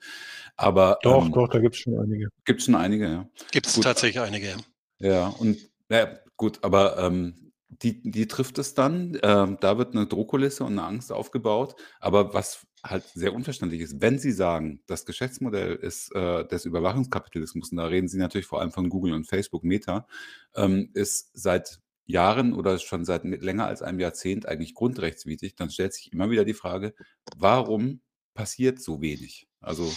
Aber 0.56 0.98
doch, 1.02 1.24
ähm, 1.24 1.32
doch, 1.32 1.48
da 1.48 1.58
gibt 1.58 1.74
es 1.74 1.80
schon 1.80 1.98
einige. 1.98 2.28
Gibt 2.44 2.60
es 2.60 2.66
schon 2.66 2.74
einige, 2.74 3.08
ja. 3.08 3.28
Gibt 3.50 3.66
es 3.66 3.74
tatsächlich 3.80 4.20
einige. 4.20 4.56
Ja, 5.00 5.28
und 5.28 5.58
ja, 5.90 6.18
gut, 6.36 6.58
aber 6.62 6.98
ähm, 6.98 7.47
die, 7.68 8.02
die 8.02 8.26
trifft 8.26 8.58
es 8.58 8.74
dann. 8.74 9.18
Ähm, 9.22 9.58
da 9.60 9.78
wird 9.78 9.94
eine 9.94 10.06
Drohkulisse 10.06 10.64
und 10.64 10.72
eine 10.72 10.84
Angst 10.84 11.12
aufgebaut. 11.12 11.76
Aber 12.00 12.34
was 12.34 12.66
halt 12.84 13.04
sehr 13.14 13.34
unverständlich 13.34 13.80
ist, 13.80 14.00
wenn 14.00 14.18
Sie 14.18 14.32
sagen, 14.32 14.82
das 14.86 15.04
Geschäftsmodell 15.04 15.74
ist 15.74 16.14
äh, 16.14 16.46
des 16.46 16.64
Überwachungskapitalismus, 16.64 17.70
und 17.70 17.76
da 17.76 17.86
reden 17.86 18.08
Sie 18.08 18.18
natürlich 18.18 18.46
vor 18.46 18.60
allem 18.60 18.72
von 18.72 18.88
Google 18.88 19.12
und 19.14 19.26
Facebook 19.26 19.64
Meta, 19.64 20.06
ähm, 20.54 20.90
ist 20.94 21.30
seit 21.34 21.80
Jahren 22.06 22.54
oder 22.54 22.78
schon 22.78 23.04
seit 23.04 23.24
länger 23.24 23.66
als 23.66 23.82
einem 23.82 24.00
Jahrzehnt 24.00 24.46
eigentlich 24.46 24.74
grundrechtswidrig, 24.74 25.56
dann 25.56 25.70
stellt 25.70 25.92
sich 25.92 26.10
immer 26.12 26.30
wieder 26.30 26.46
die 26.46 26.54
Frage, 26.54 26.94
warum 27.36 28.00
passiert 28.32 28.80
so 28.80 29.02
wenig? 29.02 29.46
Also 29.60 29.92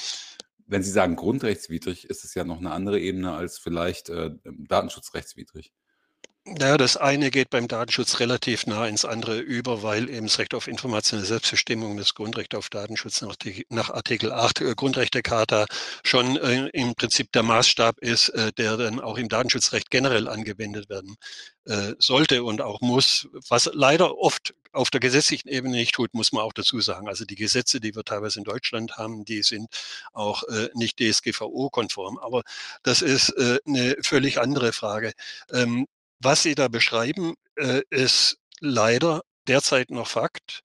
wenn 0.67 0.83
Sie 0.83 0.91
sagen 0.91 1.15
grundrechtswidrig, 1.15 2.09
ist 2.09 2.25
es 2.25 2.33
ja 2.33 2.43
noch 2.43 2.57
eine 2.57 2.71
andere 2.71 2.99
Ebene 2.99 3.33
als 3.33 3.59
vielleicht 3.59 4.09
äh, 4.09 4.31
datenschutzrechtswidrig. 4.43 5.71
Ja, 6.47 6.75
das 6.77 6.97
eine 6.97 7.29
geht 7.29 7.51
beim 7.51 7.67
Datenschutz 7.67 8.19
relativ 8.19 8.65
nah 8.65 8.87
ins 8.87 9.05
andere 9.05 9.37
über, 9.39 9.83
weil 9.83 10.09
eben 10.09 10.25
das 10.25 10.39
Recht 10.39 10.55
auf 10.55 10.67
informationelle 10.67 11.27
Selbstbestimmung, 11.27 11.97
das 11.97 12.15
Grundrecht 12.15 12.55
auf 12.55 12.69
Datenschutz 12.71 13.21
nach, 13.21 13.35
nach 13.69 13.91
Artikel 13.91 14.31
8 14.31 14.61
äh, 14.61 14.73
Grundrechtecharta 14.75 15.67
schon 16.03 16.37
äh, 16.37 16.67
im 16.69 16.95
Prinzip 16.95 17.31
der 17.31 17.43
Maßstab 17.43 17.99
ist, 17.99 18.29
äh, 18.29 18.51
der 18.53 18.75
dann 18.77 18.99
auch 18.99 19.19
im 19.19 19.29
Datenschutzrecht 19.29 19.91
generell 19.91 20.27
angewendet 20.27 20.89
werden 20.89 21.15
äh, 21.65 21.93
sollte 21.99 22.43
und 22.43 22.61
auch 22.61 22.81
muss, 22.81 23.27
was 23.47 23.69
leider 23.73 24.17
oft 24.17 24.55
auf 24.71 24.89
der 24.89 24.99
gesetzlichen 24.99 25.47
Ebene 25.47 25.75
nicht 25.75 25.93
tut, 25.93 26.15
muss 26.15 26.31
man 26.31 26.41
auch 26.43 26.53
dazu 26.53 26.81
sagen. 26.81 27.07
Also 27.07 27.23
die 27.23 27.35
Gesetze, 27.35 27.79
die 27.79 27.95
wir 27.95 28.03
teilweise 28.03 28.39
in 28.39 28.45
Deutschland 28.45 28.97
haben, 28.97 29.25
die 29.25 29.43
sind 29.43 29.67
auch 30.11 30.41
äh, 30.45 30.69
nicht 30.73 30.97
DSGVO-konform. 30.99 32.17
Aber 32.17 32.41
das 32.81 33.03
ist 33.03 33.29
äh, 33.37 33.59
eine 33.67 33.95
völlig 34.03 34.39
andere 34.39 34.73
Frage. 34.73 35.13
Ähm, 35.51 35.85
was 36.23 36.43
Sie 36.43 36.55
da 36.55 36.67
beschreiben, 36.67 37.35
äh, 37.57 37.81
ist 37.89 38.37
leider 38.59 39.21
derzeit 39.47 39.91
noch 39.91 40.07
Fakt. 40.07 40.61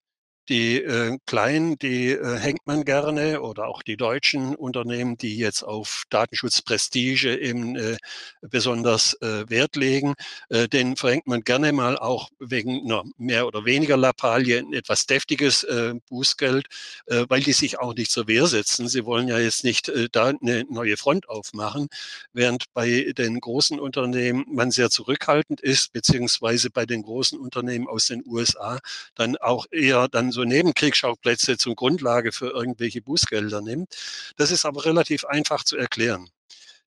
Die 0.49 0.76
äh, 0.76 1.18
Kleinen, 1.26 1.76
die 1.78 2.11
äh, 2.12 2.38
hängt 2.38 2.66
man 2.66 2.84
gerne 2.84 3.40
oder 3.40 3.66
auch 3.66 3.82
die 3.82 3.97
deutschen 3.97 4.55
Unternehmen, 4.55 5.18
die 5.18 5.36
jetzt 5.36 5.64
auf 5.64 6.05
Datenschutzprestige 6.11 7.36
eben 7.36 7.74
äh, 7.74 7.97
besonders 8.42 9.14
äh, 9.22 9.49
Wert 9.51 9.74
legen, 9.74 10.14
äh, 10.49 10.68
den 10.68 10.97
verhängt 10.97 11.26
man 11.26 11.42
gerne 11.42 11.72
mal 11.72 11.99
auch 11.99 12.30
wegen 12.38 12.84
einer 12.84 13.03
mehr 13.18 13.49
oder 13.49 13.64
weniger 13.64 13.97
Lappalie 13.97 14.59
ein 14.59 14.72
etwas 14.72 15.07
deftiges 15.07 15.64
äh, 15.64 15.94
Bußgeld, 16.09 16.66
äh, 17.07 17.24
weil 17.28 17.40
die 17.40 17.53
sich 17.53 17.80
auch 17.80 17.94
nicht 17.94 18.12
zur 18.12 18.28
Wehr 18.28 18.47
setzen. 18.47 18.86
Sie 18.86 19.05
wollen 19.05 19.26
ja 19.26 19.38
jetzt 19.40 19.64
nicht 19.64 19.88
äh, 19.88 20.09
da 20.12 20.28
eine 20.28 20.64
neue 20.70 20.97
Front 20.97 21.28
aufmachen, 21.28 21.88
während 22.32 22.72
bei 22.72 23.12
den 23.18 23.40
großen 23.40 23.80
Unternehmen 23.80 24.44
man 24.49 24.70
sehr 24.70 24.90
zurückhaltend 24.90 25.61
ist, 25.61 25.92
beziehungsweise 25.92 26.70
bei 26.70 26.86
den 26.86 27.03
großen 27.03 27.38
Unternehmen 27.38 27.88
aus 27.88 28.07
den 28.07 28.22
USA 28.24 28.78
dann 29.16 29.36
auch 29.36 29.66
eher 29.72 30.07
dann 30.07 30.36
so 30.37 30.45
Nebenkriegsschauplätze 30.45 31.57
zum 31.59 31.74
Grundlage 31.74 32.30
für 32.30 32.51
irgendwelche 32.51 33.03
Bußgelder 33.03 33.62
nimmt. 33.62 33.97
Das 34.37 34.51
ist 34.51 34.64
aber 34.64 34.84
relativ 34.84 35.24
einfach 35.24 35.64
zu 35.64 35.76
erklären. 35.76 36.28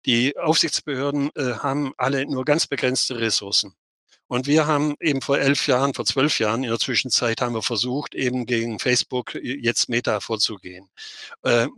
Die 0.07 0.37
Aufsichtsbehörden 0.39 1.31
äh, 1.35 1.55
haben 1.55 1.93
alle 1.97 2.27
nur 2.27 2.45
ganz 2.45 2.67
begrenzte 2.67 3.19
Ressourcen. 3.19 3.75
Und 4.29 4.47
wir 4.47 4.67
haben 4.67 4.95
eben 5.01 5.23
vor 5.23 5.39
elf 5.39 5.67
Jahren, 5.67 5.95
vor 5.95 6.05
zwölf 6.05 6.39
Jahren 6.39 6.63
in 6.63 6.69
der 6.69 6.79
Zwischenzeit 6.79 7.41
haben 7.41 7.55
wir 7.55 7.63
versucht, 7.63 8.15
eben 8.15 8.45
gegen 8.45 8.79
Facebook 8.79 9.35
jetzt 9.35 9.89
Meta 9.89 10.21
vorzugehen. 10.21 10.89
Äh, 11.43 11.69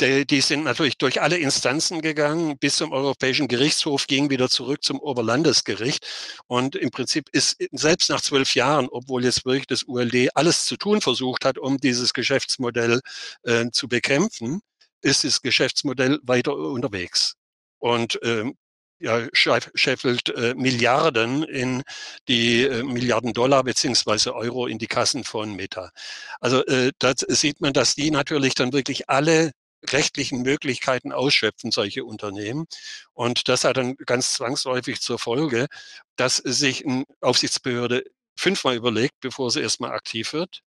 die, 0.00 0.26
die 0.26 0.40
sind 0.40 0.64
natürlich 0.64 0.98
durch 0.98 1.22
alle 1.22 1.38
Instanzen 1.38 2.02
gegangen, 2.02 2.58
bis 2.58 2.76
zum 2.76 2.92
Europäischen 2.92 3.48
Gerichtshof, 3.48 4.06
ging 4.06 4.30
wieder 4.30 4.48
zurück 4.48 4.82
zum 4.82 5.00
Oberlandesgericht. 5.00 6.06
Und 6.46 6.76
im 6.76 6.90
Prinzip 6.90 7.28
ist 7.32 7.56
selbst 7.72 8.10
nach 8.10 8.20
zwölf 8.20 8.54
Jahren, 8.54 8.88
obwohl 8.90 9.24
jetzt 9.24 9.44
wirklich 9.44 9.66
das 9.66 9.84
ULD 9.84 10.36
alles 10.36 10.66
zu 10.66 10.76
tun 10.76 11.00
versucht 11.00 11.44
hat, 11.44 11.58
um 11.58 11.78
dieses 11.78 12.12
Geschäftsmodell 12.12 13.00
äh, 13.42 13.66
zu 13.72 13.88
bekämpfen, 13.88 14.60
ist 15.02 15.24
das 15.24 15.42
Geschäftsmodell 15.42 16.18
weiter 16.22 16.56
unterwegs. 16.56 17.34
Und 17.78 18.18
ähm, 18.22 18.56
ja, 18.98 19.26
scheffelt 19.32 20.30
äh, 20.30 20.54
Milliarden 20.54 21.42
in 21.44 21.82
die 22.28 22.62
äh, 22.62 22.82
Milliarden 22.82 23.32
Dollar 23.34 23.62
beziehungsweise 23.64 24.34
Euro 24.34 24.66
in 24.66 24.78
die 24.78 24.86
Kassen 24.86 25.24
von 25.24 25.54
Meta. 25.54 25.90
Also 26.40 26.64
äh, 26.66 26.92
da 26.98 27.12
sieht 27.16 27.60
man, 27.60 27.72
dass 27.72 27.94
die 27.94 28.10
natürlich 28.10 28.54
dann 28.54 28.72
wirklich 28.72 29.08
alle 29.10 29.52
rechtlichen 29.90 30.42
Möglichkeiten 30.42 31.12
ausschöpfen, 31.12 31.70
solche 31.70 32.04
Unternehmen. 32.04 32.66
Und 33.12 33.48
das 33.48 33.64
hat 33.64 33.76
dann 33.76 33.96
ganz 33.96 34.34
zwangsläufig 34.34 35.00
zur 35.00 35.18
Folge, 35.18 35.66
dass 36.16 36.36
sich 36.38 36.86
eine 36.86 37.04
Aufsichtsbehörde 37.20 38.04
fünfmal 38.38 38.76
überlegt, 38.76 39.14
bevor 39.20 39.50
sie 39.50 39.60
erstmal 39.60 39.92
aktiv 39.92 40.32
wird. 40.32 40.62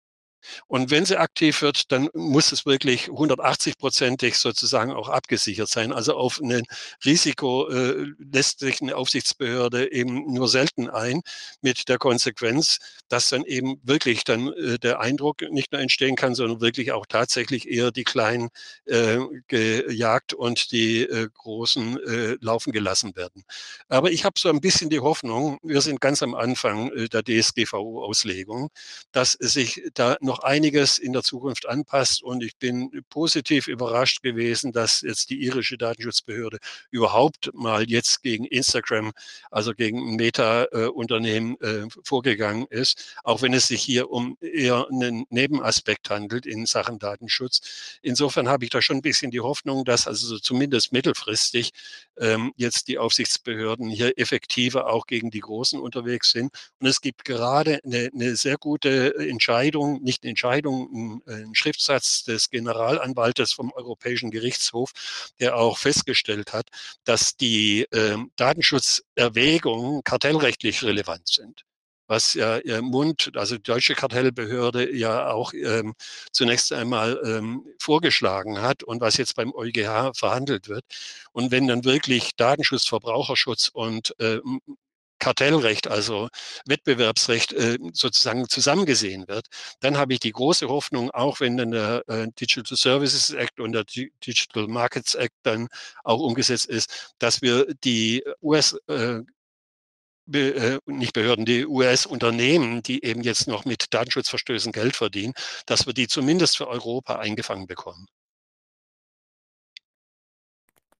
Und 0.68 0.92
wenn 0.92 1.06
sie 1.06 1.18
aktiv 1.18 1.62
wird, 1.62 1.92
dann 1.92 2.10
muss 2.14 2.52
es 2.52 2.66
wirklich 2.66 3.08
180-prozentig 3.08 4.36
sozusagen 4.36 4.92
auch 4.92 5.10
abgesichert 5.10 5.70
sein. 5.70 5.92
Also 5.92 6.16
auf 6.16 6.40
ein 6.40 6.64
Risiko 7.06 7.70
äh, 7.70 8.06
lässt 8.18 8.60
sich 8.60 8.82
eine 8.82 8.96
Aufsichtsbehörde 8.96 9.92
eben 9.92 10.34
nur 10.34 10.48
selten 10.48 10.90
ein, 10.90 11.22
mit 11.62 11.90
der 11.90 11.98
Konsequenz, 11.98 12.80
dass 13.08 13.30
dann 13.30 13.44
eben 13.44 13.80
wirklich 13.84 14.24
dann 14.24 14.54
äh, 14.54 14.80
der 14.80 15.00
Eindruck 15.00 15.42
nicht 15.50 15.72
nur 15.72 15.82
entstehen 15.82 16.16
kann, 16.16 16.36
sondern 16.36 16.62
wirklich 16.62 16.92
auch 16.92 17.06
tatsächlich 17.06 17.70
eher 17.70 17.92
die 17.92 18.04
Kleinen 18.04 18.50
äh, 18.86 19.18
gejagt 19.48 20.34
und 20.34 20.72
die 20.72 21.02
äh, 21.02 21.28
Großen 21.34 21.98
äh, 22.06 22.38
laufen 22.42 22.72
gelassen 22.72 23.16
werden. 23.16 23.44
Aber 23.88 24.12
ich 24.12 24.26
habe 24.26 24.40
so 24.40 24.50
ein 24.50 24.62
bisschen 24.62 24.90
die 24.90 25.00
Hoffnung, 25.00 25.58
wir 25.64 25.82
sind 25.82 26.02
ganz 26.02 26.24
am 26.24 26.36
Anfang 26.36 26.92
äh, 26.92 27.10
der 27.10 27.24
DSGVO-Auslegung, 27.24 28.70
dass 29.12 29.34
sich 29.34 29.82
da 29.94 30.18
noch 30.22 30.29
einiges 30.38 31.00
in 31.00 31.14
der 31.14 31.24
Zukunft 31.24 31.68
anpasst. 31.68 32.22
Und 32.22 32.44
ich 32.44 32.58
bin 32.58 33.04
positiv 33.10 33.68
überrascht 33.68 34.22
gewesen, 34.22 34.72
dass 34.72 35.02
jetzt 35.02 35.32
die 35.32 35.42
irische 35.44 35.80
Datenschutzbehörde 35.80 36.60
überhaupt 36.92 37.50
mal 37.56 37.90
jetzt 37.90 38.22
gegen 38.22 38.46
Instagram, 38.46 39.14
also 39.50 39.74
gegen 39.74 40.16
Meta-Unternehmen 40.16 41.60
äh, 41.62 41.88
vorgegangen 42.04 42.68
ist, 42.70 43.16
auch 43.24 43.42
wenn 43.42 43.54
es 43.54 43.68
sich 43.68 43.82
hier 43.82 44.12
um 44.12 44.38
eher 44.42 44.86
einen 44.92 45.26
Nebenaspekt 45.32 46.12
handelt 46.12 46.46
in 46.46 46.68
Sachen 46.68 47.00
Datenschutz. 47.00 47.98
Insofern 48.04 48.48
habe 48.48 48.66
ich 48.66 48.70
da 48.70 48.82
schon 48.82 48.98
ein 48.98 49.02
bisschen 49.02 49.32
die 49.32 49.40
Hoffnung, 49.40 49.86
dass 49.86 50.08
also 50.08 50.38
zumindest 50.38 50.92
mittelfristig 50.92 51.72
ähm, 52.20 52.54
jetzt 52.58 52.88
die 52.88 52.98
Aufsichtsbehörden 52.98 53.90
hier 53.90 54.18
effektiver 54.18 54.92
auch 54.92 55.08
gegen 55.08 55.32
die 55.32 55.40
Großen 55.40 55.80
unterwegs 55.80 56.32
sind. 56.32 56.52
Und 56.80 56.88
es 56.88 57.02
gibt 57.02 57.26
gerade 57.26 57.80
eine, 57.84 58.10
eine 58.14 58.36
sehr 58.36 58.58
gute 58.58 59.16
Entscheidung, 59.16 60.02
nicht 60.04 60.19
eine 60.22 60.30
Entscheidung, 60.32 61.22
ein, 61.28 61.56
Schriftsatz 61.56 62.24
des 62.24 62.50
Generalanwaltes 62.50 63.54
vom 63.54 63.72
Europäischen 63.74 64.32
Gerichtshof, 64.32 64.92
der 65.40 65.58
auch 65.58 65.78
festgestellt 65.78 66.54
hat, 66.54 66.68
dass 67.04 67.36
die 67.36 67.88
ähm, 67.92 68.32
Datenschutzerwägungen 68.36 70.04
kartellrechtlich 70.04 70.84
relevant 70.84 71.28
sind 71.28 71.66
was 72.10 72.34
ja 72.34 72.60
Mund, 72.82 73.32
also 73.36 73.56
die 73.56 73.64
deutsche 73.64 73.94
Kartellbehörde 73.94 74.94
ja 74.96 75.30
auch 75.32 75.54
ähm, 75.54 75.94
zunächst 76.32 76.74
einmal 76.74 77.22
ähm, 77.24 77.64
vorgeschlagen 77.80 78.62
hat 78.62 78.84
und 78.84 79.00
was 79.00 79.18
jetzt 79.18 79.36
beim 79.36 79.54
EuGH 79.54 80.14
verhandelt 80.16 80.68
wird. 80.68 80.84
Und 81.32 81.52
wenn 81.52 81.68
dann 81.68 81.86
wirklich 81.86 82.36
Datenschutz, 82.36 82.88
Verbraucherschutz 82.88 83.70
und 83.72 84.20
äh, 84.20 84.40
Kartellrecht, 85.20 85.88
also 85.88 86.30
Wettbewerbsrecht 86.66 87.54
äh, 87.54 87.78
sozusagen 87.94 88.48
zusammengesehen 88.50 89.28
wird, 89.28 89.48
dann 89.82 89.98
habe 89.98 90.14
ich 90.14 90.20
die 90.20 90.32
große 90.32 90.68
Hoffnung, 90.70 91.12
auch 91.12 91.40
wenn 91.40 91.58
dann 91.58 91.72
der 91.72 92.04
äh, 92.08 92.28
Digital 92.40 92.78
Services 92.78 93.32
Act 93.32 93.60
und 93.60 93.74
der 93.74 93.84
Digital 93.84 94.68
Markets 94.68 95.16
Act 95.16 95.36
dann 95.44 95.68
auch 96.04 96.20
umgesetzt 96.20 96.66
ist, 96.66 97.14
dass 97.20 97.42
wir 97.42 97.74
die 97.84 98.24
US 98.42 98.76
äh, 98.88 99.22
äh, 100.32 100.80
nicht 100.86 101.14
Behörden, 101.14 101.46
die 101.46 101.66
US-Unternehmen, 101.66 102.84
die 102.84 103.04
eben 103.04 103.22
jetzt 103.24 103.48
noch 103.48 103.66
mit 103.66 103.94
Datenschutzverstößen 103.94 104.72
Geld 104.72 104.96
verdienen, 104.96 105.34
dass 105.66 105.88
wir 105.88 105.94
die 105.94 106.08
zumindest 106.08 106.58
für 106.58 106.68
Europa 106.68 107.16
eingefangen 107.18 107.66
bekommen. 107.66 108.08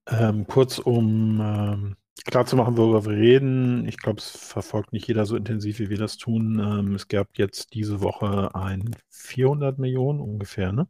Ähm, 0.08 0.48
kurz 0.48 0.80
um 2.20 2.28
ähm, 2.28 2.32
klarzumachen, 2.32 2.78
worüber 2.78 3.06
wir 3.06 3.18
reden. 3.18 3.88
Ich 3.88 3.98
glaube, 3.98 4.20
es 4.20 4.30
verfolgt 4.30 4.94
nicht 4.94 5.08
jeder 5.08 5.26
so 5.26 5.36
intensiv, 5.36 5.80
wie 5.80 5.90
wir 5.90 5.98
das 5.98 6.18
tun. 6.18 6.60
Ähm, 6.60 6.96
es 6.96 7.08
gab 7.08 7.28
jetzt 7.38 7.74
diese 7.74 8.02
Woche 8.02 8.54
ein 8.56 8.96
400 9.10 9.80
Millionen 9.80 10.20
ungefähr, 10.20 10.72
ne? 10.72 10.88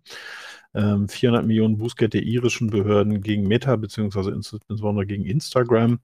400 0.73 1.41
ähm, 1.41 1.47
Millionen 1.47 1.77
Bußgeld 1.77 2.13
der 2.13 2.21
irischen 2.21 2.69
Behörden 2.69 3.21
gegen 3.21 3.47
Meta, 3.47 3.75
beziehungsweise 3.75 4.31
insbesondere 4.31 5.07
gegen 5.07 5.25
Instagram 5.25 5.99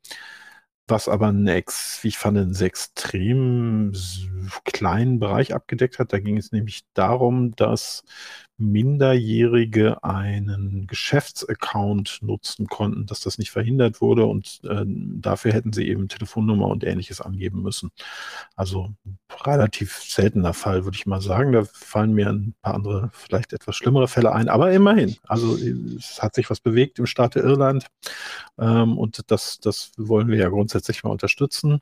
was 0.88 1.08
aber 1.08 1.28
einen, 1.28 1.48
ex, 1.48 2.00
wie 2.04 2.10
ich 2.10 2.18
fand, 2.18 2.38
einen 2.38 2.56
extrem 2.56 3.94
kleinen 4.66 5.20
Bereich 5.20 5.54
abgedeckt 5.54 6.00
hat. 6.00 6.14
Da 6.14 6.20
ging 6.20 6.38
es 6.38 6.52
nämlich 6.52 6.84
darum, 6.94 7.56
dass 7.56 8.04
Minderjährige 8.58 10.04
einen 10.04 10.88
Geschäftsaccount 10.88 12.20
nutzen 12.22 12.68
konnten, 12.68 13.06
dass 13.06 13.20
das 13.20 13.38
nicht 13.38 13.52
verhindert 13.52 14.02
wurde 14.02 14.26
und 14.26 14.62
äh, 14.64 14.86
dafür 14.86 15.52
hätten 15.52 15.74
sie 15.74 15.88
eben 15.88 16.08
Telefonnummer 16.08 16.68
und 16.68 16.84
ähnliches 16.84 17.20
angeben 17.20 17.62
müssen. 17.62 17.92
Also 18.56 18.94
relativ 19.44 19.98
seltener 20.02 20.54
Fall, 20.54 20.86
würde 20.86 20.96
ich 20.96 21.06
mal 21.06 21.22
sagen. 21.22 21.52
Da 21.52 21.66
fallen 21.66 22.14
mir 22.14 22.30
ein 22.30 22.56
paar 22.62 22.76
andere, 22.76 23.10
vielleicht 23.14 23.52
etwas 23.54 23.76
schlimmere 23.76 24.08
Fälle 24.08 24.32
ein, 24.32 24.48
aber 24.48 24.72
immerhin. 24.72 25.18
Also 25.28 25.58
es 25.58 26.22
hat 26.22 26.36
sich 26.36 26.50
was 26.50 26.62
bewegt 26.62 27.00
im 27.00 27.08
Staate 27.08 27.40
Irland 27.40 27.88
ähm, 28.58 28.98
und 28.98 29.32
das, 29.32 29.60
das 29.60 29.92
wollen 29.98 30.30
wir 30.30 30.38
ja 30.38 30.50
grundsätzlich 30.50 31.04
mal 31.04 31.12
unterstützen. 31.12 31.82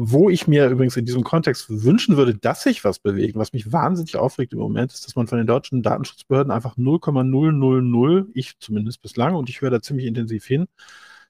Wo 0.00 0.30
ich 0.30 0.46
mir 0.46 0.68
übrigens 0.68 0.96
in 0.96 1.06
diesem 1.06 1.24
Kontext 1.24 1.66
wünschen 1.68 2.16
würde, 2.16 2.32
dass 2.36 2.62
sich 2.62 2.84
was 2.84 3.00
bewegt, 3.00 3.36
was 3.36 3.52
mich 3.52 3.72
wahnsinnig 3.72 4.16
aufregt 4.16 4.52
im 4.52 4.60
Moment, 4.60 4.92
ist, 4.92 5.04
dass 5.04 5.16
man 5.16 5.26
von 5.26 5.38
den 5.38 5.46
deutschen 5.48 5.82
Datenschutzbehörden 5.82 6.52
einfach 6.52 6.76
0,000, 6.76 8.28
ich 8.32 8.60
zumindest 8.60 9.02
bislang, 9.02 9.34
und 9.34 9.48
ich 9.48 9.60
höre 9.60 9.70
da 9.70 9.82
ziemlich 9.82 10.06
intensiv 10.06 10.46
hin, 10.46 10.68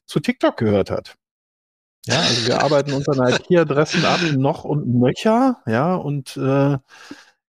zu 0.05 0.21
TikTok 0.21 0.59
gehört 0.59 0.91
hat. 0.91 1.15
Ja, 2.05 2.21
also 2.21 2.47
wir 2.47 2.63
arbeiten 2.63 2.93
unsere 2.93 3.31
IP-Adressen 3.51 4.05
ab, 4.05 4.21
noch 4.37 4.65
und 4.65 4.87
nöcher, 4.87 5.63
ja, 5.67 5.95
und 5.95 6.37
äh, 6.37 6.77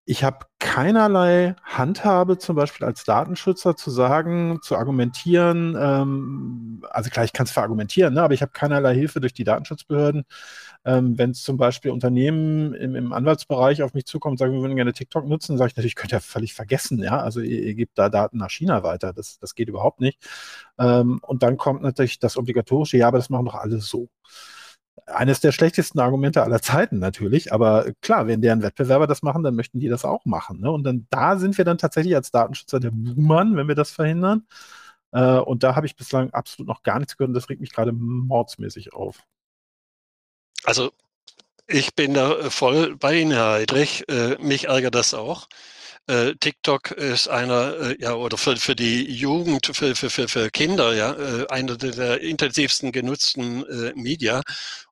ich 0.05 0.23
habe 0.23 0.45
keinerlei 0.59 1.55
Handhabe, 1.63 2.37
zum 2.37 2.55
Beispiel 2.55 2.85
als 2.85 3.03
Datenschützer 3.03 3.75
zu 3.75 3.91
sagen, 3.91 4.59
zu 4.61 4.75
argumentieren, 4.75 5.75
ähm, 5.79 6.83
also 6.89 7.09
klar, 7.09 7.23
ich 7.23 7.33
kann 7.33 7.45
es 7.45 7.51
verargumentieren, 7.51 8.13
ne, 8.13 8.21
aber 8.21 8.33
ich 8.33 8.41
habe 8.41 8.51
keinerlei 8.51 8.95
Hilfe 8.95 9.21
durch 9.21 9.33
die 9.33 9.43
Datenschutzbehörden, 9.43 10.23
ähm, 10.85 11.17
wenn 11.17 11.31
es 11.31 11.43
zum 11.43 11.57
Beispiel 11.57 11.91
Unternehmen 11.91 12.73
im, 12.73 12.95
im, 12.95 13.13
Anwaltsbereich 13.13 13.83
auf 13.83 13.93
mich 13.93 14.05
zukommen 14.05 14.33
und 14.33 14.37
sagen, 14.37 14.53
wir 14.53 14.61
würden 14.61 14.75
gerne 14.75 14.93
TikTok 14.93 15.27
nutzen, 15.27 15.57
sage 15.57 15.69
ich 15.69 15.77
natürlich, 15.77 15.95
könnt 15.95 16.11
ihr 16.11 16.19
völlig 16.21 16.53
vergessen, 16.53 17.01
ja. 17.03 17.19
Also 17.19 17.39
ihr, 17.39 17.63
ihr 17.63 17.75
gebt 17.75 17.97
da 17.97 18.09
Daten 18.09 18.37
nach 18.37 18.49
China 18.49 18.83
weiter. 18.83 19.13
Das, 19.13 19.37
das 19.39 19.55
geht 19.55 19.69
überhaupt 19.69 20.01
nicht. 20.01 20.19
Ähm, 20.79 21.19
und 21.23 21.43
dann 21.43 21.57
kommt 21.57 21.83
natürlich 21.83 22.19
das 22.19 22.37
obligatorische, 22.37 22.97
ja, 22.97 23.07
aber 23.07 23.17
das 23.19 23.29
machen 23.29 23.45
doch 23.45 23.55
alle 23.55 23.79
so 23.79 24.09
eines 25.05 25.39
der 25.39 25.51
schlechtesten 25.51 25.99
Argumente 25.99 26.43
aller 26.43 26.61
Zeiten 26.61 26.99
natürlich, 26.99 27.53
aber 27.53 27.91
klar, 28.01 28.27
wenn 28.27 28.41
deren 28.41 28.61
Wettbewerber 28.61 29.07
das 29.07 29.21
machen, 29.23 29.43
dann 29.43 29.55
möchten 29.55 29.79
die 29.79 29.89
das 29.89 30.05
auch 30.05 30.25
machen. 30.25 30.59
Ne? 30.61 30.71
Und 30.71 30.83
dann 30.83 31.07
da 31.09 31.37
sind 31.37 31.57
wir 31.57 31.65
dann 31.65 31.77
tatsächlich 31.77 32.15
als 32.15 32.31
Datenschützer 32.31 32.79
der 32.79 32.91
Buhmann, 32.91 33.55
wenn 33.55 33.67
wir 33.67 33.75
das 33.75 33.91
verhindern. 33.91 34.45
Äh, 35.11 35.37
und 35.39 35.63
da 35.63 35.75
habe 35.75 35.85
ich 35.85 35.95
bislang 35.95 36.31
absolut 36.31 36.67
noch 36.67 36.83
gar 36.83 36.99
nichts 36.99 37.17
gehört 37.17 37.29
und 37.29 37.33
das 37.35 37.49
regt 37.49 37.61
mich 37.61 37.73
gerade 37.73 37.91
mordsmäßig 37.93 38.93
auf. 38.93 39.23
Also 40.63 40.91
ich 41.67 41.95
bin 41.95 42.13
da 42.13 42.37
äh, 42.37 42.49
voll 42.51 42.95
bei 42.97 43.19
Ihnen, 43.19 43.31
Herr 43.31 43.53
Heidrich. 43.53 44.07
Äh, 44.09 44.37
mich 44.39 44.65
ärgert 44.65 44.95
das 44.95 45.13
auch. 45.13 45.47
Äh, 46.07 46.33
TikTok 46.39 46.91
ist 46.91 47.27
einer, 47.29 47.77
äh, 47.79 47.95
ja, 47.99 48.13
oder 48.15 48.37
für, 48.37 48.57
für 48.57 48.75
die 48.75 49.03
Jugend, 49.11 49.67
für, 49.73 49.95
für, 49.95 50.09
für, 50.09 50.27
für 50.27 50.49
Kinder, 50.49 50.93
ja, 50.93 51.13
äh, 51.13 51.47
einer 51.47 51.77
der, 51.77 52.21
intensivsten 52.21 52.91
genutzten 52.91 53.65
äh, 53.67 53.93
Media. 53.95 54.41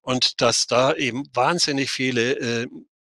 Und 0.02 0.42
dass 0.42 0.68
da 0.68 0.94
eben 0.94 1.26
wahnsinnig 1.34 1.92
viele 1.92 2.68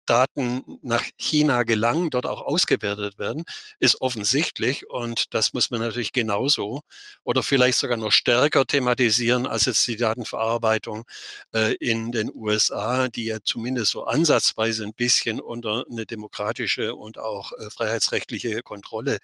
Daten 0.09 0.79
nach 0.83 1.05
China 1.17 1.63
gelangen, 1.65 2.11
dort 2.11 2.27
auch 2.27 2.43
ausgewertet 2.43 3.19
werden, 3.19 3.45
ist 3.79 4.01
offensichtlich. 4.01 4.89
Und 4.89 5.35
das 5.35 5.53
muss 5.53 5.71
man 5.71 5.81
natürlich 5.81 6.13
genauso 6.13 6.83
oder 7.25 7.43
vielleicht 7.43 7.79
sogar 7.79 7.97
noch 7.97 8.13
stärker 8.13 8.67
thematisieren 8.67 9.47
als 9.47 9.67
jetzt 9.67 9.87
die 9.87 9.97
Datenverarbeitung 9.97 11.05
äh, 11.55 11.75
in 11.75 12.13
den 12.13 12.31
USA, 12.35 13.09
die 13.09 13.27
ja 13.27 13.39
zumindest 13.43 13.93
so 13.93 14.05
ansatzweise 14.05 14.85
ein 14.85 14.95
bisschen 14.95 15.41
unter 15.41 15.85
eine 15.91 16.07
demokratische 16.07 16.95
und 16.95 17.19
auch 17.19 17.53
äh, 17.53 17.71
freiheitsrechtliche 17.71 18.63
Kontrolle 18.63 19.19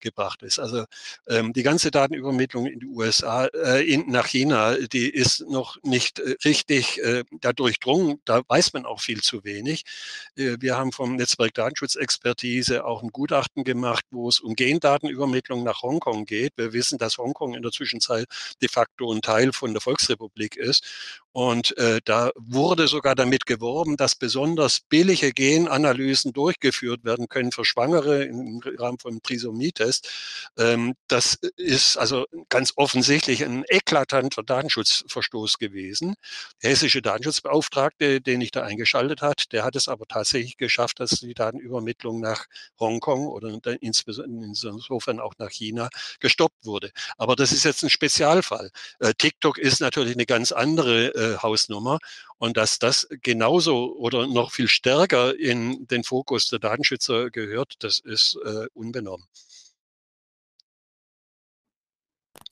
gebracht 0.00 0.42
ist. 0.42 0.58
Also 0.58 0.84
ähm, 1.28 1.52
die 1.52 1.62
ganze 1.62 1.90
Datenübermittlung 1.90 2.66
in 2.66 2.80
die 2.80 2.86
USA, 2.86 3.46
äh, 3.46 3.84
in, 3.84 4.10
nach 4.10 4.26
China, 4.26 4.76
die 4.76 5.08
ist 5.08 5.40
noch 5.48 5.76
nicht 5.82 6.18
äh, 6.18 6.36
richtig 6.44 6.98
äh, 7.02 7.24
da 7.40 7.52
durchdrungen. 7.52 8.20
Da 8.24 8.42
weiß 8.46 8.72
man 8.72 8.86
auch 8.86 9.00
viel 9.00 9.20
zu 9.22 9.44
wenig. 9.44 9.84
Äh, 10.36 10.56
wir 10.60 10.76
haben 10.76 10.92
vom 10.92 11.16
Netzwerk 11.16 11.54
Datenschutzexpertise 11.54 12.84
auch 12.84 13.02
ein 13.02 13.10
Gutachten 13.10 13.64
gemacht, 13.64 14.04
wo 14.10 14.28
es 14.28 14.40
um 14.40 14.54
Gendatenübermittlung 14.54 15.64
nach 15.64 15.82
Hongkong 15.82 16.24
geht. 16.24 16.52
Wir 16.56 16.72
wissen, 16.72 16.98
dass 16.98 17.18
Hongkong 17.18 17.54
in 17.54 17.62
der 17.62 17.72
Zwischenzeit 17.72 18.26
de 18.60 18.68
facto 18.68 19.12
ein 19.12 19.22
Teil 19.22 19.52
von 19.52 19.72
der 19.72 19.80
Volksrepublik 19.80 20.56
ist. 20.56 20.84
Und 21.32 21.76
äh, 21.78 22.00
da 22.04 22.32
wurde 22.34 22.88
sogar 22.88 23.14
damit 23.14 23.46
geworben, 23.46 23.96
dass 23.96 24.16
besonders 24.16 24.80
billige 24.80 25.32
Genanalysen 25.32 26.32
durchgeführt 26.32 27.04
werden 27.04 27.28
können 27.28 27.52
für 27.52 27.64
Schwangere 27.64 28.24
im 28.24 28.60
Rahmen 28.76 28.98
von 28.98 29.22
Trisomie-Test. 29.22 30.08
Ähm, 30.58 30.94
das 31.06 31.34
ist 31.56 31.96
also 31.96 32.26
ganz 32.48 32.72
offensichtlich 32.74 33.44
ein 33.44 33.64
eklatanter 33.68 34.42
Datenschutzverstoß 34.42 35.58
gewesen. 35.58 36.16
Der 36.62 36.70
hessische 36.70 37.02
Datenschutzbeauftragte, 37.02 38.20
den 38.20 38.40
ich 38.40 38.50
da 38.50 38.64
eingeschaltet 38.64 39.22
hat, 39.22 39.52
der 39.52 39.64
hat 39.64 39.76
es 39.76 39.86
aber 39.86 40.06
tatsächlich 40.06 40.17
geschafft, 40.58 41.00
dass 41.00 41.10
die 41.10 41.34
Datenübermittlung 41.34 42.20
nach 42.20 42.46
Hongkong 42.78 43.26
oder 43.26 43.58
insofern 43.80 45.20
auch 45.20 45.34
nach 45.38 45.50
China 45.50 45.88
gestoppt 46.20 46.64
wurde. 46.64 46.90
Aber 47.16 47.36
das 47.36 47.52
ist 47.52 47.64
jetzt 47.64 47.82
ein 47.82 47.90
Spezialfall. 47.90 48.70
Äh, 49.00 49.14
TikTok 49.16 49.58
ist 49.58 49.80
natürlich 49.80 50.14
eine 50.14 50.26
ganz 50.26 50.52
andere 50.52 51.08
äh, 51.14 51.38
Hausnummer 51.38 51.98
und 52.38 52.56
dass 52.56 52.78
das 52.78 53.08
genauso 53.22 53.96
oder 53.96 54.26
noch 54.26 54.52
viel 54.52 54.68
stärker 54.68 55.38
in 55.38 55.86
den 55.88 56.04
Fokus 56.04 56.48
der 56.48 56.58
Datenschützer 56.58 57.30
gehört, 57.30 57.74
das 57.80 57.98
ist 57.98 58.38
äh, 58.44 58.66
unbenommen. 58.74 59.26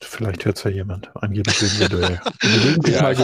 Vielleicht 0.02 0.44
hört 0.44 0.58
es 0.58 0.64
ja 0.64 0.70
jemand. 0.70 1.10
Angeblich 1.16 1.80
werden 1.80 2.00
wir 2.00 2.90
ja, 2.92 3.10
ich 3.10 3.18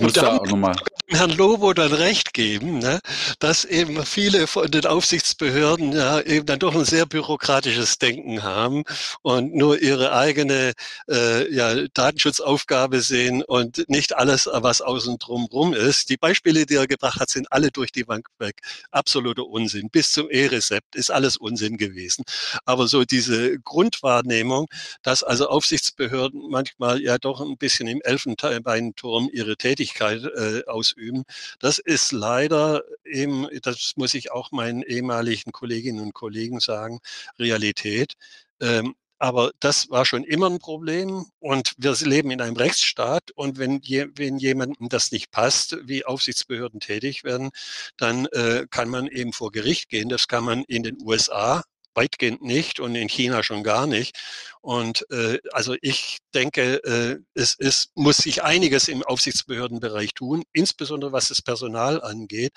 muss 0.00 0.12
da 0.12 0.36
auch 0.36 0.46
nochmal 0.46 0.76
Herrn 1.12 1.36
Lobo 1.36 1.72
dann 1.72 1.92
recht 1.92 2.32
geben, 2.34 2.78
ne, 2.78 3.00
dass 3.40 3.64
eben 3.64 4.04
viele 4.06 4.46
von 4.46 4.70
den 4.70 4.86
Aufsichtsbehörden 4.86 5.92
ja 5.92 6.20
eben 6.20 6.46
dann 6.46 6.60
doch 6.60 6.74
ein 6.74 6.84
sehr 6.84 7.04
bürokratisches 7.04 7.98
Denken 7.98 8.44
haben 8.44 8.84
und 9.22 9.52
nur 9.52 9.82
ihre 9.82 10.12
eigene 10.12 10.72
äh, 11.08 11.52
ja, 11.52 11.88
Datenschutzaufgabe 11.94 13.00
sehen 13.00 13.42
und 13.42 13.84
nicht 13.88 14.16
alles, 14.16 14.48
was 14.52 14.80
außen 14.82 15.18
drum 15.18 15.46
rum 15.46 15.74
ist. 15.74 16.10
Die 16.10 16.16
Beispiele, 16.16 16.64
die 16.64 16.76
er 16.76 16.86
gebracht 16.86 17.18
hat, 17.18 17.28
sind 17.28 17.50
alle 17.50 17.72
durch 17.72 17.90
die 17.90 18.04
Bank 18.04 18.28
weg. 18.38 18.60
Absoluter 18.92 19.46
Unsinn. 19.46 19.90
Bis 19.90 20.12
zum 20.12 20.30
E-Rezept 20.30 20.94
ist 20.94 21.10
alles 21.10 21.36
Unsinn 21.36 21.76
gewesen. 21.76 22.24
Aber 22.64 22.86
so 22.86 23.04
diese 23.04 23.58
Grundwahrnehmung, 23.58 24.68
dass 25.02 25.24
also 25.24 25.48
Aufsichtsbehörden 25.48 26.50
manchmal 26.50 27.02
ja 27.02 27.18
doch 27.18 27.40
ein 27.40 27.56
bisschen 27.56 27.88
im 27.88 28.00
Elfenbeinturm 28.02 29.28
ihre 29.32 29.56
Tätigkeit 29.60 30.24
äh, 30.24 30.64
ausüben, 30.66 31.00
üben. 31.00 31.24
Das 31.58 31.78
ist 31.78 32.12
leider 32.12 32.82
eben, 33.04 33.46
das 33.62 33.92
muss 33.96 34.14
ich 34.14 34.30
auch 34.32 34.52
meinen 34.52 34.82
ehemaligen 34.82 35.52
Kolleginnen 35.52 36.00
und 36.00 36.14
Kollegen 36.14 36.60
sagen, 36.60 37.00
Realität. 37.38 38.14
Ähm, 38.60 38.94
aber 39.18 39.52
das 39.60 39.90
war 39.90 40.06
schon 40.06 40.24
immer 40.24 40.48
ein 40.48 40.58
Problem 40.60 41.26
und 41.40 41.74
wir 41.76 41.94
leben 42.00 42.30
in 42.30 42.40
einem 42.40 42.56
Rechtsstaat 42.56 43.32
und 43.32 43.58
wenn, 43.58 43.80
je, 43.82 44.06
wenn 44.16 44.38
jemandem 44.38 44.88
das 44.88 45.12
nicht 45.12 45.30
passt, 45.30 45.76
wie 45.84 46.06
Aufsichtsbehörden 46.06 46.80
tätig 46.80 47.22
werden, 47.22 47.50
dann 47.98 48.26
äh, 48.26 48.66
kann 48.70 48.88
man 48.88 49.08
eben 49.08 49.34
vor 49.34 49.52
Gericht 49.52 49.90
gehen. 49.90 50.08
Das 50.08 50.26
kann 50.26 50.44
man 50.44 50.64
in 50.64 50.82
den 50.82 50.96
USA 51.02 51.62
weitgehend 51.94 52.42
nicht 52.42 52.80
und 52.80 52.94
in 52.94 53.08
China 53.08 53.42
schon 53.42 53.62
gar 53.62 53.86
nicht. 53.86 54.18
Und 54.60 55.06
äh, 55.10 55.38
also 55.52 55.74
ich 55.80 56.18
denke, 56.34 56.82
äh, 56.84 57.18
es, 57.34 57.56
es 57.58 57.90
muss 57.94 58.18
sich 58.18 58.42
einiges 58.42 58.88
im 58.88 59.02
Aufsichtsbehördenbereich 59.02 60.14
tun, 60.14 60.42
insbesondere 60.52 61.12
was 61.12 61.28
das 61.28 61.40
Personal 61.40 62.02
angeht, 62.02 62.52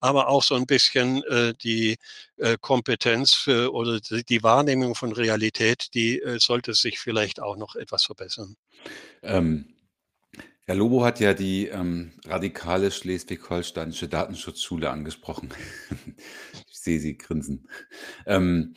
aber 0.00 0.28
auch 0.28 0.42
so 0.42 0.54
ein 0.54 0.66
bisschen 0.66 1.24
äh, 1.24 1.54
die 1.62 1.96
äh, 2.36 2.56
Kompetenz 2.60 3.34
für 3.34 3.72
oder 3.72 4.00
die 4.00 4.42
Wahrnehmung 4.42 4.94
von 4.94 5.12
Realität, 5.12 5.88
die 5.94 6.20
äh, 6.20 6.38
sollte 6.38 6.74
sich 6.74 6.98
vielleicht 6.98 7.40
auch 7.40 7.56
noch 7.56 7.74
etwas 7.74 8.04
verbessern. 8.04 8.56
Ähm, 9.22 9.74
Herr 10.68 10.74
Lobo 10.74 11.02
hat 11.02 11.18
ja 11.18 11.32
die 11.32 11.68
ähm, 11.68 12.12
radikale 12.26 12.90
schleswig-holsteinische 12.90 14.06
Datenschutzschule 14.06 14.90
angesprochen. 14.90 15.48
Ich 16.78 16.84
sehe 16.84 17.00
Sie 17.00 17.18
grinsen. 17.18 17.68
Ähm, 18.26 18.74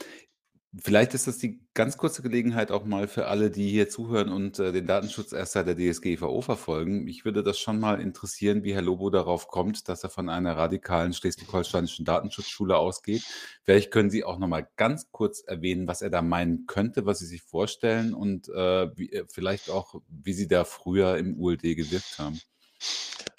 Vielleicht 0.79 1.13
ist 1.13 1.27
das 1.27 1.37
die 1.37 1.59
ganz 1.73 1.97
kurze 1.97 2.21
Gelegenheit 2.21 2.71
auch 2.71 2.85
mal 2.85 3.09
für 3.09 3.27
alle, 3.27 3.51
die 3.51 3.69
hier 3.69 3.89
zuhören 3.89 4.29
und 4.29 4.57
äh, 4.57 4.71
den 4.71 4.87
Datenschutz 4.87 5.33
erst 5.33 5.51
seit 5.51 5.67
der 5.67 5.75
DSGVO 5.75 6.39
verfolgen. 6.39 7.09
Ich 7.09 7.25
würde 7.25 7.43
das 7.43 7.59
schon 7.59 7.77
mal 7.77 7.99
interessieren, 7.99 8.63
wie 8.63 8.73
Herr 8.73 8.81
Lobo 8.81 9.09
darauf 9.09 9.49
kommt, 9.49 9.89
dass 9.89 10.05
er 10.05 10.09
von 10.09 10.29
einer 10.29 10.55
radikalen 10.55 11.11
schleswig-holsteinischen 11.11 12.05
Datenschutzschule 12.05 12.77
ausgeht. 12.77 13.25
Vielleicht 13.63 13.91
können 13.91 14.09
Sie 14.09 14.23
auch 14.23 14.39
noch 14.39 14.47
mal 14.47 14.65
ganz 14.77 15.11
kurz 15.11 15.41
erwähnen, 15.41 15.89
was 15.89 16.01
er 16.01 16.09
da 16.09 16.21
meinen 16.21 16.67
könnte, 16.67 17.05
was 17.05 17.19
Sie 17.19 17.25
sich 17.25 17.41
vorstellen 17.41 18.13
und 18.13 18.47
äh, 18.47 18.97
wie, 18.97 19.11
äh, 19.11 19.25
vielleicht 19.27 19.69
auch, 19.69 19.95
wie 20.07 20.33
Sie 20.33 20.47
da 20.47 20.63
früher 20.63 21.17
im 21.17 21.37
ULD 21.37 21.63
gewirkt 21.75 22.17
haben. 22.17 22.39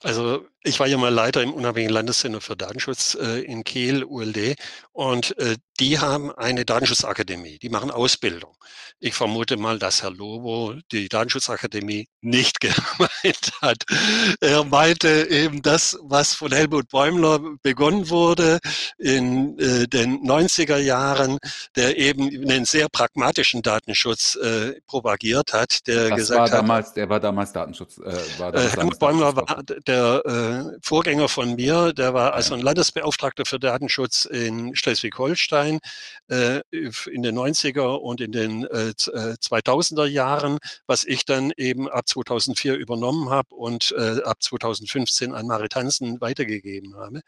Also 0.03 0.47
ich 0.65 0.79
war 0.79 0.87
ja 0.87 0.97
mal 0.97 1.13
Leiter 1.13 1.43
im 1.43 1.53
Unabhängigen 1.53 1.93
Landeszentrum 1.93 2.41
für 2.41 2.57
Datenschutz 2.57 3.17
äh, 3.21 3.41
in 3.41 3.65
Kiel, 3.65 4.05
ULD, 4.05 4.57
und 4.93 5.37
äh, 5.39 5.57
die 5.81 5.99
haben 5.99 6.31
eine 6.31 6.65
Datenschutzakademie, 6.65 7.59
die 7.59 7.69
machen 7.69 7.91
Ausbildung. 7.91 8.55
Ich 9.01 9.15
vermute 9.15 9.57
mal, 9.57 9.81
dass 9.81 10.03
Herr 10.03 10.13
Lobo 10.13 10.75
die 10.93 11.09
Datenschutzakademie 11.09 12.07
nicht 12.21 12.61
gemeint 12.61 13.53
hat. 13.61 13.83
Er 14.41 14.63
meinte 14.65 15.29
eben 15.29 15.63
das, 15.63 15.99
was 16.03 16.35
von 16.35 16.53
Helmut 16.53 16.89
Bäumler 16.89 17.41
begonnen 17.63 18.11
wurde 18.11 18.61
in 18.99 19.59
äh, 19.59 19.89
den 19.89 20.21
90er 20.25 20.77
Jahren, 20.77 21.39
der 21.75 21.99
eben 21.99 22.29
einen 22.29 22.65
sehr 22.65 22.89
pragmatischen 22.89 23.63
Datenschutz 23.63 24.37
äh, 24.37 24.81
propagiert 24.87 25.53
hat, 25.53 25.87
der 25.89 26.11
das 26.11 26.19
gesagt 26.19 26.39
war 26.39 26.47
hat, 26.47 26.53
damals, 26.53 26.93
der 26.93 27.09
war 27.09 27.19
damals 27.19 27.53
Datenschutz. 27.53 27.99
Äh, 27.99 28.39
war 28.39 28.53
damals 28.53 28.77
Helmut 28.77 28.99
Bäumler 29.01 29.35
war 29.35 29.63
der 29.87 30.23
äh, 30.25 30.79
Vorgänger 30.83 31.29
von 31.29 31.55
mir, 31.55 31.93
der 31.93 32.15
war 32.15 32.35
also 32.35 32.55
ein 32.55 32.61
Landesbeauftragter 32.61 33.45
für 33.45 33.59
Datenschutz 33.59 34.25
in 34.25 34.75
Schleswig-Holstein 34.75 35.79
äh, 36.29 36.61
in 36.71 37.23
den 37.23 37.39
90er 37.39 37.97
und 37.97 38.21
in 38.21 38.33
den 38.33 38.65
äh, 38.65 38.93
2000er 38.97 40.05
äh, 40.05 40.09
Jahren, 40.09 40.59
was 40.87 41.05
ich 41.05 41.25
dann 41.25 41.53
eben 41.57 41.89
ab 41.89 42.09
2004 42.09 42.75
übernommen 42.77 43.31
habe 43.31 43.55
und 43.55 43.93
äh, 43.97 44.23
ab 44.25 44.43
2015 44.43 45.35
an 45.35 45.47
Maritanzen 45.47 46.21
weitergegeben 46.21 46.97
habe. 46.97 47.23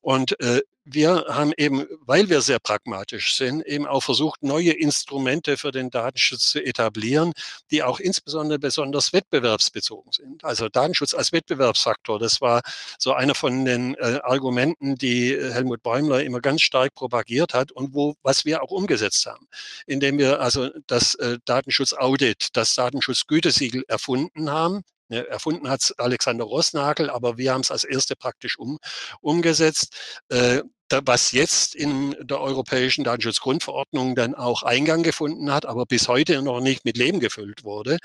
Und 0.00 0.38
äh, 0.40 0.62
wir 0.84 1.26
haben 1.28 1.52
eben, 1.56 1.86
weil 2.00 2.28
wir 2.30 2.40
sehr 2.40 2.58
pragmatisch 2.58 3.36
sind, 3.36 3.64
eben 3.66 3.86
auch 3.86 4.02
versucht, 4.02 4.42
neue 4.42 4.72
Instrumente 4.72 5.56
für 5.56 5.72
den 5.72 5.90
Datenschutz 5.90 6.50
zu 6.50 6.64
etablieren, 6.64 7.32
die 7.70 7.82
auch 7.82 8.00
insbesondere 8.00 8.58
besonders 8.58 9.12
wettbewerbsbezogen 9.12 10.12
sind. 10.12 10.44
Also 10.44 10.68
Datenschutz 10.68 11.14
als 11.14 11.32
Wettbewerbsfaktor, 11.80 12.18
das 12.18 12.40
war 12.40 12.62
so 12.98 13.12
einer 13.12 13.34
von 13.34 13.64
den 13.64 13.94
äh, 13.94 14.20
Argumenten, 14.22 14.96
die 14.96 15.36
Helmut 15.36 15.82
Bäumler 15.82 16.22
immer 16.22 16.40
ganz 16.40 16.62
stark 16.62 16.94
propagiert 16.94 17.54
hat 17.54 17.72
und 17.72 17.94
wo, 17.94 18.14
was 18.22 18.44
wir 18.44 18.62
auch 18.62 18.70
umgesetzt 18.70 19.26
haben, 19.26 19.46
indem 19.86 20.18
wir 20.18 20.40
also 20.40 20.70
das 20.86 21.14
äh, 21.16 21.38
Datenschutzaudit, 21.44 22.48
das 22.52 22.74
Datenschutzgütesiegel 22.74 23.84
erfunden 23.88 24.50
haben, 24.50 24.82
Ne, 25.10 25.26
erfunden 25.26 25.68
hat 25.68 25.92
Alexander 25.98 26.44
Rossnagel, 26.44 27.10
aber 27.10 27.36
wir 27.36 27.52
haben 27.52 27.62
es 27.62 27.72
als 27.72 27.82
erste 27.82 28.14
praktisch 28.14 28.56
um, 28.58 28.78
umgesetzt. 29.20 29.96
Äh, 30.28 30.62
was 31.04 31.32
jetzt 31.32 31.74
in 31.76 32.16
der 32.20 32.40
europäischen 32.40 33.04
Datenschutzgrundverordnung 33.04 34.16
dann 34.16 34.34
auch 34.34 34.64
Eingang 34.64 35.04
gefunden 35.04 35.52
hat, 35.52 35.64
aber 35.64 35.86
bis 35.86 36.08
heute 36.08 36.42
noch 36.42 36.60
nicht 36.60 36.84
mit 36.84 36.96
Leben 36.96 37.20
gefüllt 37.20 37.62
wurde. 37.62 37.98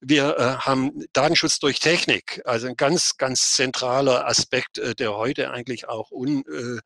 Wir 0.00 0.36
äh, 0.36 0.42
haben 0.64 1.04
Datenschutz 1.12 1.60
durch 1.60 1.78
Technik, 1.78 2.42
also 2.44 2.66
ein 2.66 2.76
ganz, 2.76 3.16
ganz 3.16 3.52
zentraler 3.52 4.26
Aspekt, 4.26 4.78
äh, 4.78 4.94
der 4.94 5.14
heute 5.14 5.52
eigentlich 5.52 5.88
auch 5.88 6.10
un, 6.10 6.42
äh, 6.46 6.80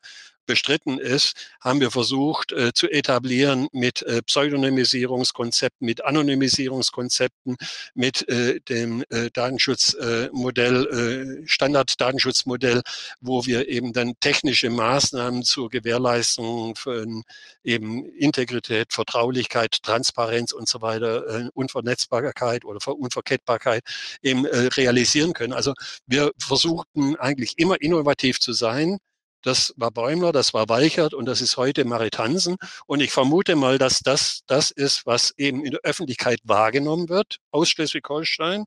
bestritten 0.46 0.98
ist, 0.98 1.34
haben 1.60 1.80
wir 1.80 1.90
versucht 1.90 2.52
äh, 2.52 2.72
zu 2.72 2.88
etablieren 2.88 3.68
mit 3.72 4.02
äh, 4.02 4.22
Pseudonymisierungskonzepten, 4.22 5.84
mit 5.84 6.04
Anonymisierungskonzepten, 6.04 7.56
mit 7.94 8.28
äh, 8.28 8.60
dem 8.60 9.04
äh, 9.10 9.30
Datenschutzmodell, 9.32 11.42
äh, 11.42 11.46
Standard-Datenschutzmodell, 11.46 12.82
wo 13.20 13.44
wir 13.46 13.68
eben 13.68 13.92
dann 13.92 14.14
technische 14.20 14.70
Maßnahmen 14.70 15.42
zur 15.42 15.68
Gewährleistung 15.68 16.76
von 16.76 17.24
eben 17.64 18.06
Integrität, 18.06 18.92
Vertraulichkeit, 18.92 19.82
Transparenz 19.82 20.52
und 20.52 20.68
so 20.68 20.80
weiter, 20.80 21.26
äh, 21.26 21.48
Unvernetzbarkeit 21.54 22.64
oder 22.64 22.78
Unverkettbarkeit 22.86 23.82
eben 24.22 24.46
realisieren 24.46 25.32
können. 25.32 25.52
Also 25.52 25.74
wir 26.06 26.32
versuchten 26.38 27.16
eigentlich 27.16 27.58
immer 27.58 27.80
innovativ 27.80 28.40
zu 28.40 28.52
sein, 28.52 28.98
das 29.46 29.72
war 29.76 29.92
Bäumler, 29.92 30.32
das 30.32 30.54
war 30.54 30.68
Weichert 30.68 31.14
und 31.14 31.26
das 31.26 31.40
ist 31.40 31.56
heute 31.56 31.84
Maritansen. 31.84 32.56
Und 32.86 33.00
ich 33.00 33.12
vermute 33.12 33.54
mal, 33.54 33.78
dass 33.78 34.00
das 34.00 34.40
das 34.46 34.72
ist, 34.72 35.06
was 35.06 35.32
eben 35.36 35.64
in 35.64 35.70
der 35.70 35.80
Öffentlichkeit 35.84 36.40
wahrgenommen 36.42 37.08
wird 37.08 37.38
aus 37.52 37.68
Schleswig-Holstein 37.70 38.64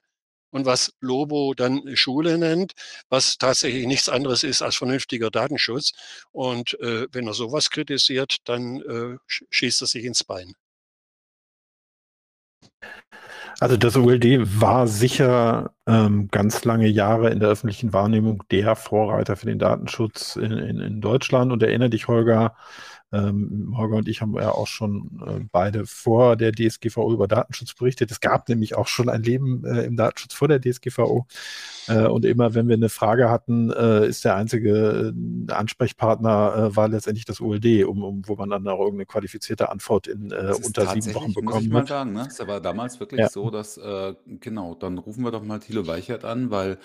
und 0.51 0.65
was 0.65 0.93
Lobo 1.01 1.53
dann 1.53 1.95
Schule 1.97 2.37
nennt, 2.37 2.73
was 3.09 3.37
tatsächlich 3.37 3.87
nichts 3.87 4.07
anderes 4.07 4.43
ist 4.43 4.61
als 4.61 4.77
vernünftiger 4.77 5.29
Datenschutz. 5.29 5.91
Und 6.31 6.79
äh, 6.79 7.07
wenn 7.11 7.27
er 7.27 7.33
sowas 7.33 7.69
kritisiert, 7.69 8.37
dann 8.45 8.81
äh, 8.81 9.17
schießt 9.27 9.81
er 9.81 9.87
sich 9.87 10.05
ins 10.05 10.23
Bein. 10.23 10.55
Also 13.59 13.75
das 13.75 13.97
OLD 13.97 14.61
war 14.61 14.87
sicher 14.87 15.73
ähm, 15.85 16.29
ganz 16.31 16.63
lange 16.63 16.87
Jahre 16.87 17.29
in 17.29 17.41
der 17.41 17.49
öffentlichen 17.49 17.91
Wahrnehmung 17.91 18.43
der 18.51 18.75
Vorreiter 18.77 19.35
für 19.35 19.47
den 19.47 19.59
Datenschutz 19.59 20.37
in, 20.37 20.51
in, 20.53 20.79
in 20.79 21.01
Deutschland. 21.01 21.51
Und 21.51 21.61
erinnere 21.61 21.89
dich, 21.89 22.07
Holger, 22.07 22.55
ähm, 23.11 23.73
Holger 23.75 23.97
und 23.97 24.07
ich 24.07 24.21
haben 24.21 24.35
ja 24.35 24.51
auch 24.51 24.67
schon 24.67 25.21
äh, 25.25 25.45
beide 25.51 25.85
vor 25.85 26.35
der 26.35 26.51
DSGVO 26.51 27.11
über 27.11 27.27
Datenschutz 27.27 27.73
berichtet. 27.73 28.11
Es 28.11 28.19
gab 28.19 28.47
nämlich 28.49 28.75
auch 28.75 28.87
schon 28.87 29.09
ein 29.09 29.23
Leben 29.23 29.65
äh, 29.65 29.83
im 29.83 29.97
Datenschutz 29.97 30.33
vor 30.33 30.47
der 30.47 30.61
DSGVO. 30.61 31.25
Äh, 31.87 32.05
und 32.05 32.25
immer, 32.25 32.53
wenn 32.53 32.67
wir 32.67 32.75
eine 32.75 32.89
Frage 32.89 33.29
hatten, 33.29 33.71
äh, 33.71 34.07
ist 34.07 34.25
der 34.25 34.35
einzige 34.35 35.13
äh, 35.47 35.51
Ansprechpartner 35.51 36.69
äh, 36.71 36.75
war 36.75 36.87
letztendlich 36.87 37.25
das 37.25 37.41
OLD, 37.41 37.85
um, 37.85 38.03
um, 38.03 38.21
wo 38.27 38.35
man 38.35 38.49
dann 38.49 38.67
auch 38.67 38.79
irgendeine 38.79 39.05
qualifizierte 39.05 39.69
Antwort 39.69 40.07
in 40.07 40.31
unter 40.31 40.87
sieben 40.87 41.15
Wochen 41.15 41.33
bekommen 41.33 41.55
muss 41.55 41.63
ich 41.63 41.69
mal 41.69 41.87
sagen, 41.87 42.13
ne? 42.13 42.27
Es 42.29 42.39
war 42.45 42.61
damals 42.61 42.99
wirklich 42.99 43.19
ja. 43.19 43.29
so, 43.29 43.49
dass, 43.49 43.79
genau, 44.25 44.75
dann 44.75 44.97
rufen 44.97 45.23
wir 45.23 45.31
doch 45.31 45.43
mal 45.43 45.59
Thilo 45.59 45.87
Weichert 45.87 46.25
an, 46.25 46.51
weil 46.51 46.77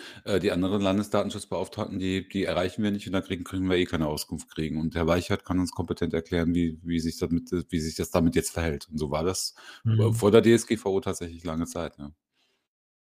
die 0.43 0.53
anderen 0.53 0.81
Landesdatenschutzbeauftragten, 0.81 1.99
die, 1.99 2.27
die 2.29 2.45
erreichen 2.45 2.83
wir 2.83 2.91
nicht 2.91 3.07
und 3.07 3.13
da 3.13 3.21
kriegen, 3.21 3.45
kriegen 3.45 3.69
wir 3.69 3.77
eh 3.77 3.85
keine 3.85 4.07
Auskunft 4.07 4.49
kriegen. 4.49 4.81
Und 4.81 4.95
Herr 4.95 5.07
Weichert 5.07 5.45
kann 5.45 5.59
uns 5.59 5.73
kompetent 5.73 6.14
erklären, 6.15 6.55
wie, 6.55 6.79
wie, 6.83 7.01
sich, 7.01 7.19
damit, 7.19 7.51
wie 7.71 7.81
sich 7.81 7.97
das 7.97 8.11
damit 8.11 8.35
jetzt 8.35 8.51
verhält. 8.51 8.89
Und 8.91 8.99
so 8.99 9.11
war 9.11 9.25
das 9.25 9.55
mhm. 9.85 10.15
vor 10.15 10.31
der 10.31 10.43
DSGVO 10.43 11.01
tatsächlich 11.01 11.45
lange 11.45 11.67
Zeit. 11.67 11.99
Ja. 11.99 12.13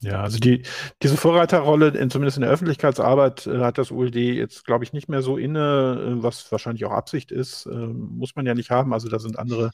Ja, 0.03 0.21
also 0.21 0.41
die, 0.41 0.65
diese 1.01 1.17
Vorreiterrolle, 1.17 1.97
in, 1.97 2.11
zumindest 2.11 2.37
in 2.37 2.41
der 2.43 2.51
Öffentlichkeitsarbeit, 2.51 3.47
äh, 3.47 3.61
hat 3.61 3.79
das 3.79 3.93
ULD 3.93 4.17
jetzt, 4.17 4.65
glaube 4.65 4.83
ich, 4.83 4.93
nicht 4.93 5.09
mehr 5.09 5.23
so 5.23 5.37
inne, 5.37 6.19
äh, 6.19 6.23
was 6.25 6.51
wahrscheinlich 6.51 6.85
auch 6.85 6.91
Absicht 6.91 7.31
ist. 7.31 7.67
Äh, 7.67 7.71
muss 7.71 8.35
man 8.35 8.45
ja 8.45 8.55
nicht 8.55 8.71
haben. 8.73 8.93
Also 8.93 9.09
da 9.09 9.21
sind 9.21 9.39
andere 9.39 9.71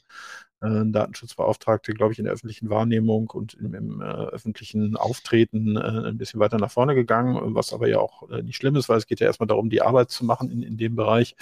äh, 0.61 0.85
Datenschutzbeauftragte, 0.85 1.95
glaube 1.95 2.13
ich, 2.13 2.19
in 2.19 2.25
der 2.25 2.33
öffentlichen 2.35 2.69
Wahrnehmung 2.69 3.31
und 3.31 3.55
im, 3.55 3.73
im 3.73 4.01
äh, 4.01 4.03
öffentlichen 4.03 4.97
Auftreten 4.97 5.77
äh, 5.77 6.09
ein 6.09 6.19
bisschen 6.19 6.39
weiter 6.39 6.59
nach 6.59 6.71
vorne 6.71 6.93
gegangen, 6.93 7.55
was 7.55 7.73
aber 7.73 7.87
ja 7.87 7.97
auch 7.97 8.29
nicht 8.43 8.57
schlimm 8.57 8.75
ist, 8.75 8.87
weil 8.87 8.99
es 8.99 9.07
geht 9.07 9.21
ja 9.21 9.25
erstmal 9.25 9.47
darum, 9.47 9.71
die 9.71 9.81
Arbeit 9.81 10.11
zu 10.11 10.25
machen 10.25 10.51
in, 10.51 10.61
in 10.61 10.77
dem 10.77 10.95
Bereich. 10.95 11.35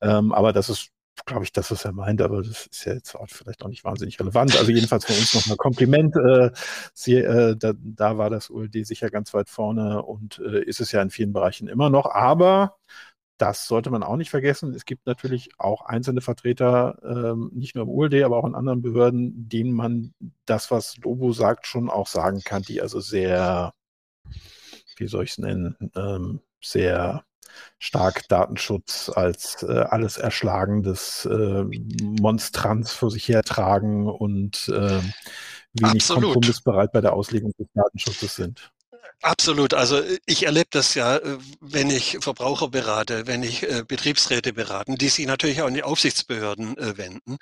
Ähm, 0.00 0.32
aber 0.32 0.52
das 0.52 0.68
ist 0.70 0.90
glaube 1.26 1.44
ich, 1.44 1.52
das, 1.52 1.70
was 1.70 1.84
er 1.84 1.92
meint, 1.92 2.20
aber 2.22 2.42
das 2.42 2.66
ist 2.66 2.84
ja 2.84 2.94
jetzt 2.94 3.16
vielleicht 3.28 3.62
auch 3.62 3.68
nicht 3.68 3.84
wahnsinnig 3.84 4.18
relevant. 4.20 4.56
Also 4.56 4.70
jedenfalls 4.70 5.04
für 5.04 5.12
uns 5.12 5.34
noch 5.34 5.46
ein 5.50 5.56
Kompliment. 5.56 6.14
Äh, 6.16 6.50
sie, 6.94 7.14
äh, 7.16 7.56
da, 7.56 7.72
da, 7.76 8.18
war 8.18 8.30
das 8.30 8.50
ULD 8.50 8.86
sicher 8.86 9.10
ganz 9.10 9.34
weit 9.34 9.48
vorne 9.48 10.02
und 10.02 10.38
äh, 10.38 10.62
ist 10.62 10.80
es 10.80 10.92
ja 10.92 11.02
in 11.02 11.10
vielen 11.10 11.32
Bereichen 11.32 11.68
immer 11.68 11.90
noch. 11.90 12.06
Aber 12.06 12.76
das 13.38 13.66
sollte 13.66 13.90
man 13.90 14.02
auch 14.02 14.16
nicht 14.16 14.30
vergessen. 14.30 14.74
Es 14.74 14.84
gibt 14.84 15.06
natürlich 15.06 15.50
auch 15.58 15.82
einzelne 15.82 16.20
Vertreter, 16.20 16.98
ähm, 17.04 17.50
nicht 17.54 17.74
nur 17.74 17.84
im 17.84 17.90
ULD, 17.90 18.22
aber 18.24 18.36
auch 18.36 18.46
in 18.46 18.54
anderen 18.54 18.82
Behörden, 18.82 19.48
denen 19.48 19.72
man 19.72 20.12
das, 20.44 20.70
was 20.70 20.96
Lobo 20.98 21.32
sagt, 21.32 21.66
schon 21.66 21.88
auch 21.88 22.08
sagen 22.08 22.40
kann, 22.44 22.62
die 22.62 22.82
also 22.82 23.00
sehr, 23.00 23.72
wie 24.96 25.06
soll 25.06 25.24
ich 25.24 25.30
es 25.30 25.38
nennen, 25.38 25.76
ähm, 25.94 26.40
sehr 26.60 27.24
stark 27.78 28.28
Datenschutz 28.28 29.10
als 29.14 29.62
äh, 29.62 29.84
alles 29.88 30.16
erschlagendes 30.16 31.26
äh, 31.26 31.64
Monstranz 32.02 32.92
vor 32.92 33.10
sich 33.10 33.28
hertragen 33.28 34.08
und 34.08 34.68
äh, 34.68 35.00
wenig 35.74 36.02
Absolut. 36.02 36.24
kompromissbereit 36.24 36.92
bei 36.92 37.00
der 37.00 37.12
Auslegung 37.12 37.52
des 37.58 37.68
Datenschutzes 37.74 38.34
sind. 38.34 38.70
Absolut. 39.20 39.74
Also 39.74 40.00
ich 40.26 40.46
erlebe 40.46 40.68
das 40.70 40.94
ja, 40.94 41.16
äh, 41.16 41.38
wenn 41.60 41.90
ich 41.90 42.18
Verbraucher 42.20 42.68
berate, 42.68 43.26
wenn 43.26 43.42
ich 43.42 43.64
äh, 43.64 43.82
Betriebsräte 43.86 44.52
beraten, 44.52 44.96
die 44.96 45.08
sich 45.08 45.26
natürlich 45.26 45.60
auch 45.60 45.66
an 45.66 45.74
die 45.74 45.82
Aufsichtsbehörden 45.82 46.78
äh, 46.78 46.96
wenden. 46.96 47.38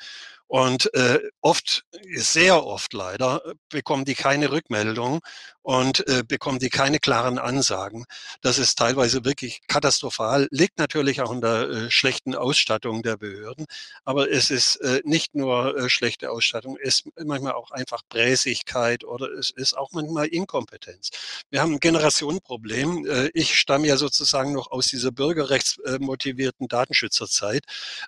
Und 0.49 0.95
äh, 0.95 1.19
oft, 1.41 1.85
sehr 2.15 2.65
oft 2.65 2.93
leider, 2.93 3.43
bekommen 3.69 4.05
die 4.05 4.15
keine 4.15 4.53
Rückmeldung 4.53 5.21
und 5.67 6.07
äh, 6.07 6.23
bekommen 6.23 6.61
die 6.61 6.69
keine 6.69 7.01
klaren 7.01 7.41
Ansagen. 7.41 8.05
Das 8.41 8.57
ist 8.57 8.79
teilweise 8.79 9.25
wirklich 9.25 9.63
katastrophal, 9.67 10.47
liegt 10.53 10.79
natürlich 10.79 11.21
auch 11.23 11.33
in 11.33 11.41
der 11.41 11.69
äh, 11.69 11.91
schlechten 11.91 12.37
Ausstattung 12.37 13.03
der 13.03 13.17
Behörden, 13.17 13.67
aber 14.05 14.31
es 14.31 14.53
ist 14.53 14.77
äh, 14.77 15.03
nicht 15.05 15.35
nur 15.35 15.77
äh, 15.77 15.89
schlechte 15.89 16.31
Ausstattung, 16.31 16.79
es 16.81 17.01
ist 17.01 17.07
manchmal 17.25 17.55
auch 17.55 17.73
einfach 17.73 18.03
Bräsigkeit 18.09 19.03
oder 19.03 19.29
es 19.33 19.51
ist 19.51 19.77
auch 19.77 19.91
manchmal 19.91 20.29
Inkompetenz. 20.29 21.11
Wir 21.51 21.63
haben 21.63 21.73
ein 21.73 21.81
Generationenproblem. 21.81 23.05
Äh, 23.05 23.31
ich 23.35 23.57
stamme 23.57 23.89
ja 23.89 23.97
sozusagen 23.97 24.53
noch 24.53 24.71
aus 24.71 24.87
dieser 24.87 25.11
bürgerrechtsmotivierten 25.11 26.69
Datenschützerzeit, 26.69 27.65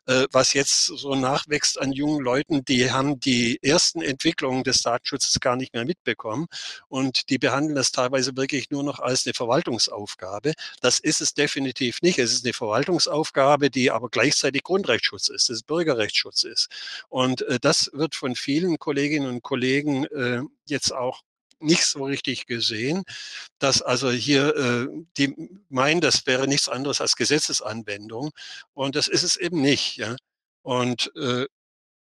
äh, 0.06 0.26
was 0.30 0.52
jetzt 0.52 0.84
so 0.86 1.16
nachwächst 1.16 1.80
an 1.80 1.90
jungen 1.90 2.22
Leuten, 2.22 2.64
die 2.64 2.92
haben 2.92 3.18
die 3.18 3.58
ersten 3.64 4.00
Entwicklungen 4.00 4.62
des 4.62 4.82
Datenschutzes 4.82 5.40
gar 5.40 5.56
nicht 5.56 5.74
mehr 5.74 5.84
mitbekommen 5.84 6.46
und 6.86 7.28
die 7.30 7.47
behandeln 7.48 7.74
das 7.74 7.92
teilweise 7.92 8.36
wirklich 8.36 8.70
nur 8.70 8.82
noch 8.82 9.00
als 9.00 9.26
eine 9.26 9.32
Verwaltungsaufgabe. 9.32 10.52
Das 10.82 10.98
ist 10.98 11.22
es 11.22 11.32
definitiv 11.32 12.02
nicht. 12.02 12.18
Es 12.18 12.32
ist 12.32 12.44
eine 12.44 12.52
Verwaltungsaufgabe, 12.52 13.70
die 13.70 13.90
aber 13.90 14.10
gleichzeitig 14.10 14.62
Grundrechtsschutz 14.62 15.28
ist, 15.28 15.48
das 15.48 15.62
Bürgerrechtsschutz 15.62 16.44
ist. 16.44 16.68
Und 17.08 17.42
äh, 17.42 17.58
das 17.58 17.90
wird 17.94 18.14
von 18.14 18.34
vielen 18.34 18.78
Kolleginnen 18.78 19.28
und 19.28 19.42
Kollegen 19.42 20.04
äh, 20.06 20.42
jetzt 20.66 20.92
auch 20.92 21.22
nicht 21.60 21.86
so 21.86 22.04
richtig 22.04 22.46
gesehen, 22.46 23.02
dass 23.58 23.82
also 23.82 24.10
hier 24.10 24.54
äh, 24.54 24.86
die 25.16 25.34
meinen, 25.70 26.00
das 26.00 26.26
wäre 26.26 26.46
nichts 26.46 26.68
anderes 26.68 27.00
als 27.00 27.16
Gesetzesanwendung 27.16 28.30
und 28.74 28.94
das 28.94 29.08
ist 29.08 29.24
es 29.24 29.36
eben 29.36 29.60
nicht. 29.60 29.96
Ja? 29.96 30.16
Und 30.62 31.10
äh, 31.16 31.46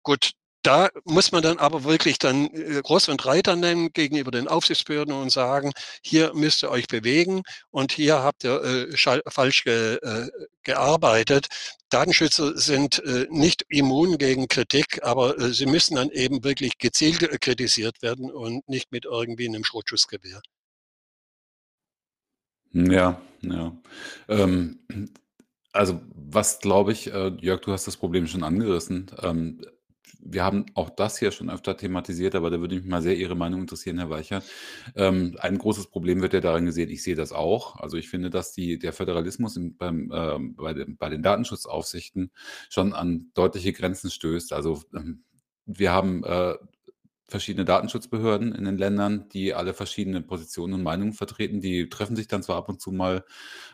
Gut, 0.07 0.35
da 0.67 0.91
muss 1.05 1.31
man 1.31 1.45
dann 1.45 1.59
aber 1.59 1.85
wirklich 1.85 2.19
dann 2.19 2.49
äh, 2.49 2.79
Ross 2.79 3.09
und 3.09 3.25
Reiter 3.25 3.55
nennen 3.55 3.93
gegenüber 3.93 4.33
den 4.33 4.49
Aufsichtsbehörden 4.49 5.15
und 5.15 5.31
sagen, 5.31 5.71
hier 6.03 6.35
müsst 6.35 6.65
ihr 6.65 6.71
euch 6.71 6.89
bewegen 6.89 7.43
und 7.71 7.93
hier 7.93 8.19
habt 8.23 8.43
ihr 8.43 8.65
äh, 8.65 9.21
falsch 9.29 9.63
ge, 9.63 9.95
äh, 10.03 10.29
gearbeitet. 10.65 11.47
Datenschützer 11.91 12.59
sind 12.59 12.99
äh, 13.05 13.29
nicht 13.31 13.65
immun 13.69 14.19
gegen 14.19 14.49
Kritik, 14.49 15.05
aber 15.05 15.39
äh, 15.39 15.53
sie 15.53 15.67
müssen 15.67 15.95
dann 15.95 16.11
eben 16.11 16.43
wirklich 16.43 16.79
gezielt 16.79 17.23
äh, 17.23 17.39
kritisiert 17.39 18.03
werden 18.03 18.33
und 18.33 18.69
nicht 18.69 18.91
mit 18.91 19.05
irgendwie 19.05 19.47
einem 19.47 19.63
Schrotschussgewehr. 19.63 20.43
Ja, 22.73 23.23
ja. 23.43 23.73
Ähm, 24.29 24.81
also 25.73 26.01
was 26.13 26.59
glaube 26.59 26.91
ich, 26.91 27.07
Jörg, 27.07 27.61
du 27.61 27.73
hast 27.73 27.87
das 27.87 27.97
Problem 27.97 28.27
schon 28.27 28.43
angerissen. 28.43 29.11
Ähm, 29.23 29.61
wir 30.29 30.45
haben 30.45 30.67
auch 30.75 30.91
das 30.91 31.19
hier 31.19 31.31
schon 31.31 31.51
öfter 31.51 31.77
thematisiert, 31.77 32.35
aber 32.35 32.51
da 32.51 32.61
würde 32.61 32.77
mich 32.77 32.85
mal 32.85 33.03
sehr 33.03 33.17
Ihre 33.17 33.35
Meinung 33.35 33.61
interessieren, 33.61 33.99
Herr 33.99 34.11
Weicher. 34.11 34.43
Ähm, 34.95 35.37
ein 35.41 35.59
großes 35.59 35.89
Problem 35.89 36.23
wird 36.23 36.33
ja 36.33 36.41
darin 36.41 36.67
gesehen, 36.67 36.91
ich 36.91 37.03
sehe 37.03 37.15
das 37.15 37.33
auch. 37.33 37.77
Also 37.77 37.97
ich 37.97 38.09
finde, 38.09 38.31
dass 38.31 38.53
die, 38.53 38.79
der 38.79 38.93
Föderalismus 38.93 39.57
im, 39.57 39.77
beim, 39.77 40.11
äh, 40.13 40.39
bei, 40.39 40.73
den, 40.73 40.97
bei 40.97 41.09
den 41.09 41.23
Datenschutzaufsichten 41.23 42.31
schon 42.69 42.93
an 42.93 43.31
deutliche 43.35 43.73
Grenzen 43.73 44.11
stößt. 44.11 44.53
Also 44.53 44.83
ähm, 44.95 45.25
wir 45.67 45.93
haben 45.93 46.25
äh, 46.25 46.55
verschiedene 47.29 47.65
Datenschutzbehörden 47.65 48.55
in 48.55 48.65
den 48.65 48.79
Ländern, 48.79 49.29
die 49.31 49.53
alle 49.53 49.75
verschiedene 49.75 50.21
Positionen 50.23 50.75
und 50.75 50.83
Meinungen 50.83 51.13
vertreten. 51.13 51.61
Die 51.61 51.89
treffen 51.89 52.15
sich 52.15 52.29
dann 52.29 52.43
zwar 52.43 52.57
ab 52.57 52.69
und 52.69 52.81
zu 52.81 52.93
mal 52.93 53.25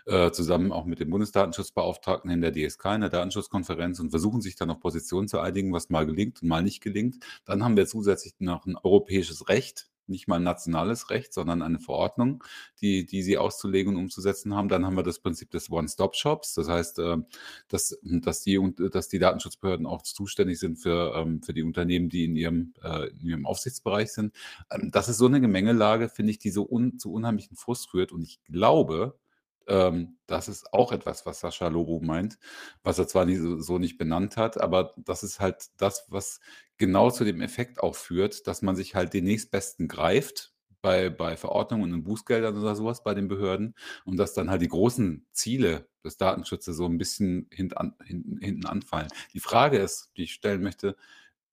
äh, 0.07 0.30
zusammen 0.30 0.72
auch 0.72 0.86
mit 0.86 1.00
dem 1.00 1.11
Bundesdatenschutzbeauftragten 1.11 2.30
in 2.30 2.40
der 2.40 2.53
DSK, 2.53 2.86
in 2.94 3.00
der 3.03 3.11
Datenschutzkonferenz 3.11 4.00
und 4.00 4.11
versuchen 4.11 4.40
sich 4.40 4.57
dann 4.57 4.70
auf 4.70 4.80
Positionen 4.80 5.28
zu 5.28 5.38
einigen, 5.38 5.72
was 5.72 5.90
mal 5.90 6.07
gelingt 6.07 6.42
und 6.42 6.48
mal 6.48 6.62
nicht 6.62 6.80
gelingt. 6.80 7.16
Dann 7.44 7.62
haben 7.62 7.76
wir 7.76 7.86
zusätzlich 7.86 8.34
noch 8.38 8.64
ein 8.66 8.76
europäisches 8.76 9.48
Recht, 9.48 9.91
nicht 10.12 10.28
mal 10.28 10.38
nationales 10.38 11.10
Recht, 11.10 11.32
sondern 11.32 11.62
eine 11.62 11.80
Verordnung, 11.80 12.44
die, 12.80 13.04
die 13.04 13.22
sie 13.22 13.38
auszulegen 13.38 13.94
und 13.94 14.00
umzusetzen 14.00 14.54
haben. 14.54 14.68
Dann 14.68 14.86
haben 14.86 14.96
wir 14.96 15.02
das 15.02 15.18
Prinzip 15.18 15.50
des 15.50 15.70
One-Stop-Shops. 15.70 16.54
Das 16.54 16.68
heißt, 16.68 17.00
äh, 17.00 17.16
dass, 17.68 17.98
dass, 18.02 18.42
die, 18.42 18.60
dass 18.92 19.08
die 19.08 19.18
Datenschutzbehörden 19.18 19.86
auch 19.86 20.02
zuständig 20.02 20.60
sind 20.60 20.76
für, 20.76 21.14
ähm, 21.16 21.42
für 21.42 21.52
die 21.52 21.64
Unternehmen, 21.64 22.08
die 22.08 22.24
in 22.24 22.36
ihrem, 22.36 22.74
äh, 22.82 23.08
in 23.08 23.26
ihrem 23.26 23.46
Aufsichtsbereich 23.46 24.12
sind. 24.12 24.32
Ähm, 24.70 24.90
das 24.92 25.08
ist 25.08 25.18
so 25.18 25.26
eine 25.26 25.40
Gemengelage, 25.40 26.08
finde 26.08 26.30
ich, 26.30 26.38
die 26.38 26.50
so 26.50 26.68
un, 26.70 26.98
zu 26.98 27.12
unheimlichen 27.12 27.56
Frust 27.56 27.90
führt. 27.90 28.12
Und 28.12 28.22
ich 28.22 28.40
glaube, 28.44 29.18
ähm, 29.68 30.18
das 30.26 30.48
ist 30.48 30.72
auch 30.72 30.92
etwas, 30.92 31.26
was 31.26 31.40
Sascha 31.40 31.68
Lobo 31.68 32.00
meint, 32.00 32.38
was 32.82 32.98
er 32.98 33.08
zwar 33.08 33.24
nie, 33.24 33.36
so, 33.36 33.78
nicht 33.78 33.98
benannt 33.98 34.36
hat, 34.36 34.60
aber 34.60 34.94
das 34.96 35.22
ist 35.22 35.40
halt 35.40 35.70
das, 35.76 36.06
was 36.08 36.40
genau 36.78 37.10
zu 37.10 37.24
dem 37.24 37.40
Effekt 37.40 37.80
auch 37.80 37.94
führt, 37.94 38.46
dass 38.46 38.62
man 38.62 38.76
sich 38.76 38.94
halt 38.94 39.14
den 39.14 39.24
nächstbesten 39.24 39.88
greift 39.88 40.52
bei, 40.82 41.10
bei 41.10 41.36
Verordnungen 41.36 41.94
und 41.94 42.04
Bußgeldern 42.04 42.58
oder 42.58 42.74
sowas 42.74 43.02
bei 43.04 43.14
den 43.14 43.28
Behörden 43.28 43.74
und 44.04 44.16
dass 44.16 44.34
dann 44.34 44.50
halt 44.50 44.62
die 44.62 44.68
großen 44.68 45.26
Ziele 45.32 45.88
des 46.04 46.16
Datenschutzes 46.16 46.76
so 46.76 46.86
ein 46.86 46.98
bisschen 46.98 47.48
hinten, 47.52 47.94
hinten, 48.04 48.38
hinten 48.38 48.66
anfallen. 48.66 49.08
Die 49.32 49.40
Frage 49.40 49.78
ist, 49.78 50.10
die 50.16 50.24
ich 50.24 50.34
stellen 50.34 50.62
möchte, 50.62 50.96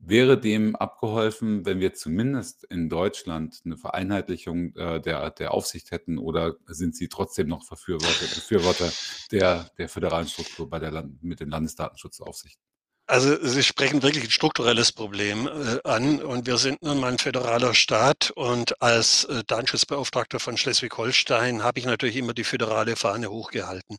Wäre 0.01 0.39
dem 0.39 0.77
abgeholfen, 0.77 1.65
wenn 1.65 1.81
wir 1.81 1.93
zumindest 1.93 2.63
in 2.63 2.87
Deutschland 2.89 3.61
eine 3.65 3.77
Vereinheitlichung 3.77 4.73
äh, 4.75 5.01
der, 5.01 5.29
der 5.31 5.53
Aufsicht 5.53 5.91
hätten 5.91 6.17
oder 6.17 6.55
sind 6.67 6.95
Sie 6.95 7.09
trotzdem 7.09 7.47
noch 7.47 7.67
Befürworter, 7.67 8.25
Befürworter 8.33 8.89
der, 9.31 9.69
der 9.77 9.89
föderalen 9.89 10.27
Struktur 10.27 10.69
bei 10.69 10.79
der 10.79 10.91
Land 10.91 11.21
mit 11.21 11.41
den 11.41 11.49
Landesdatenschutzaufsichten? 11.49 12.68
Also 13.09 13.43
Sie 13.43 13.63
sprechen 13.63 14.03
wirklich 14.03 14.25
ein 14.25 14.29
strukturelles 14.29 14.91
Problem 14.91 15.47
äh, 15.47 15.79
an 15.83 16.21
und 16.21 16.45
wir 16.45 16.57
sind 16.57 16.83
nun 16.83 16.99
mal 16.99 17.11
ein 17.13 17.17
föderaler 17.17 17.73
Staat 17.73 18.29
und 18.35 18.79
als 18.83 19.23
äh, 19.23 19.43
Datenschutzbeauftragter 19.47 20.39
von 20.39 20.57
Schleswig-Holstein 20.57 21.63
habe 21.63 21.79
ich 21.79 21.87
natürlich 21.87 22.17
immer 22.17 22.35
die 22.35 22.43
föderale 22.43 22.95
Fahne 22.95 23.31
hochgehalten. 23.31 23.97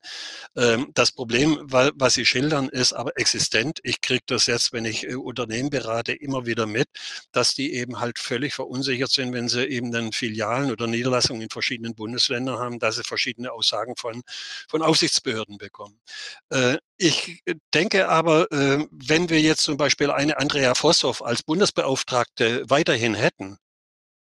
Ähm, 0.57 0.93
das 0.95 1.11
Problem, 1.11 1.59
weil, 1.65 1.91
was 1.97 2.15
Sie 2.15 2.25
schildern, 2.25 2.69
ist 2.69 2.93
aber 2.93 3.11
existent. 3.17 3.81
Ich 3.83 4.01
kriege 4.01 4.23
das 4.27 4.47
jetzt, 4.47 4.73
wenn 4.73 4.85
ich 4.85 5.05
äh, 5.05 5.17
Unternehmen 5.17 5.71
berate, 5.71 6.13
immer 6.13 6.47
wieder 6.47 6.67
mit, 6.67 6.87
dass 7.33 7.55
die 7.57 7.75
eben 7.75 7.99
halt 7.99 8.21
völlig 8.21 8.55
verunsichert 8.55 9.11
sind, 9.11 9.33
wenn 9.33 9.49
sie 9.49 9.65
eben 9.67 9.91
dann 9.91 10.13
Filialen 10.13 10.71
oder 10.71 10.87
Niederlassungen 10.87 11.43
in 11.43 11.51
verschiedenen 11.51 11.97
Bundesländern 11.97 12.61
haben, 12.61 12.79
dass 12.79 12.95
sie 12.95 13.03
verschiedene 13.03 13.51
Aussagen 13.51 13.97
von, 13.97 14.23
von 14.69 14.83
Aufsichtsbehörden 14.83 15.59
bekommen. 15.59 15.99
Ich 17.03 17.43
denke 17.73 18.11
aber, 18.11 18.53
äh, 18.53 18.87
wenn 18.91 19.31
wir 19.31 19.41
jetzt 19.41 19.63
zum 19.63 19.79
Beispiel 19.79 20.11
eine 20.11 20.39
Andrea 20.39 20.75
Vosshoff 20.75 21.25
als 21.25 21.43
Bundesbeauftragte 21.43 22.69
weiterhin 22.69 23.15
hätten, 23.15 23.57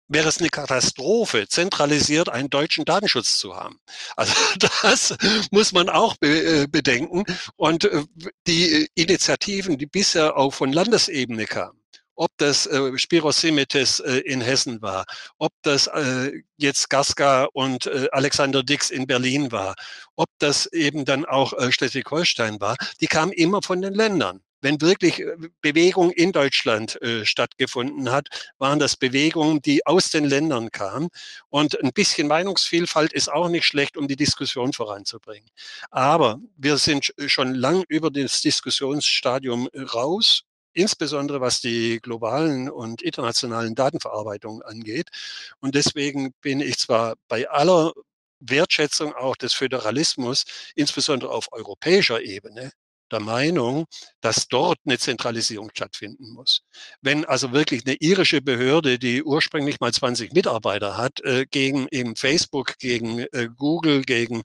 wäre 0.06 0.28
es 0.28 0.38
eine 0.38 0.50
Katastrophe, 0.50 1.48
zentralisiert 1.48 2.28
einen 2.28 2.48
deutschen 2.48 2.84
Datenschutz 2.84 3.38
zu 3.38 3.56
haben. 3.56 3.80
Also 4.14 4.34
das 4.82 5.16
muss 5.50 5.72
man 5.72 5.88
auch 5.88 6.16
be 6.18 6.62
äh, 6.62 6.66
bedenken. 6.68 7.24
Und 7.56 7.86
äh, 7.86 8.04
die 8.46 8.88
Initiativen, 8.94 9.76
die 9.76 9.86
bisher 9.86 10.36
auch 10.36 10.54
von 10.54 10.72
Landesebene 10.72 11.46
kamen, 11.46 11.79
ob 12.20 12.30
das 12.36 12.66
äh, 12.66 12.98
Spiros 12.98 13.40
Simites 13.40 14.00
äh, 14.00 14.18
in 14.18 14.42
Hessen 14.42 14.82
war, 14.82 15.06
ob 15.38 15.52
das 15.62 15.86
äh, 15.86 16.42
jetzt 16.58 16.90
Gaska 16.90 17.48
und 17.54 17.86
äh, 17.86 18.08
Alexander 18.12 18.62
Dix 18.62 18.90
in 18.90 19.06
Berlin 19.06 19.50
war, 19.52 19.74
ob 20.16 20.28
das 20.38 20.66
eben 20.66 21.06
dann 21.06 21.24
auch 21.24 21.54
äh, 21.54 21.72
Schleswig-Holstein 21.72 22.60
war, 22.60 22.76
die 23.00 23.06
kamen 23.06 23.32
immer 23.32 23.62
von 23.62 23.80
den 23.80 23.94
Ländern 23.94 24.42
wenn 24.62 24.82
wirklich 24.82 25.20
äh, 25.20 25.36
Bewegung 25.62 26.10
in 26.10 26.32
Deutschland 26.32 27.00
äh, 27.00 27.24
stattgefunden 27.24 28.10
hat, 28.10 28.28
waren 28.58 28.78
das 28.78 28.94
Bewegungen, 28.94 29.62
die 29.62 29.86
aus 29.86 30.10
den 30.10 30.26
Ländern 30.26 30.70
kamen. 30.70 31.08
Und 31.48 31.82
ein 31.82 31.92
bisschen 31.94 32.28
Meinungsvielfalt 32.28 33.14
ist 33.14 33.32
auch 33.32 33.48
nicht 33.48 33.64
schlecht, 33.64 33.96
um 33.96 34.06
die 34.06 34.16
Diskussion 34.16 34.74
voranzubringen. 34.74 35.48
Aber 35.90 36.38
wir 36.58 36.76
sind 36.76 37.14
schon 37.26 37.54
lang 37.54 37.84
über 37.88 38.10
das 38.10 38.42
Diskussionsstadium 38.42 39.68
raus 39.94 40.44
insbesondere 40.80 41.40
was 41.40 41.60
die 41.60 42.00
globalen 42.00 42.70
und 42.70 43.02
internationalen 43.02 43.74
Datenverarbeitungen 43.74 44.62
angeht. 44.62 45.08
Und 45.60 45.74
deswegen 45.74 46.32
bin 46.40 46.60
ich 46.60 46.78
zwar 46.78 47.14
bei 47.28 47.48
aller 47.48 47.92
Wertschätzung 48.40 49.14
auch 49.14 49.36
des 49.36 49.52
Föderalismus, 49.52 50.44
insbesondere 50.74 51.30
auf 51.30 51.48
europäischer 51.52 52.22
Ebene, 52.22 52.72
der 53.12 53.20
Meinung, 53.20 53.86
dass 54.20 54.48
dort 54.48 54.78
eine 54.84 54.98
Zentralisierung 54.98 55.70
stattfinden 55.74 56.32
muss. 56.32 56.62
Wenn 57.00 57.24
also 57.24 57.52
wirklich 57.52 57.86
eine 57.86 57.96
irische 57.96 58.40
Behörde, 58.40 58.98
die 58.98 59.22
ursprünglich 59.22 59.80
mal 59.80 59.92
20 59.92 60.32
Mitarbeiter 60.32 60.96
hat, 60.96 61.20
äh, 61.20 61.46
gegen 61.50 61.86
eben 61.90 62.16
Facebook, 62.16 62.78
gegen 62.78 63.20
äh, 63.20 63.48
Google, 63.56 64.02
gegen 64.02 64.42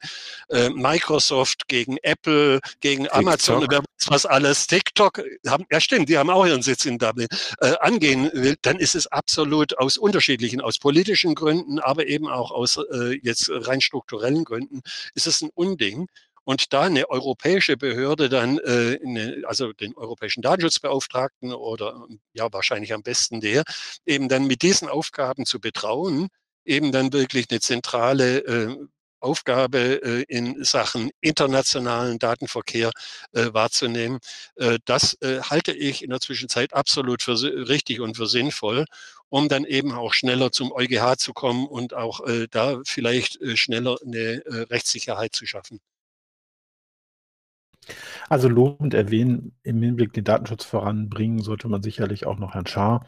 äh, 0.49 0.69
Microsoft, 0.69 1.67
gegen 1.67 1.97
Apple, 2.03 2.59
gegen 2.79 3.03
TikTok. 3.03 3.19
Amazon, 3.19 3.67
was 4.07 4.25
alles, 4.25 4.67
TikTok, 4.67 5.21
haben, 5.47 5.65
ja 5.71 5.79
stimmt, 5.79 6.09
die 6.09 6.17
haben 6.17 6.29
auch 6.29 6.45
ihren 6.45 6.61
Sitz 6.61 6.85
in 6.85 6.97
Dublin, 6.97 7.27
äh, 7.59 7.73
angehen 7.79 8.29
will, 8.33 8.55
dann 8.61 8.77
ist 8.77 8.95
es 8.95 9.07
absolut 9.07 9.77
aus 9.77 9.97
unterschiedlichen, 9.97 10.61
aus 10.61 10.77
politischen 10.77 11.35
Gründen, 11.35 11.79
aber 11.79 12.07
eben 12.07 12.27
auch 12.27 12.51
aus 12.51 12.77
äh, 12.77 13.19
jetzt 13.23 13.49
rein 13.49 13.81
strukturellen 13.81 14.43
Gründen, 14.43 14.81
ist 15.13 15.27
es 15.27 15.41
ein 15.41 15.49
Unding 15.53 16.07
und 16.45 16.71
da 16.73 16.83
eine 16.83 17.09
europäische 17.09 17.75
Behörde 17.75 18.29
dann, 18.29 18.59
äh, 18.59 18.99
eine, 19.03 19.43
also 19.45 19.73
den 19.73 19.95
europäischen 19.97 20.41
Datenschutzbeauftragten 20.41 21.53
oder 21.53 22.07
ja 22.33 22.51
wahrscheinlich 22.53 22.93
am 22.93 23.03
besten 23.03 23.41
der, 23.41 23.63
eben 24.05 24.29
dann 24.29 24.47
mit 24.47 24.61
diesen 24.61 24.87
Aufgaben 24.87 25.45
zu 25.45 25.59
betrauen, 25.59 26.29
eben 26.63 26.91
dann 26.91 27.11
wirklich 27.11 27.47
eine 27.49 27.59
zentrale 27.59 28.39
äh, 28.45 28.77
Aufgabe 29.19 30.01
äh, 30.03 30.23
in 30.27 30.63
Sachen 30.63 31.09
internationalen 31.19 32.19
Datenverkehr 32.19 32.91
äh, 33.33 33.47
wahrzunehmen. 33.53 34.19
Äh, 34.55 34.77
das 34.85 35.15
äh, 35.21 35.41
halte 35.41 35.71
ich 35.73 36.03
in 36.03 36.11
der 36.11 36.19
Zwischenzeit 36.19 36.73
absolut 36.73 37.23
für 37.23 37.41
richtig 37.67 38.01
und 38.01 38.17
für 38.17 38.27
sinnvoll, 38.27 38.85
um 39.29 39.49
dann 39.49 39.65
eben 39.65 39.93
auch 39.93 40.13
schneller 40.13 40.51
zum 40.51 40.71
EuGH 40.71 41.17
zu 41.17 41.33
kommen 41.33 41.65
und 41.65 41.95
auch 41.95 42.21
äh, 42.27 42.47
da 42.51 42.79
vielleicht 42.85 43.41
äh, 43.41 43.57
schneller 43.57 43.97
eine 44.05 44.43
Rechtssicherheit 44.45 45.33
zu 45.35 45.45
schaffen. 45.47 45.79
Also 48.29 48.49
lobend 48.49 48.93
erwähnen, 48.93 49.53
im 49.63 49.81
Hinblick 49.81 50.13
den 50.13 50.23
Datenschutz 50.23 50.65
voranbringen, 50.65 51.39
sollte 51.39 51.67
man 51.67 51.83
sicherlich 51.83 52.25
auch 52.25 52.37
noch 52.37 52.53
Herrn 52.53 52.67
Schaar 52.67 53.05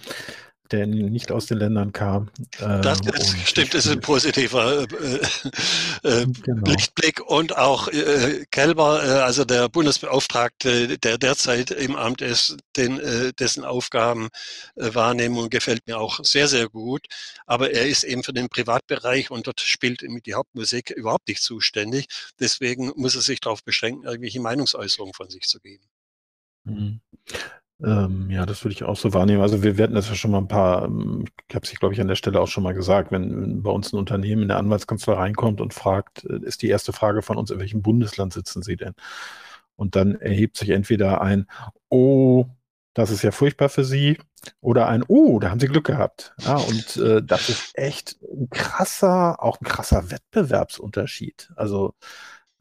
der 0.72 0.88
nicht 0.88 1.32
aus 1.32 1.46
den 1.46 1.58
Ländern 1.58 1.92
kam. 1.92 2.30
das 2.60 3.02
äh, 3.02 3.18
ist, 3.18 3.38
stimmt, 3.48 3.74
ist 3.74 3.88
ein 3.88 4.00
positiver 4.00 4.84
äh, 4.84 6.08
äh, 6.08 6.26
genau. 6.44 6.66
Lichtblick. 6.66 7.22
Und 7.22 7.58
auch 7.58 7.88
äh, 7.88 8.46
Kelber, 8.52 9.04
äh, 9.04 9.22
also 9.22 9.46
der 9.46 9.70
Bundesbeauftragte, 9.70 10.98
der 10.98 11.18
derzeit 11.18 11.72
im 11.72 11.96
Amt 11.96 12.22
ist, 12.22 12.58
den, 12.76 13.00
äh, 13.00 13.34
dessen 13.34 13.64
Aufgabenwahrnehmung 13.64 15.50
gefällt 15.50 15.88
mir 15.88 16.00
auch 16.00 16.20
sehr, 16.24 16.48
sehr 16.48 16.70
gut. 16.70 17.06
Aber 17.46 17.72
er 17.72 17.88
ist 17.88 18.04
eben 18.04 18.24
für 18.24 18.34
den 18.34 18.50
Privatbereich 18.50 19.32
und 19.32 19.48
dort 19.48 19.62
spielt 19.62 20.02
die 20.02 20.34
Hauptmusik 20.34 20.92
überhaupt 20.92 21.28
nicht 21.28 21.42
zuständig. 21.42 22.08
Deswegen 22.40 22.92
muss 22.96 23.16
er 23.16 23.22
sich 23.22 23.40
darauf 23.40 23.64
beschränken, 23.64 24.06
irgendwelche 24.06 24.42
Meinungsäußerungen 24.42 25.14
von 25.14 25.30
sich 25.30 25.44
zu 25.44 25.60
geben. 25.60 25.84
Mhm. 26.64 27.02
Ähm, 27.84 28.30
ja, 28.32 28.46
das 28.46 28.64
würde 28.64 28.74
ich 28.74 28.84
auch 28.84 28.96
so 28.96 29.14
wahrnehmen. 29.14 29.42
Also 29.42 29.62
wir, 29.62 29.76
hatten 29.84 29.94
das 29.94 30.10
ja 30.10 30.16
schon 30.16 30.32
mal 30.32 30.40
ein 30.40 30.48
paar, 30.48 30.86
ähm, 30.86 31.26
ich 31.48 31.56
habe 31.56 31.66
es, 31.66 31.80
glaube 31.80 31.94
ich, 31.94 32.02
an 32.02 32.08
der 32.08 32.16
Stelle 32.16 32.40
auch 32.40 32.48
schon 32.48 32.64
mal 32.64 32.74
gesagt, 32.74 33.12
wenn 33.12 33.62
bei 33.62 33.70
uns 33.70 33.94
ein 33.94 34.00
Unternehmen 34.00 34.44
in 34.44 34.48
der 34.48 34.58
Anwaltskanzlei 34.58 35.14
reinkommt 35.14 35.62
und 35.62 35.74
fragt, 35.74 36.26
äh, 36.26 36.40
ist 36.44 36.64
die 36.64 36.70
erste 36.70 36.92
Frage 36.92 37.22
von 37.22 37.38
uns, 37.38 37.52
in 37.52 37.60
welchem 37.60 37.84
Bundesland 37.84 38.34
sitzen 38.34 38.64
Sie 38.64 38.78
denn? 38.78 38.94
Und 39.76 39.96
dann 39.96 40.16
erhebt 40.16 40.58
sich 40.58 40.72
entweder 40.72 41.22
ein, 41.22 41.46
oh, 41.90 42.46
das 42.96 43.12
ist 43.12 43.22
ja 43.22 43.32
furchtbar 43.32 43.70
für 43.70 43.86
Sie, 43.86 44.18
oder 44.60 44.88
ein, 44.88 45.04
oh, 45.08 45.40
da 45.40 45.52
haben 45.52 45.60
Sie 45.60 45.68
Glück 45.68 45.86
gehabt. 45.86 46.34
Ja, 46.40 46.56
und 46.56 46.98
äh, 46.98 47.22
das 47.24 47.50
ist 47.50 47.78
echt 47.78 48.18
ein 48.24 48.50
krasser, 48.50 49.44
auch 49.44 49.62
ein 49.62 49.66
krasser 49.66 50.10
Wettbewerbsunterschied. 50.10 51.52
Also 51.56 51.94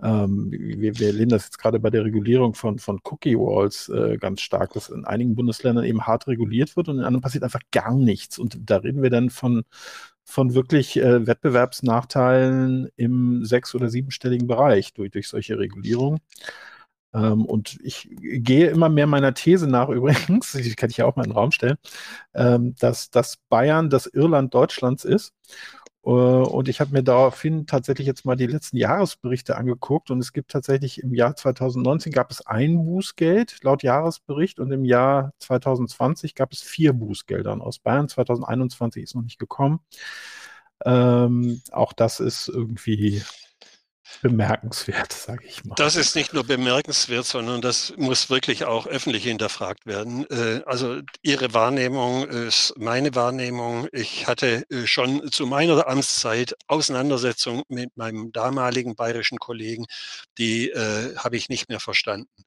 ähm, 0.02 0.50
wir, 0.50 0.98
wir 0.98 1.06
erleben 1.06 1.30
das 1.30 1.44
jetzt 1.44 1.58
gerade 1.58 1.80
bei 1.80 1.88
der 1.90 2.04
Regulierung 2.04 2.54
von, 2.54 2.78
von 2.78 3.00
Cookie 3.04 3.36
Walls 3.36 3.88
äh, 3.88 4.18
ganz 4.18 4.42
stark, 4.42 4.74
dass 4.74 4.90
in 4.90 5.04
einigen 5.06 5.34
Bundesländern 5.34 5.84
eben 5.84 6.06
hart 6.06 6.26
reguliert 6.26 6.76
wird 6.76 6.88
und 6.88 6.98
in 6.98 7.04
anderen 7.04 7.22
passiert 7.22 7.44
einfach 7.44 7.62
gar 7.72 7.94
nichts. 7.94 8.38
Und 8.38 8.58
da 8.68 8.78
reden 8.78 9.02
wir 9.02 9.10
dann 9.10 9.30
von, 9.30 9.64
von 10.24 10.54
wirklich 10.54 10.98
äh, 10.98 11.26
Wettbewerbsnachteilen 11.26 12.88
im 12.96 13.44
sechs- 13.44 13.74
oder 13.74 13.88
siebenstelligen 13.88 14.46
Bereich 14.46 14.92
durch, 14.92 15.10
durch 15.12 15.28
solche 15.28 15.58
Regulierungen. 15.58 16.20
Ähm, 17.14 17.46
und 17.46 17.78
ich 17.82 18.08
gehe 18.20 18.68
immer 18.68 18.90
mehr 18.90 19.06
meiner 19.06 19.32
These 19.32 19.66
nach 19.66 19.88
übrigens, 19.90 20.52
die 20.52 20.74
kann 20.74 20.90
ich 20.90 20.98
ja 20.98 21.06
auch 21.06 21.16
mal 21.16 21.24
in 21.24 21.30
den 21.30 21.36
Raum 21.38 21.52
stellen, 21.52 21.78
ähm, 22.34 22.74
dass, 22.78 23.10
dass 23.10 23.38
Bayern 23.48 23.88
das 23.88 24.06
Irland 24.06 24.52
Deutschlands 24.52 25.04
ist 25.04 25.32
und 26.12 26.68
ich 26.68 26.80
habe 26.80 26.92
mir 26.92 27.02
daraufhin 27.02 27.66
tatsächlich 27.66 28.06
jetzt 28.06 28.24
mal 28.24 28.36
die 28.36 28.46
letzten 28.46 28.76
Jahresberichte 28.76 29.56
angeguckt 29.56 30.12
und 30.12 30.20
es 30.20 30.32
gibt 30.32 30.52
tatsächlich 30.52 31.02
im 31.02 31.12
Jahr 31.12 31.34
2019 31.34 32.12
gab 32.12 32.30
es 32.30 32.46
ein 32.46 32.84
Bußgeld 32.84 33.64
laut 33.64 33.82
Jahresbericht 33.82 34.60
und 34.60 34.70
im 34.70 34.84
Jahr 34.84 35.32
2020 35.40 36.36
gab 36.36 36.52
es 36.52 36.62
vier 36.62 36.92
Bußgeldern 36.92 37.60
aus 37.60 37.80
Bayern. 37.80 38.08
2021 38.08 39.02
ist 39.02 39.16
noch 39.16 39.22
nicht 39.22 39.40
gekommen. 39.40 39.80
Ähm, 40.84 41.60
auch 41.72 41.92
das 41.92 42.20
ist 42.20 42.46
irgendwie 42.48 43.22
bemerkenswert, 44.22 45.12
sage 45.12 45.46
ich 45.46 45.64
mal. 45.64 45.74
Das 45.76 45.96
ist 45.96 46.16
nicht 46.16 46.32
nur 46.32 46.44
bemerkenswert, 46.44 47.26
sondern 47.26 47.60
das 47.60 47.92
muss 47.96 48.30
wirklich 48.30 48.64
auch 48.64 48.86
öffentlich 48.86 49.24
hinterfragt 49.24 49.86
werden. 49.86 50.26
Äh, 50.30 50.62
also 50.66 51.00
Ihre 51.22 51.54
Wahrnehmung 51.54 52.26
ist 52.28 52.74
meine 52.76 53.14
Wahrnehmung. 53.14 53.88
Ich 53.92 54.26
hatte 54.26 54.64
äh, 54.70 54.86
schon 54.86 55.30
zu 55.30 55.46
meiner 55.46 55.86
Amtszeit 55.86 56.54
Auseinandersetzungen 56.66 57.62
mit 57.68 57.96
meinem 57.96 58.32
damaligen 58.32 58.94
bayerischen 58.96 59.38
Kollegen, 59.38 59.86
die 60.38 60.70
äh, 60.70 61.16
habe 61.16 61.36
ich 61.36 61.48
nicht 61.48 61.68
mehr 61.68 61.80
verstanden 61.80 62.44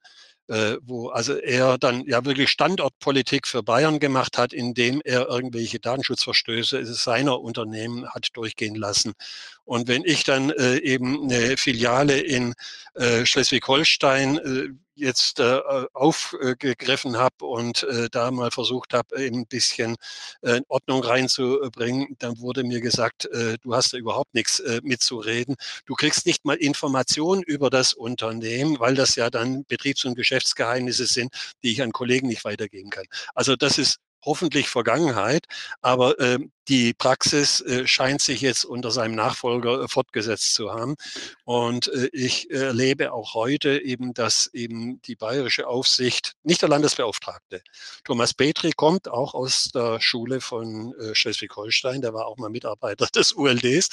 äh, 0.50 0.78
wo 0.82 1.08
also 1.10 1.34
er 1.34 1.78
dann 1.78 2.04
ja 2.06 2.24
wirklich 2.24 2.50
Standortpolitik 2.50 3.46
für 3.46 3.62
Bayern 3.62 4.00
gemacht 4.00 4.36
hat, 4.36 4.52
indem 4.52 5.00
er 5.04 5.28
irgendwelche 5.28 5.78
Datenschutzverstöße 5.78 6.84
seiner 6.86 7.40
Unternehmen 7.40 8.08
hat 8.08 8.28
durchgehen 8.32 8.74
lassen. 8.74 9.12
Und 9.64 9.86
wenn 9.86 10.04
ich 10.04 10.24
dann 10.24 10.50
äh, 10.50 10.78
eben 10.78 11.30
eine 11.30 11.56
Filiale 11.56 12.18
in 12.18 12.54
äh, 12.94 13.24
Schleswig-Holstein 13.24 14.38
äh, 14.38 14.68
jetzt 15.00 15.40
äh, 15.40 15.60
aufgegriffen 15.92 17.16
habe 17.18 17.46
und 17.46 17.82
äh, 17.84 18.08
da 18.10 18.30
mal 18.30 18.50
versucht 18.50 18.94
habe, 18.94 19.16
ein 19.16 19.46
bisschen 19.46 19.96
äh, 20.42 20.60
Ordnung 20.68 21.02
reinzubringen, 21.02 22.16
dann 22.18 22.38
wurde 22.40 22.62
mir 22.64 22.80
gesagt, 22.80 23.26
äh, 23.26 23.56
du 23.62 23.74
hast 23.74 23.92
da 23.92 23.96
überhaupt 23.98 24.34
nichts 24.34 24.60
äh, 24.60 24.80
mitzureden. 24.82 25.56
Du 25.86 25.94
kriegst 25.94 26.26
nicht 26.26 26.44
mal 26.44 26.56
Informationen 26.56 27.42
über 27.42 27.70
das 27.70 27.92
Unternehmen, 27.94 28.78
weil 28.78 28.94
das 28.94 29.16
ja 29.16 29.30
dann 29.30 29.64
Betriebs- 29.64 30.04
und 30.04 30.14
Geschäftsgeheimnisse 30.14 31.06
sind, 31.06 31.32
die 31.62 31.72
ich 31.72 31.82
an 31.82 31.92
Kollegen 31.92 32.28
nicht 32.28 32.44
weitergeben 32.44 32.90
kann. 32.90 33.06
Also 33.34 33.56
das 33.56 33.78
ist 33.78 33.98
hoffentlich 34.24 34.68
Vergangenheit, 34.68 35.46
aber 35.80 36.18
äh, 36.20 36.38
die 36.70 36.94
Praxis 36.94 37.60
äh, 37.62 37.86
scheint 37.88 38.22
sich 38.22 38.40
jetzt 38.40 38.64
unter 38.64 38.92
seinem 38.92 39.16
Nachfolger 39.16 39.82
äh, 39.82 39.88
fortgesetzt 39.88 40.54
zu 40.54 40.72
haben. 40.72 40.94
Und 41.44 41.88
äh, 41.88 42.08
ich 42.12 42.48
erlebe 42.50 43.12
auch 43.12 43.34
heute 43.34 43.82
eben, 43.82 44.14
dass 44.14 44.46
eben 44.52 45.02
die 45.02 45.16
bayerische 45.16 45.66
Aufsicht, 45.66 46.34
nicht 46.44 46.62
der 46.62 46.68
Landesbeauftragte, 46.68 47.60
Thomas 48.04 48.34
Petri 48.34 48.70
kommt 48.70 49.08
auch 49.08 49.34
aus 49.34 49.70
der 49.74 50.00
Schule 50.00 50.40
von 50.40 50.94
äh, 50.94 51.12
Schleswig-Holstein, 51.12 52.02
der 52.02 52.14
war 52.14 52.26
auch 52.26 52.36
mal 52.36 52.50
Mitarbeiter 52.50 53.06
des 53.14 53.32
ULDs, 53.32 53.88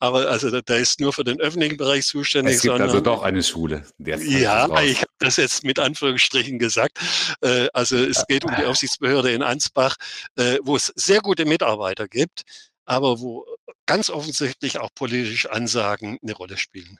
aber 0.00 0.30
also 0.30 0.62
der 0.62 0.78
ist 0.78 1.00
nur 1.00 1.12
für 1.12 1.24
den 1.24 1.38
öffentlichen 1.38 1.76
Bereich 1.76 2.06
zuständig. 2.06 2.56
Es 2.56 2.62
gibt 2.62 2.72
also 2.72 2.84
sondern, 2.84 2.96
also 2.96 3.16
doch 3.16 3.22
eine 3.24 3.42
Schule. 3.42 3.84
Ja, 3.98 4.64
ich 4.80 4.98
habe 4.98 5.10
das 5.18 5.36
jetzt 5.36 5.64
mit 5.64 5.78
Anführungsstrichen 5.78 6.58
gesagt. 6.58 6.98
Äh, 7.42 7.68
also 7.74 7.98
es 7.98 8.26
geht 8.26 8.46
um 8.46 8.54
die 8.58 8.64
Aufsichtsbehörde 8.64 9.32
in 9.32 9.42
Ansbach, 9.42 9.96
äh, 10.36 10.56
wo 10.62 10.76
es 10.76 10.90
sehr 10.96 11.20
gute 11.20 11.44
Mitarbeiter 11.44 12.08
gibt 12.08 12.21
gibt, 12.22 12.42
aber 12.84 13.20
wo 13.20 13.44
ganz 13.86 14.10
offensichtlich 14.10 14.78
auch 14.78 14.90
politische 14.94 15.52
Ansagen 15.52 16.18
eine 16.22 16.34
Rolle 16.34 16.56
spielen. 16.56 16.98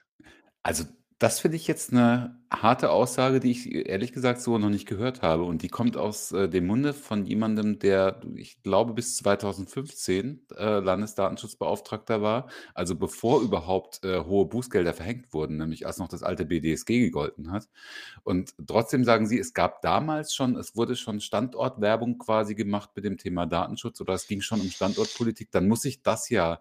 Also 0.63 0.85
Das 1.23 1.39
finde 1.39 1.55
ich 1.55 1.67
jetzt 1.67 1.93
eine 1.93 2.37
harte 2.51 2.91
Aussage, 2.91 3.39
die 3.39 3.51
ich 3.51 3.73
ehrlich 3.73 4.11
gesagt 4.11 4.41
so 4.41 4.57
noch 4.57 4.67
nicht 4.67 4.85
gehört 4.85 5.21
habe. 5.21 5.43
Und 5.43 5.61
die 5.61 5.69
kommt 5.69 5.95
aus 5.95 6.33
äh, 6.33 6.49
dem 6.49 6.67
Munde 6.67 6.93
von 6.93 7.25
jemandem, 7.25 7.79
der, 7.79 8.19
ich 8.35 8.61
glaube, 8.61 8.91
bis 8.91 9.15
2015 9.15 10.47
äh, 10.57 10.79
Landesdatenschutzbeauftragter 10.79 12.21
war. 12.21 12.49
Also 12.73 12.97
bevor 12.97 13.41
überhaupt 13.41 14.03
äh, 14.03 14.19
hohe 14.25 14.47
Bußgelder 14.47 14.93
verhängt 14.93 15.33
wurden, 15.33 15.55
nämlich 15.55 15.87
als 15.87 15.97
noch 15.97 16.09
das 16.09 16.23
alte 16.23 16.43
BDSG 16.43 16.99
gegolten 16.99 17.53
hat. 17.53 17.69
Und 18.23 18.53
trotzdem 18.67 19.05
sagen 19.05 19.25
Sie, 19.25 19.39
es 19.39 19.53
gab 19.53 19.81
damals 19.81 20.35
schon, 20.35 20.57
es 20.57 20.75
wurde 20.75 20.97
schon 20.97 21.21
Standortwerbung 21.21 22.17
quasi 22.17 22.53
gemacht 22.53 22.89
mit 22.97 23.05
dem 23.05 23.17
Thema 23.17 23.45
Datenschutz 23.45 24.01
oder 24.01 24.13
es 24.13 24.27
ging 24.27 24.41
schon 24.41 24.59
um 24.59 24.69
Standortpolitik. 24.69 25.51
Dann 25.51 25.69
muss 25.69 25.83
sich 25.83 26.03
das 26.03 26.27
ja 26.27 26.59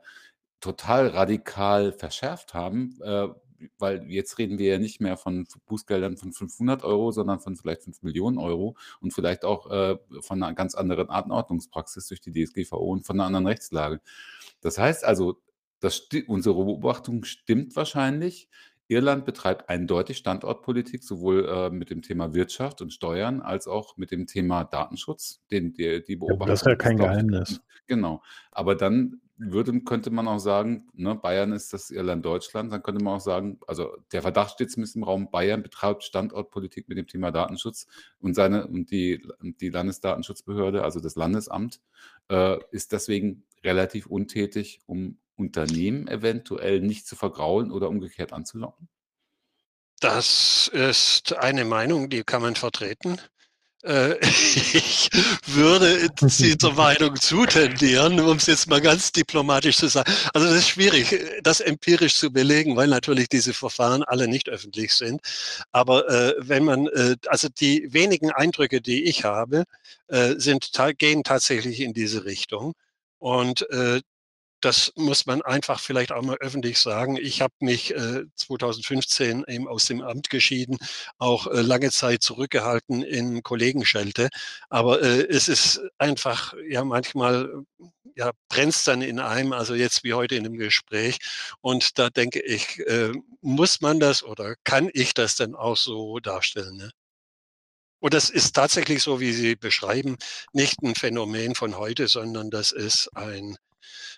total 0.60 1.08
radikal 1.08 1.90
verschärft 1.90 2.54
haben, 2.54 2.96
äh, 3.02 3.26
weil 3.78 4.04
jetzt 4.10 4.38
reden 4.38 4.58
wir 4.58 4.72
ja 4.72 4.78
nicht 4.78 5.00
mehr 5.00 5.16
von 5.16 5.46
Bußgeldern 5.66 6.16
von 6.16 6.32
500 6.32 6.84
Euro, 6.84 7.10
sondern 7.12 7.40
von 7.40 7.56
vielleicht 7.56 7.82
5 7.82 8.02
Millionen 8.02 8.38
Euro 8.38 8.76
und 9.00 9.12
vielleicht 9.12 9.44
auch 9.44 9.70
äh, 9.70 9.98
von 10.20 10.42
einer 10.42 10.54
ganz 10.54 10.74
anderen 10.74 11.10
Anordnungspraxis 11.10 12.08
durch 12.08 12.20
die 12.20 12.32
DSGVO 12.32 12.78
und 12.78 13.06
von 13.06 13.16
einer 13.16 13.26
anderen 13.26 13.46
Rechtslage. 13.46 14.00
Das 14.60 14.78
heißt 14.78 15.04
also, 15.04 15.40
das 15.80 16.08
unsere 16.28 16.64
Beobachtung 16.64 17.24
stimmt 17.24 17.74
wahrscheinlich. 17.74 18.48
Irland 18.88 19.24
betreibt 19.24 19.68
eindeutig 19.68 20.18
Standortpolitik, 20.18 21.02
sowohl 21.02 21.48
äh, 21.48 21.70
mit 21.70 21.90
dem 21.90 22.02
Thema 22.02 22.34
Wirtschaft 22.34 22.82
und 22.82 22.92
Steuern 22.92 23.40
als 23.40 23.66
auch 23.66 23.96
mit 23.96 24.10
dem 24.10 24.26
Thema 24.26 24.64
Datenschutz. 24.64 25.42
Den, 25.50 25.72
die, 25.72 26.04
die 26.04 26.16
Beobachtung 26.16 26.46
ja, 26.46 26.52
das 26.52 26.60
ist 26.62 26.66
ja 26.66 26.76
kein 26.76 26.96
Geheimnis. 26.98 27.60
Genau. 27.86 28.22
Aber 28.50 28.74
dann 28.74 29.20
würde, 29.36 29.80
könnte 29.80 30.10
man 30.10 30.28
auch 30.28 30.38
sagen, 30.38 30.88
ne, 30.92 31.14
Bayern 31.14 31.52
ist 31.52 31.72
das 31.72 31.90
Irland 31.90 32.24
Deutschland, 32.24 32.72
dann 32.72 32.82
könnte 32.82 33.02
man 33.02 33.14
auch 33.14 33.20
sagen, 33.20 33.58
also 33.66 33.96
der 34.12 34.22
Verdacht 34.22 34.52
steht 34.52 34.70
zumindest 34.70 34.96
im 34.96 35.02
Raum, 35.02 35.30
Bayern 35.30 35.62
betreibt 35.62 36.04
Standortpolitik 36.04 36.88
mit 36.88 36.98
dem 36.98 37.06
Thema 37.06 37.30
Datenschutz 37.30 37.86
und 38.20 38.34
seine 38.34 38.66
und 38.66 38.90
die, 38.90 39.26
die 39.42 39.70
Landesdatenschutzbehörde, 39.70 40.84
also 40.84 41.00
das 41.00 41.16
Landesamt, 41.16 41.80
äh, 42.30 42.58
ist 42.70 42.92
deswegen 42.92 43.44
relativ 43.64 44.06
untätig, 44.06 44.80
um 44.86 45.18
Unternehmen 45.36 46.08
eventuell 46.08 46.80
nicht 46.80 47.06
zu 47.06 47.16
vergraulen 47.16 47.72
oder 47.72 47.88
umgekehrt 47.88 48.32
anzulocken? 48.32 48.88
Das 50.00 50.68
ist 50.72 51.32
eine 51.36 51.64
Meinung, 51.64 52.10
die 52.10 52.24
kann 52.24 52.42
man 52.42 52.56
vertreten. 52.56 53.18
Äh, 53.82 54.18
ich 54.22 55.10
würde 55.46 56.08
dieser 56.18 56.72
Meinung 56.72 57.16
zutendieren, 57.16 58.20
um 58.20 58.36
es 58.36 58.46
jetzt 58.46 58.68
mal 58.68 58.80
ganz 58.80 59.12
diplomatisch 59.12 59.76
zu 59.76 59.88
sagen. 59.88 60.12
Also 60.32 60.46
das 60.46 60.58
ist 60.58 60.68
schwierig, 60.68 61.40
das 61.42 61.60
empirisch 61.60 62.14
zu 62.14 62.32
belegen, 62.32 62.76
weil 62.76 62.88
natürlich 62.88 63.28
diese 63.28 63.54
Verfahren 63.54 64.02
alle 64.04 64.28
nicht 64.28 64.48
öffentlich 64.48 64.92
sind. 64.94 65.20
Aber 65.72 66.08
äh, 66.08 66.34
wenn 66.38 66.64
man, 66.64 66.86
äh, 66.88 67.16
also 67.26 67.48
die 67.48 67.92
wenigen 67.92 68.30
Eindrücke, 68.30 68.80
die 68.80 69.04
ich 69.04 69.24
habe, 69.24 69.64
äh, 70.08 70.34
sind, 70.36 70.70
gehen 70.98 71.24
tatsächlich 71.24 71.80
in 71.80 71.92
diese 71.92 72.24
Richtung. 72.24 72.74
Und 73.18 73.68
äh, 73.70 74.00
das 74.64 74.92
muss 74.96 75.26
man 75.26 75.42
einfach 75.42 75.80
vielleicht 75.80 76.12
auch 76.12 76.22
mal 76.22 76.36
öffentlich 76.40 76.78
sagen. 76.78 77.16
Ich 77.16 77.42
habe 77.42 77.54
mich 77.60 77.94
äh, 77.94 78.22
2015 78.36 79.44
eben 79.48 79.68
aus 79.68 79.86
dem 79.86 80.00
Amt 80.00 80.30
geschieden, 80.30 80.78
auch 81.18 81.46
äh, 81.46 81.60
lange 81.60 81.90
Zeit 81.90 82.22
zurückgehalten 82.22 83.02
in 83.02 83.42
Kollegenschelte. 83.42 84.28
Aber 84.70 85.02
äh, 85.02 85.26
es 85.28 85.48
ist 85.48 85.80
einfach, 85.98 86.54
ja, 86.68 86.84
manchmal 86.84 87.64
ja, 88.16 88.30
brennt 88.48 88.86
dann 88.86 89.02
in 89.02 89.18
einem, 89.18 89.52
also 89.52 89.74
jetzt 89.74 90.04
wie 90.04 90.14
heute 90.14 90.36
in 90.36 90.44
dem 90.44 90.56
Gespräch. 90.56 91.18
Und 91.60 91.98
da 91.98 92.10
denke 92.10 92.40
ich, 92.40 92.78
äh, 92.86 93.12
muss 93.40 93.80
man 93.80 94.00
das 94.00 94.22
oder 94.22 94.54
kann 94.64 94.90
ich 94.92 95.14
das 95.14 95.36
denn 95.36 95.54
auch 95.54 95.76
so 95.76 96.20
darstellen? 96.20 96.76
Ne? 96.76 96.90
Und 98.00 98.14
das 98.14 98.30
ist 98.30 98.54
tatsächlich 98.54 99.02
so, 99.02 99.20
wie 99.20 99.32
Sie 99.32 99.56
beschreiben, 99.56 100.16
nicht 100.52 100.82
ein 100.82 100.94
Phänomen 100.94 101.54
von 101.54 101.76
heute, 101.78 102.08
sondern 102.08 102.50
das 102.50 102.72
ist 102.72 103.08
ein 103.14 103.56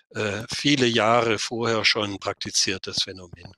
äh, 0.09 0.43
viele 0.53 0.85
Jahre 0.85 1.39
vorher 1.39 1.85
schon 1.85 2.17
praktiziertes 2.19 3.03
Phänomen. 3.03 3.51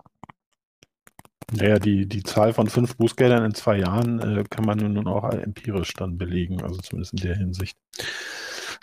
Naja, 1.52 1.80
die, 1.80 2.06
die 2.06 2.24
Zahl 2.24 2.54
von 2.54 2.68
fünf 2.68 2.98
Bußgeldern 2.98 3.46
in 3.46 3.54
zwei 3.54 3.78
Jahren 3.78 4.20
äh, 4.20 4.44
kann 4.50 4.66
man 4.66 4.80
nun 4.80 5.08
auch 5.08 5.32
empirisch 5.32 5.94
dann 5.94 6.18
belegen, 6.18 6.62
also 6.62 6.82
zumindest 6.82 7.14
in 7.14 7.20
der 7.22 7.38
Hinsicht. 7.38 7.78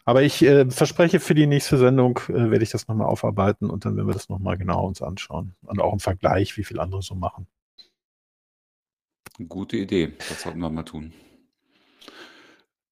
Aber 0.06 0.22
ich 0.22 0.42
äh, 0.42 0.70
verspreche, 0.70 1.20
für 1.20 1.34
die 1.34 1.46
nächste 1.46 1.76
Sendung 1.78 2.18
äh, 2.28 2.50
werde 2.50 2.62
ich 2.62 2.70
das 2.70 2.88
nochmal 2.88 3.06
aufarbeiten 3.06 3.68
und 3.68 3.84
dann 3.84 3.96
werden 3.96 4.06
wir 4.06 4.14
das 4.14 4.28
nochmal 4.28 4.56
genau 4.56 4.86
uns 4.86 5.02
anschauen. 5.02 5.54
Und 5.62 5.80
auch 5.80 5.92
im 5.92 6.00
Vergleich, 6.00 6.56
wie 6.56 6.64
viel 6.64 6.80
andere 6.80 7.02
so 7.02 7.14
machen. 7.14 7.46
Gute 9.48 9.76
Idee, 9.76 10.12
das 10.28 10.42
sollten 10.42 10.60
wir 10.60 10.70
mal 10.70 10.84
tun. 10.84 11.12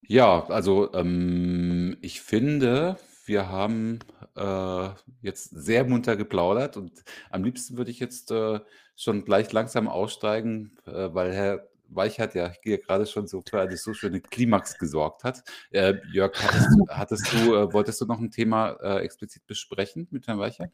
Ja, 0.01 0.45
also 0.49 0.93
ähm, 0.95 1.97
ich 2.01 2.21
finde, 2.21 2.99
wir 3.25 3.49
haben 3.49 4.01
äh, 4.37 4.89
jetzt 5.21 5.51
sehr 5.51 5.85
munter 5.85 6.17
geplaudert 6.17 6.77
und 6.77 7.05
am 7.31 7.45
liebsten 7.45 7.77
würde 7.77 7.91
ich 7.91 8.01
jetzt 8.01 8.31
äh, 8.31 8.61
schon 8.97 9.25
gleich 9.25 9.53
langsam 9.53 9.89
aussteigen, 9.89 10.77
äh, 10.87 11.09
weil 11.13 11.33
Herr 11.33 11.69
Weichert 11.95 12.35
ja 12.35 12.53
hier 12.63 12.79
gerade 12.79 13.07
schon 13.07 13.27
so 13.27 13.43
für 13.47 13.61
eine 13.61 13.77
so 13.77 13.93
schöne 13.95 14.21
Klimax 14.21 14.79
gesorgt 14.79 15.25
hat. 15.25 15.43
Äh, 15.71 15.95
Jörg, 16.13 16.33
hattest, 16.43 16.69
hattest 16.89 17.33
du, 17.33 17.55
äh, 17.55 17.73
wolltest 17.73 18.01
du 18.01 18.07
noch 18.07 18.19
ein 18.19 18.31
Thema 18.31 18.77
äh, 18.83 19.01
explizit 19.01 19.47
besprechen 19.47 20.09
mit 20.11 20.27
Herrn 20.27 20.39
Weichert? 20.39 20.71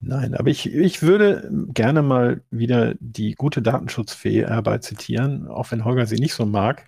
Nein, 0.00 0.34
aber 0.34 0.50
ich, 0.50 0.72
ich 0.72 1.02
würde 1.02 1.48
gerne 1.68 2.02
mal 2.02 2.42
wieder 2.50 2.94
die 3.00 3.34
gute 3.34 3.62
Datenschutzfee 3.62 4.46
herbei 4.46 4.78
zitieren, 4.78 5.48
auch 5.48 5.70
wenn 5.70 5.84
Holger 5.84 6.06
sie 6.06 6.16
nicht 6.16 6.34
so 6.34 6.44
mag. 6.44 6.84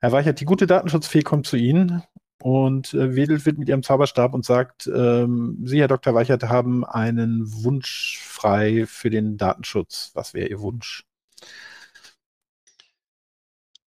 Herr 0.00 0.12
Weichert, 0.12 0.40
die 0.40 0.44
gute 0.44 0.66
Datenschutzfee 0.66 1.22
kommt 1.22 1.46
zu 1.46 1.56
Ihnen 1.56 2.02
und 2.42 2.94
äh, 2.94 3.16
wedelt 3.16 3.44
mit 3.46 3.68
ihrem 3.68 3.82
Zauberstab 3.82 4.34
und 4.34 4.44
sagt, 4.44 4.86
ähm, 4.86 5.58
Sie, 5.64 5.80
Herr 5.80 5.88
Dr. 5.88 6.14
Weichert, 6.14 6.44
haben 6.44 6.84
einen 6.84 7.42
Wunsch 7.64 8.20
frei 8.22 8.84
für 8.86 9.10
den 9.10 9.36
Datenschutz. 9.36 10.10
Was 10.14 10.34
wäre 10.34 10.48
Ihr 10.48 10.60
Wunsch? 10.60 11.04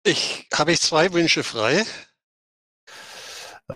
Ich 0.04 0.48
habe 0.54 0.72
ich 0.72 0.80
zwei 0.80 1.12
Wünsche 1.12 1.44
frei. 1.44 1.84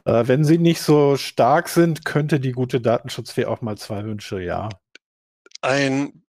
Äh, 0.05 0.27
wenn 0.27 0.45
sie 0.45 0.59
nicht 0.59 0.81
so 0.81 1.17
stark 1.17 1.69
sind, 1.69 2.05
könnte 2.05 2.41
die 2.41 2.53
gute 2.53 2.81
Datenschutzfee 2.81 3.45
auch 3.45 3.61
mal 3.61 3.77
zwei 3.77 4.05
Wünsche, 4.05 4.41
ja. 4.41 4.71
Ein 5.61 6.25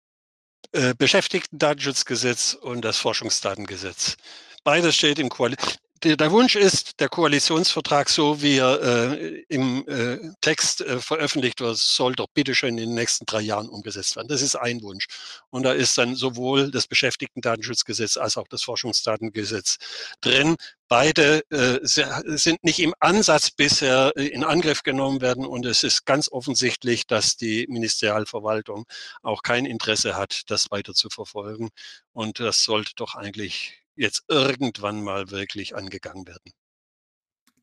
äh, 0.72 0.96
Beschäftigten-Datenschutzgesetz 0.98 2.54
und 2.54 2.84
das 2.84 2.98
Forschungsdatengesetz. 2.98 4.18
Beides 4.64 4.96
steht 4.96 5.20
im 5.20 5.30
Quali 5.30 5.56
der, 6.04 6.32
Wunsch 6.32 6.56
ist, 6.56 7.00
der 7.00 7.10
Koalitionsvertrag, 7.10 8.10
so 8.10 8.42
wie 8.42 8.58
er 8.58 8.82
äh, 8.82 9.44
im 9.50 9.88
äh, 9.88 10.18
Text 10.42 10.82
äh, 10.82 11.00
veröffentlicht 11.00 11.62
wird, 11.62 11.78
soll 11.78 12.14
doch 12.14 12.28
bitteschön 12.34 12.78
in 12.78 12.90
den 12.90 12.96
nächsten 12.96 13.26
drei 13.26 13.42
Jahren 13.42 13.70
umgesetzt 13.70 14.16
werden. 14.16 14.28
Das 14.28 14.42
ist 14.42 14.56
ein 14.56 14.82
Wunsch. 14.82 15.06
Und 15.50 15.64
da 15.64 15.74
ist 15.74 15.98
dann 15.98 16.16
sowohl 16.16 16.72
das 16.72 16.88
Beschäftigtendatenschutzgesetz 16.88 18.18
als 18.18 18.38
auch 18.38 18.48
das 18.48 18.64
Forschungsdatengesetz 18.64 19.78
drin. 20.22 20.56
Beide 20.88 21.42
äh, 21.52 21.80
sind 21.84 22.64
nicht 22.64 22.80
im 22.80 22.94
Ansatz 23.00 23.52
bisher 23.52 24.12
äh, 24.18 24.28
in 24.28 24.44
Angriff 24.44 24.84
genommen 24.84 25.22
werden 25.22 25.46
und 25.46 25.66
es 25.66 25.84
ist 25.84 26.06
ganz 26.06 26.30
offensichtlich, 26.30 27.08
dass 27.08 27.38
die 27.38 27.66
Ministerialverwaltung 27.70 28.86
auch 29.22 29.42
kein 29.42 29.66
Interesse 29.66 30.18
hat, 30.18 30.42
das 30.48 30.70
weiter 30.70 30.94
zu 30.94 31.10
verfolgen. 31.10 31.70
Und 32.12 32.40
das 32.40 32.64
sollte 32.64 32.92
doch 32.96 33.16
eigentlich 33.16 33.81
jetzt 34.02 34.26
irgendwann 34.28 35.04
mal 35.04 35.32
wirklich 35.32 35.76
angegangen 35.76 36.28
werden. 36.28 36.52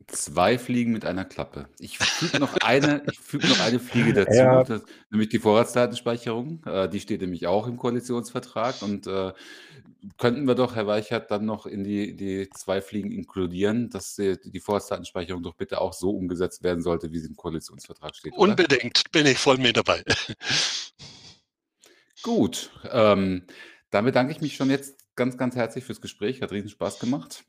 Zwei 0.07 0.57
Fliegen 0.57 0.93
mit 0.93 1.05
einer 1.05 1.27
Klappe. 1.27 1.69
Ich 1.79 1.99
füge 1.99 2.39
noch 2.39 2.55
eine, 2.63 3.03
ich 3.11 3.19
füge 3.19 3.47
noch 3.49 3.61
eine 3.61 3.79
Fliege 3.79 4.15
dazu, 4.15 4.39
ja. 4.39 4.65
das, 4.65 4.83
nämlich 5.11 5.29
die 5.29 5.39
Vorratsdatenspeicherung. 5.39 6.65
Äh, 6.65 6.89
die 6.89 7.01
steht 7.01 7.21
nämlich 7.21 7.47
auch 7.47 7.67
im 7.67 7.77
Koalitionsvertrag 7.77 8.81
und 8.81 9.07
äh, 9.07 9.33
könnten 10.17 10.47
wir 10.47 10.55
doch, 10.55 10.77
Herr 10.77 10.87
Weichert, 10.87 11.31
dann 11.31 11.45
noch 11.45 11.67
in 11.67 11.85
die, 11.85 12.17
die 12.17 12.49
zwei 12.51 12.81
Fliegen 12.81 13.11
inkludieren, 13.11 13.91
dass 13.91 14.15
die, 14.15 14.39
die 14.43 14.61
Vorratsdatenspeicherung 14.61 15.43
doch 15.43 15.55
bitte 15.55 15.81
auch 15.81 15.93
so 15.93 16.11
umgesetzt 16.11 16.63
werden 16.63 16.83
sollte, 16.83 17.13
wie 17.13 17.19
sie 17.19 17.29
im 17.29 17.37
Koalitionsvertrag 17.37 18.17
steht. 18.17 18.33
Oder? 18.33 18.53
Unbedingt, 18.53 19.11
bin 19.13 19.27
ich 19.27 19.39
voll 19.39 19.59
mit 19.59 19.77
dabei. 19.77 20.03
Gut, 22.23 22.71
ähm, 22.91 23.47
dann 23.91 24.05
bedanke 24.05 24.33
ich 24.33 24.41
mich 24.41 24.57
schon 24.57 24.71
jetzt 24.71 25.08
ganz, 25.19 25.37
ganz 25.37 25.57
herzlich 25.57 25.85
fürs 25.85 26.01
Gespräch. 26.01 26.41
Hat 26.41 26.53
riesen 26.53 26.71
Spaß 26.71 27.01
gemacht. 27.01 27.45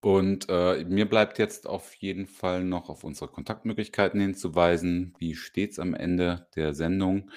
Und 0.00 0.46
äh, 0.48 0.84
mir 0.84 1.08
bleibt 1.08 1.38
jetzt 1.38 1.66
auf 1.66 1.92
jeden 1.94 2.26
Fall 2.26 2.64
noch 2.64 2.88
auf 2.88 3.02
unsere 3.02 3.28
Kontaktmöglichkeiten 3.28 4.20
hinzuweisen, 4.20 5.14
wie 5.18 5.34
stets 5.34 5.80
am 5.80 5.94
Ende 5.94 6.46
der 6.54 6.74
Sendung. 6.74 7.30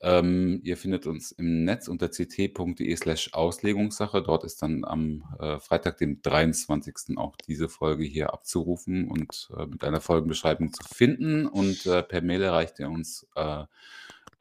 Ähm, 0.00 0.60
ihr 0.62 0.78
findet 0.78 1.06
uns 1.06 1.32
im 1.32 1.64
Netz 1.64 1.88
unter 1.88 2.10
ct.de 2.10 2.96
slash 2.96 3.34
Auslegungssache. 3.34 4.22
Dort 4.22 4.44
ist 4.44 4.62
dann 4.62 4.84
am 4.84 5.24
äh, 5.38 5.58
Freitag, 5.58 5.98
dem 5.98 6.22
23. 6.22 7.18
auch 7.18 7.36
diese 7.36 7.68
Folge 7.68 8.04
hier 8.04 8.32
abzurufen 8.32 9.10
und 9.10 9.50
äh, 9.56 9.66
mit 9.66 9.84
einer 9.84 10.00
Folgenbeschreibung 10.00 10.72
zu 10.72 10.84
finden. 10.84 11.46
Und 11.46 11.84
äh, 11.84 12.02
per 12.02 12.22
Mail 12.22 12.42
erreicht 12.42 12.78
ihr 12.78 12.88
uns 12.88 13.26
äh, 13.34 13.64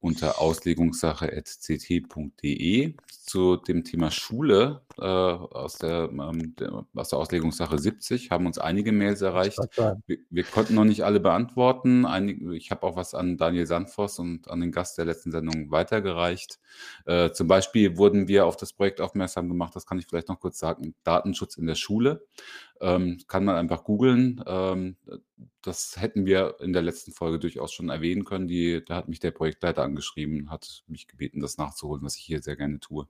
unter 0.06 0.40
auslegungssache.ct.de 0.40 2.94
zu 3.10 3.58
dem 3.58 3.84
Thema 3.84 4.12
Schule 4.12 4.84
äh, 5.00 5.02
aus, 5.02 5.80
der, 5.80 6.12
ähm, 6.12 6.56
der, 6.58 6.86
aus 6.94 7.10
der 7.10 7.18
Auslegungssache 7.18 7.80
70 7.80 8.30
haben 8.30 8.46
uns 8.46 8.60
einige 8.60 8.92
Mails 8.92 9.24
erreicht. 9.24 9.58
Wir, 10.06 10.20
wir 10.30 10.44
konnten 10.44 10.76
noch 10.76 10.86
nicht 10.86 11.04
alle 11.04 11.20
beantworten. 11.20 12.06
Einige, 12.06 12.56
ich 12.56 12.70
habe 12.70 12.84
auch 12.84 12.96
was 12.96 13.16
an 13.16 13.38
Daniel 13.38 13.66
Sandvoss 13.66 14.20
und 14.20 14.48
an 14.48 14.62
den 14.62 14.72
Gast 14.72 15.00
der 15.00 15.06
letzten 15.06 15.32
Sendung 15.32 15.72
weitergereicht. 15.72 16.60
Äh, 17.08 17.32
zum 17.32 17.48
Beispiel 17.48 17.98
wurden 17.98 18.28
wir 18.28 18.46
auf 18.46 18.58
das 18.58 18.74
Projekt 18.74 19.02
aufmerksam 19.02 19.50
gemacht, 19.50 19.76
das 19.76 19.88
kann 19.88 19.98
ich 19.98 20.06
vielleicht 20.06 20.30
noch 20.30 20.40
kurz 20.40 20.60
sagen, 20.60 20.94
Datenschutz 21.04 21.58
in 21.58 21.66
der 21.66 21.74
Schule. 21.74 22.28
Ähm, 22.82 23.20
kann 23.28 23.46
man 23.46 23.56
einfach 23.56 23.84
googeln. 23.84 24.44
Ähm, 24.48 24.98
das 25.62 25.96
hätten 26.00 26.26
wir 26.26 26.58
in 26.60 26.74
der 26.74 26.82
letzten 26.82 27.12
Folge 27.14 27.40
durchaus 27.40 27.74
schon 27.74 27.90
erwähnen 27.90 28.26
können. 28.26 28.48
Die, 28.48 28.84
da 28.86 28.96
hat 28.98 29.08
mich 29.10 29.20
der 29.20 29.32
Projektleiter 29.32 29.84
angeschrieben, 29.84 30.50
hat 30.52 30.84
mich 30.88 31.08
gebeten, 31.08 31.40
das 31.40 31.58
nachzuholen, 31.58 32.04
was 32.04 32.18
ich 32.18 32.24
hier 32.24 32.42
sehr 32.42 32.56
gerne 32.58 32.80
tue. 32.80 33.08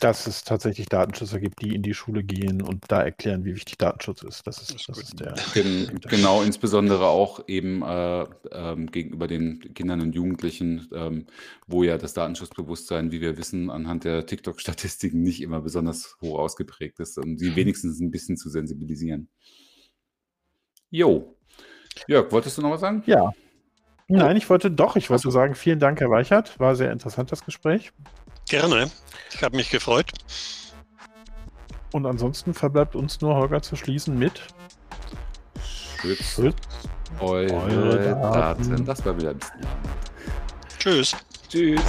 Dass 0.00 0.26
es 0.26 0.44
tatsächlich 0.44 0.88
Datenschützer 0.88 1.40
gibt, 1.40 1.60
die 1.62 1.74
in 1.74 1.82
die 1.82 1.94
Schule 1.94 2.22
gehen 2.22 2.62
und 2.62 2.84
da 2.88 3.02
erklären, 3.02 3.44
wie 3.44 3.54
wichtig 3.54 3.78
Datenschutz 3.78 4.22
ist. 4.22 4.46
Das 4.46 4.60
ist, 4.60 4.74
das, 4.74 4.86
das 4.86 4.98
ist 4.98 5.20
der. 5.20 5.34
Gen 5.54 6.00
genau, 6.08 6.42
insbesondere 6.42 7.06
auch 7.06 7.48
eben 7.48 7.82
äh, 7.82 8.26
ähm, 8.52 8.90
gegenüber 8.90 9.26
den 9.26 9.74
Kindern 9.74 10.00
und 10.00 10.14
Jugendlichen, 10.14 10.88
ähm, 10.92 11.26
wo 11.66 11.82
ja 11.82 11.98
das 11.98 12.14
Datenschutzbewusstsein, 12.14 13.12
wie 13.12 13.20
wir 13.20 13.38
wissen, 13.38 13.70
anhand 13.70 14.04
der 14.04 14.26
TikTok-Statistiken 14.26 15.22
nicht 15.22 15.42
immer 15.42 15.60
besonders 15.60 16.16
hoch 16.20 16.38
ausgeprägt 16.38 17.00
ist, 17.00 17.18
um 17.18 17.38
sie 17.38 17.56
wenigstens 17.56 18.00
ein 18.00 18.10
bisschen 18.10 18.36
zu 18.36 18.50
sensibilisieren. 18.50 19.28
Jo. 20.90 21.36
Jörg, 22.06 22.30
wolltest 22.32 22.58
du 22.58 22.62
noch 22.62 22.70
was 22.70 22.80
sagen? 22.80 23.02
Ja. 23.06 23.32
Nein, 24.10 24.38
ich 24.38 24.48
wollte 24.48 24.70
doch, 24.70 24.96
ich 24.96 25.10
wollte 25.10 25.24
so. 25.24 25.30
sagen, 25.30 25.54
vielen 25.54 25.80
Dank, 25.80 26.00
Herr 26.00 26.08
Weichert. 26.08 26.58
War 26.58 26.74
sehr 26.74 26.92
interessant, 26.92 27.30
das 27.30 27.44
Gespräch. 27.44 27.92
Gerne. 28.48 28.90
Ich 29.32 29.42
habe 29.42 29.56
mich 29.56 29.70
gefreut. 29.70 30.10
Und 31.92 32.06
ansonsten 32.06 32.54
verbleibt 32.54 32.96
uns 32.96 33.20
nur, 33.20 33.34
Holger, 33.34 33.62
zu 33.62 33.76
schließen 33.76 34.18
mit 34.18 34.42
Schützt, 36.00 36.34
Schützt 36.34 36.68
eure, 37.20 37.54
eure 37.54 38.14
Daten. 38.14 38.70
Daten. 38.70 38.84
Das 38.84 39.04
war 39.04 39.16
wieder 39.16 39.30
ein 39.30 39.38
bisschen. 39.38 39.66
Tschüss. 40.78 41.16
Tschüss. 41.48 41.82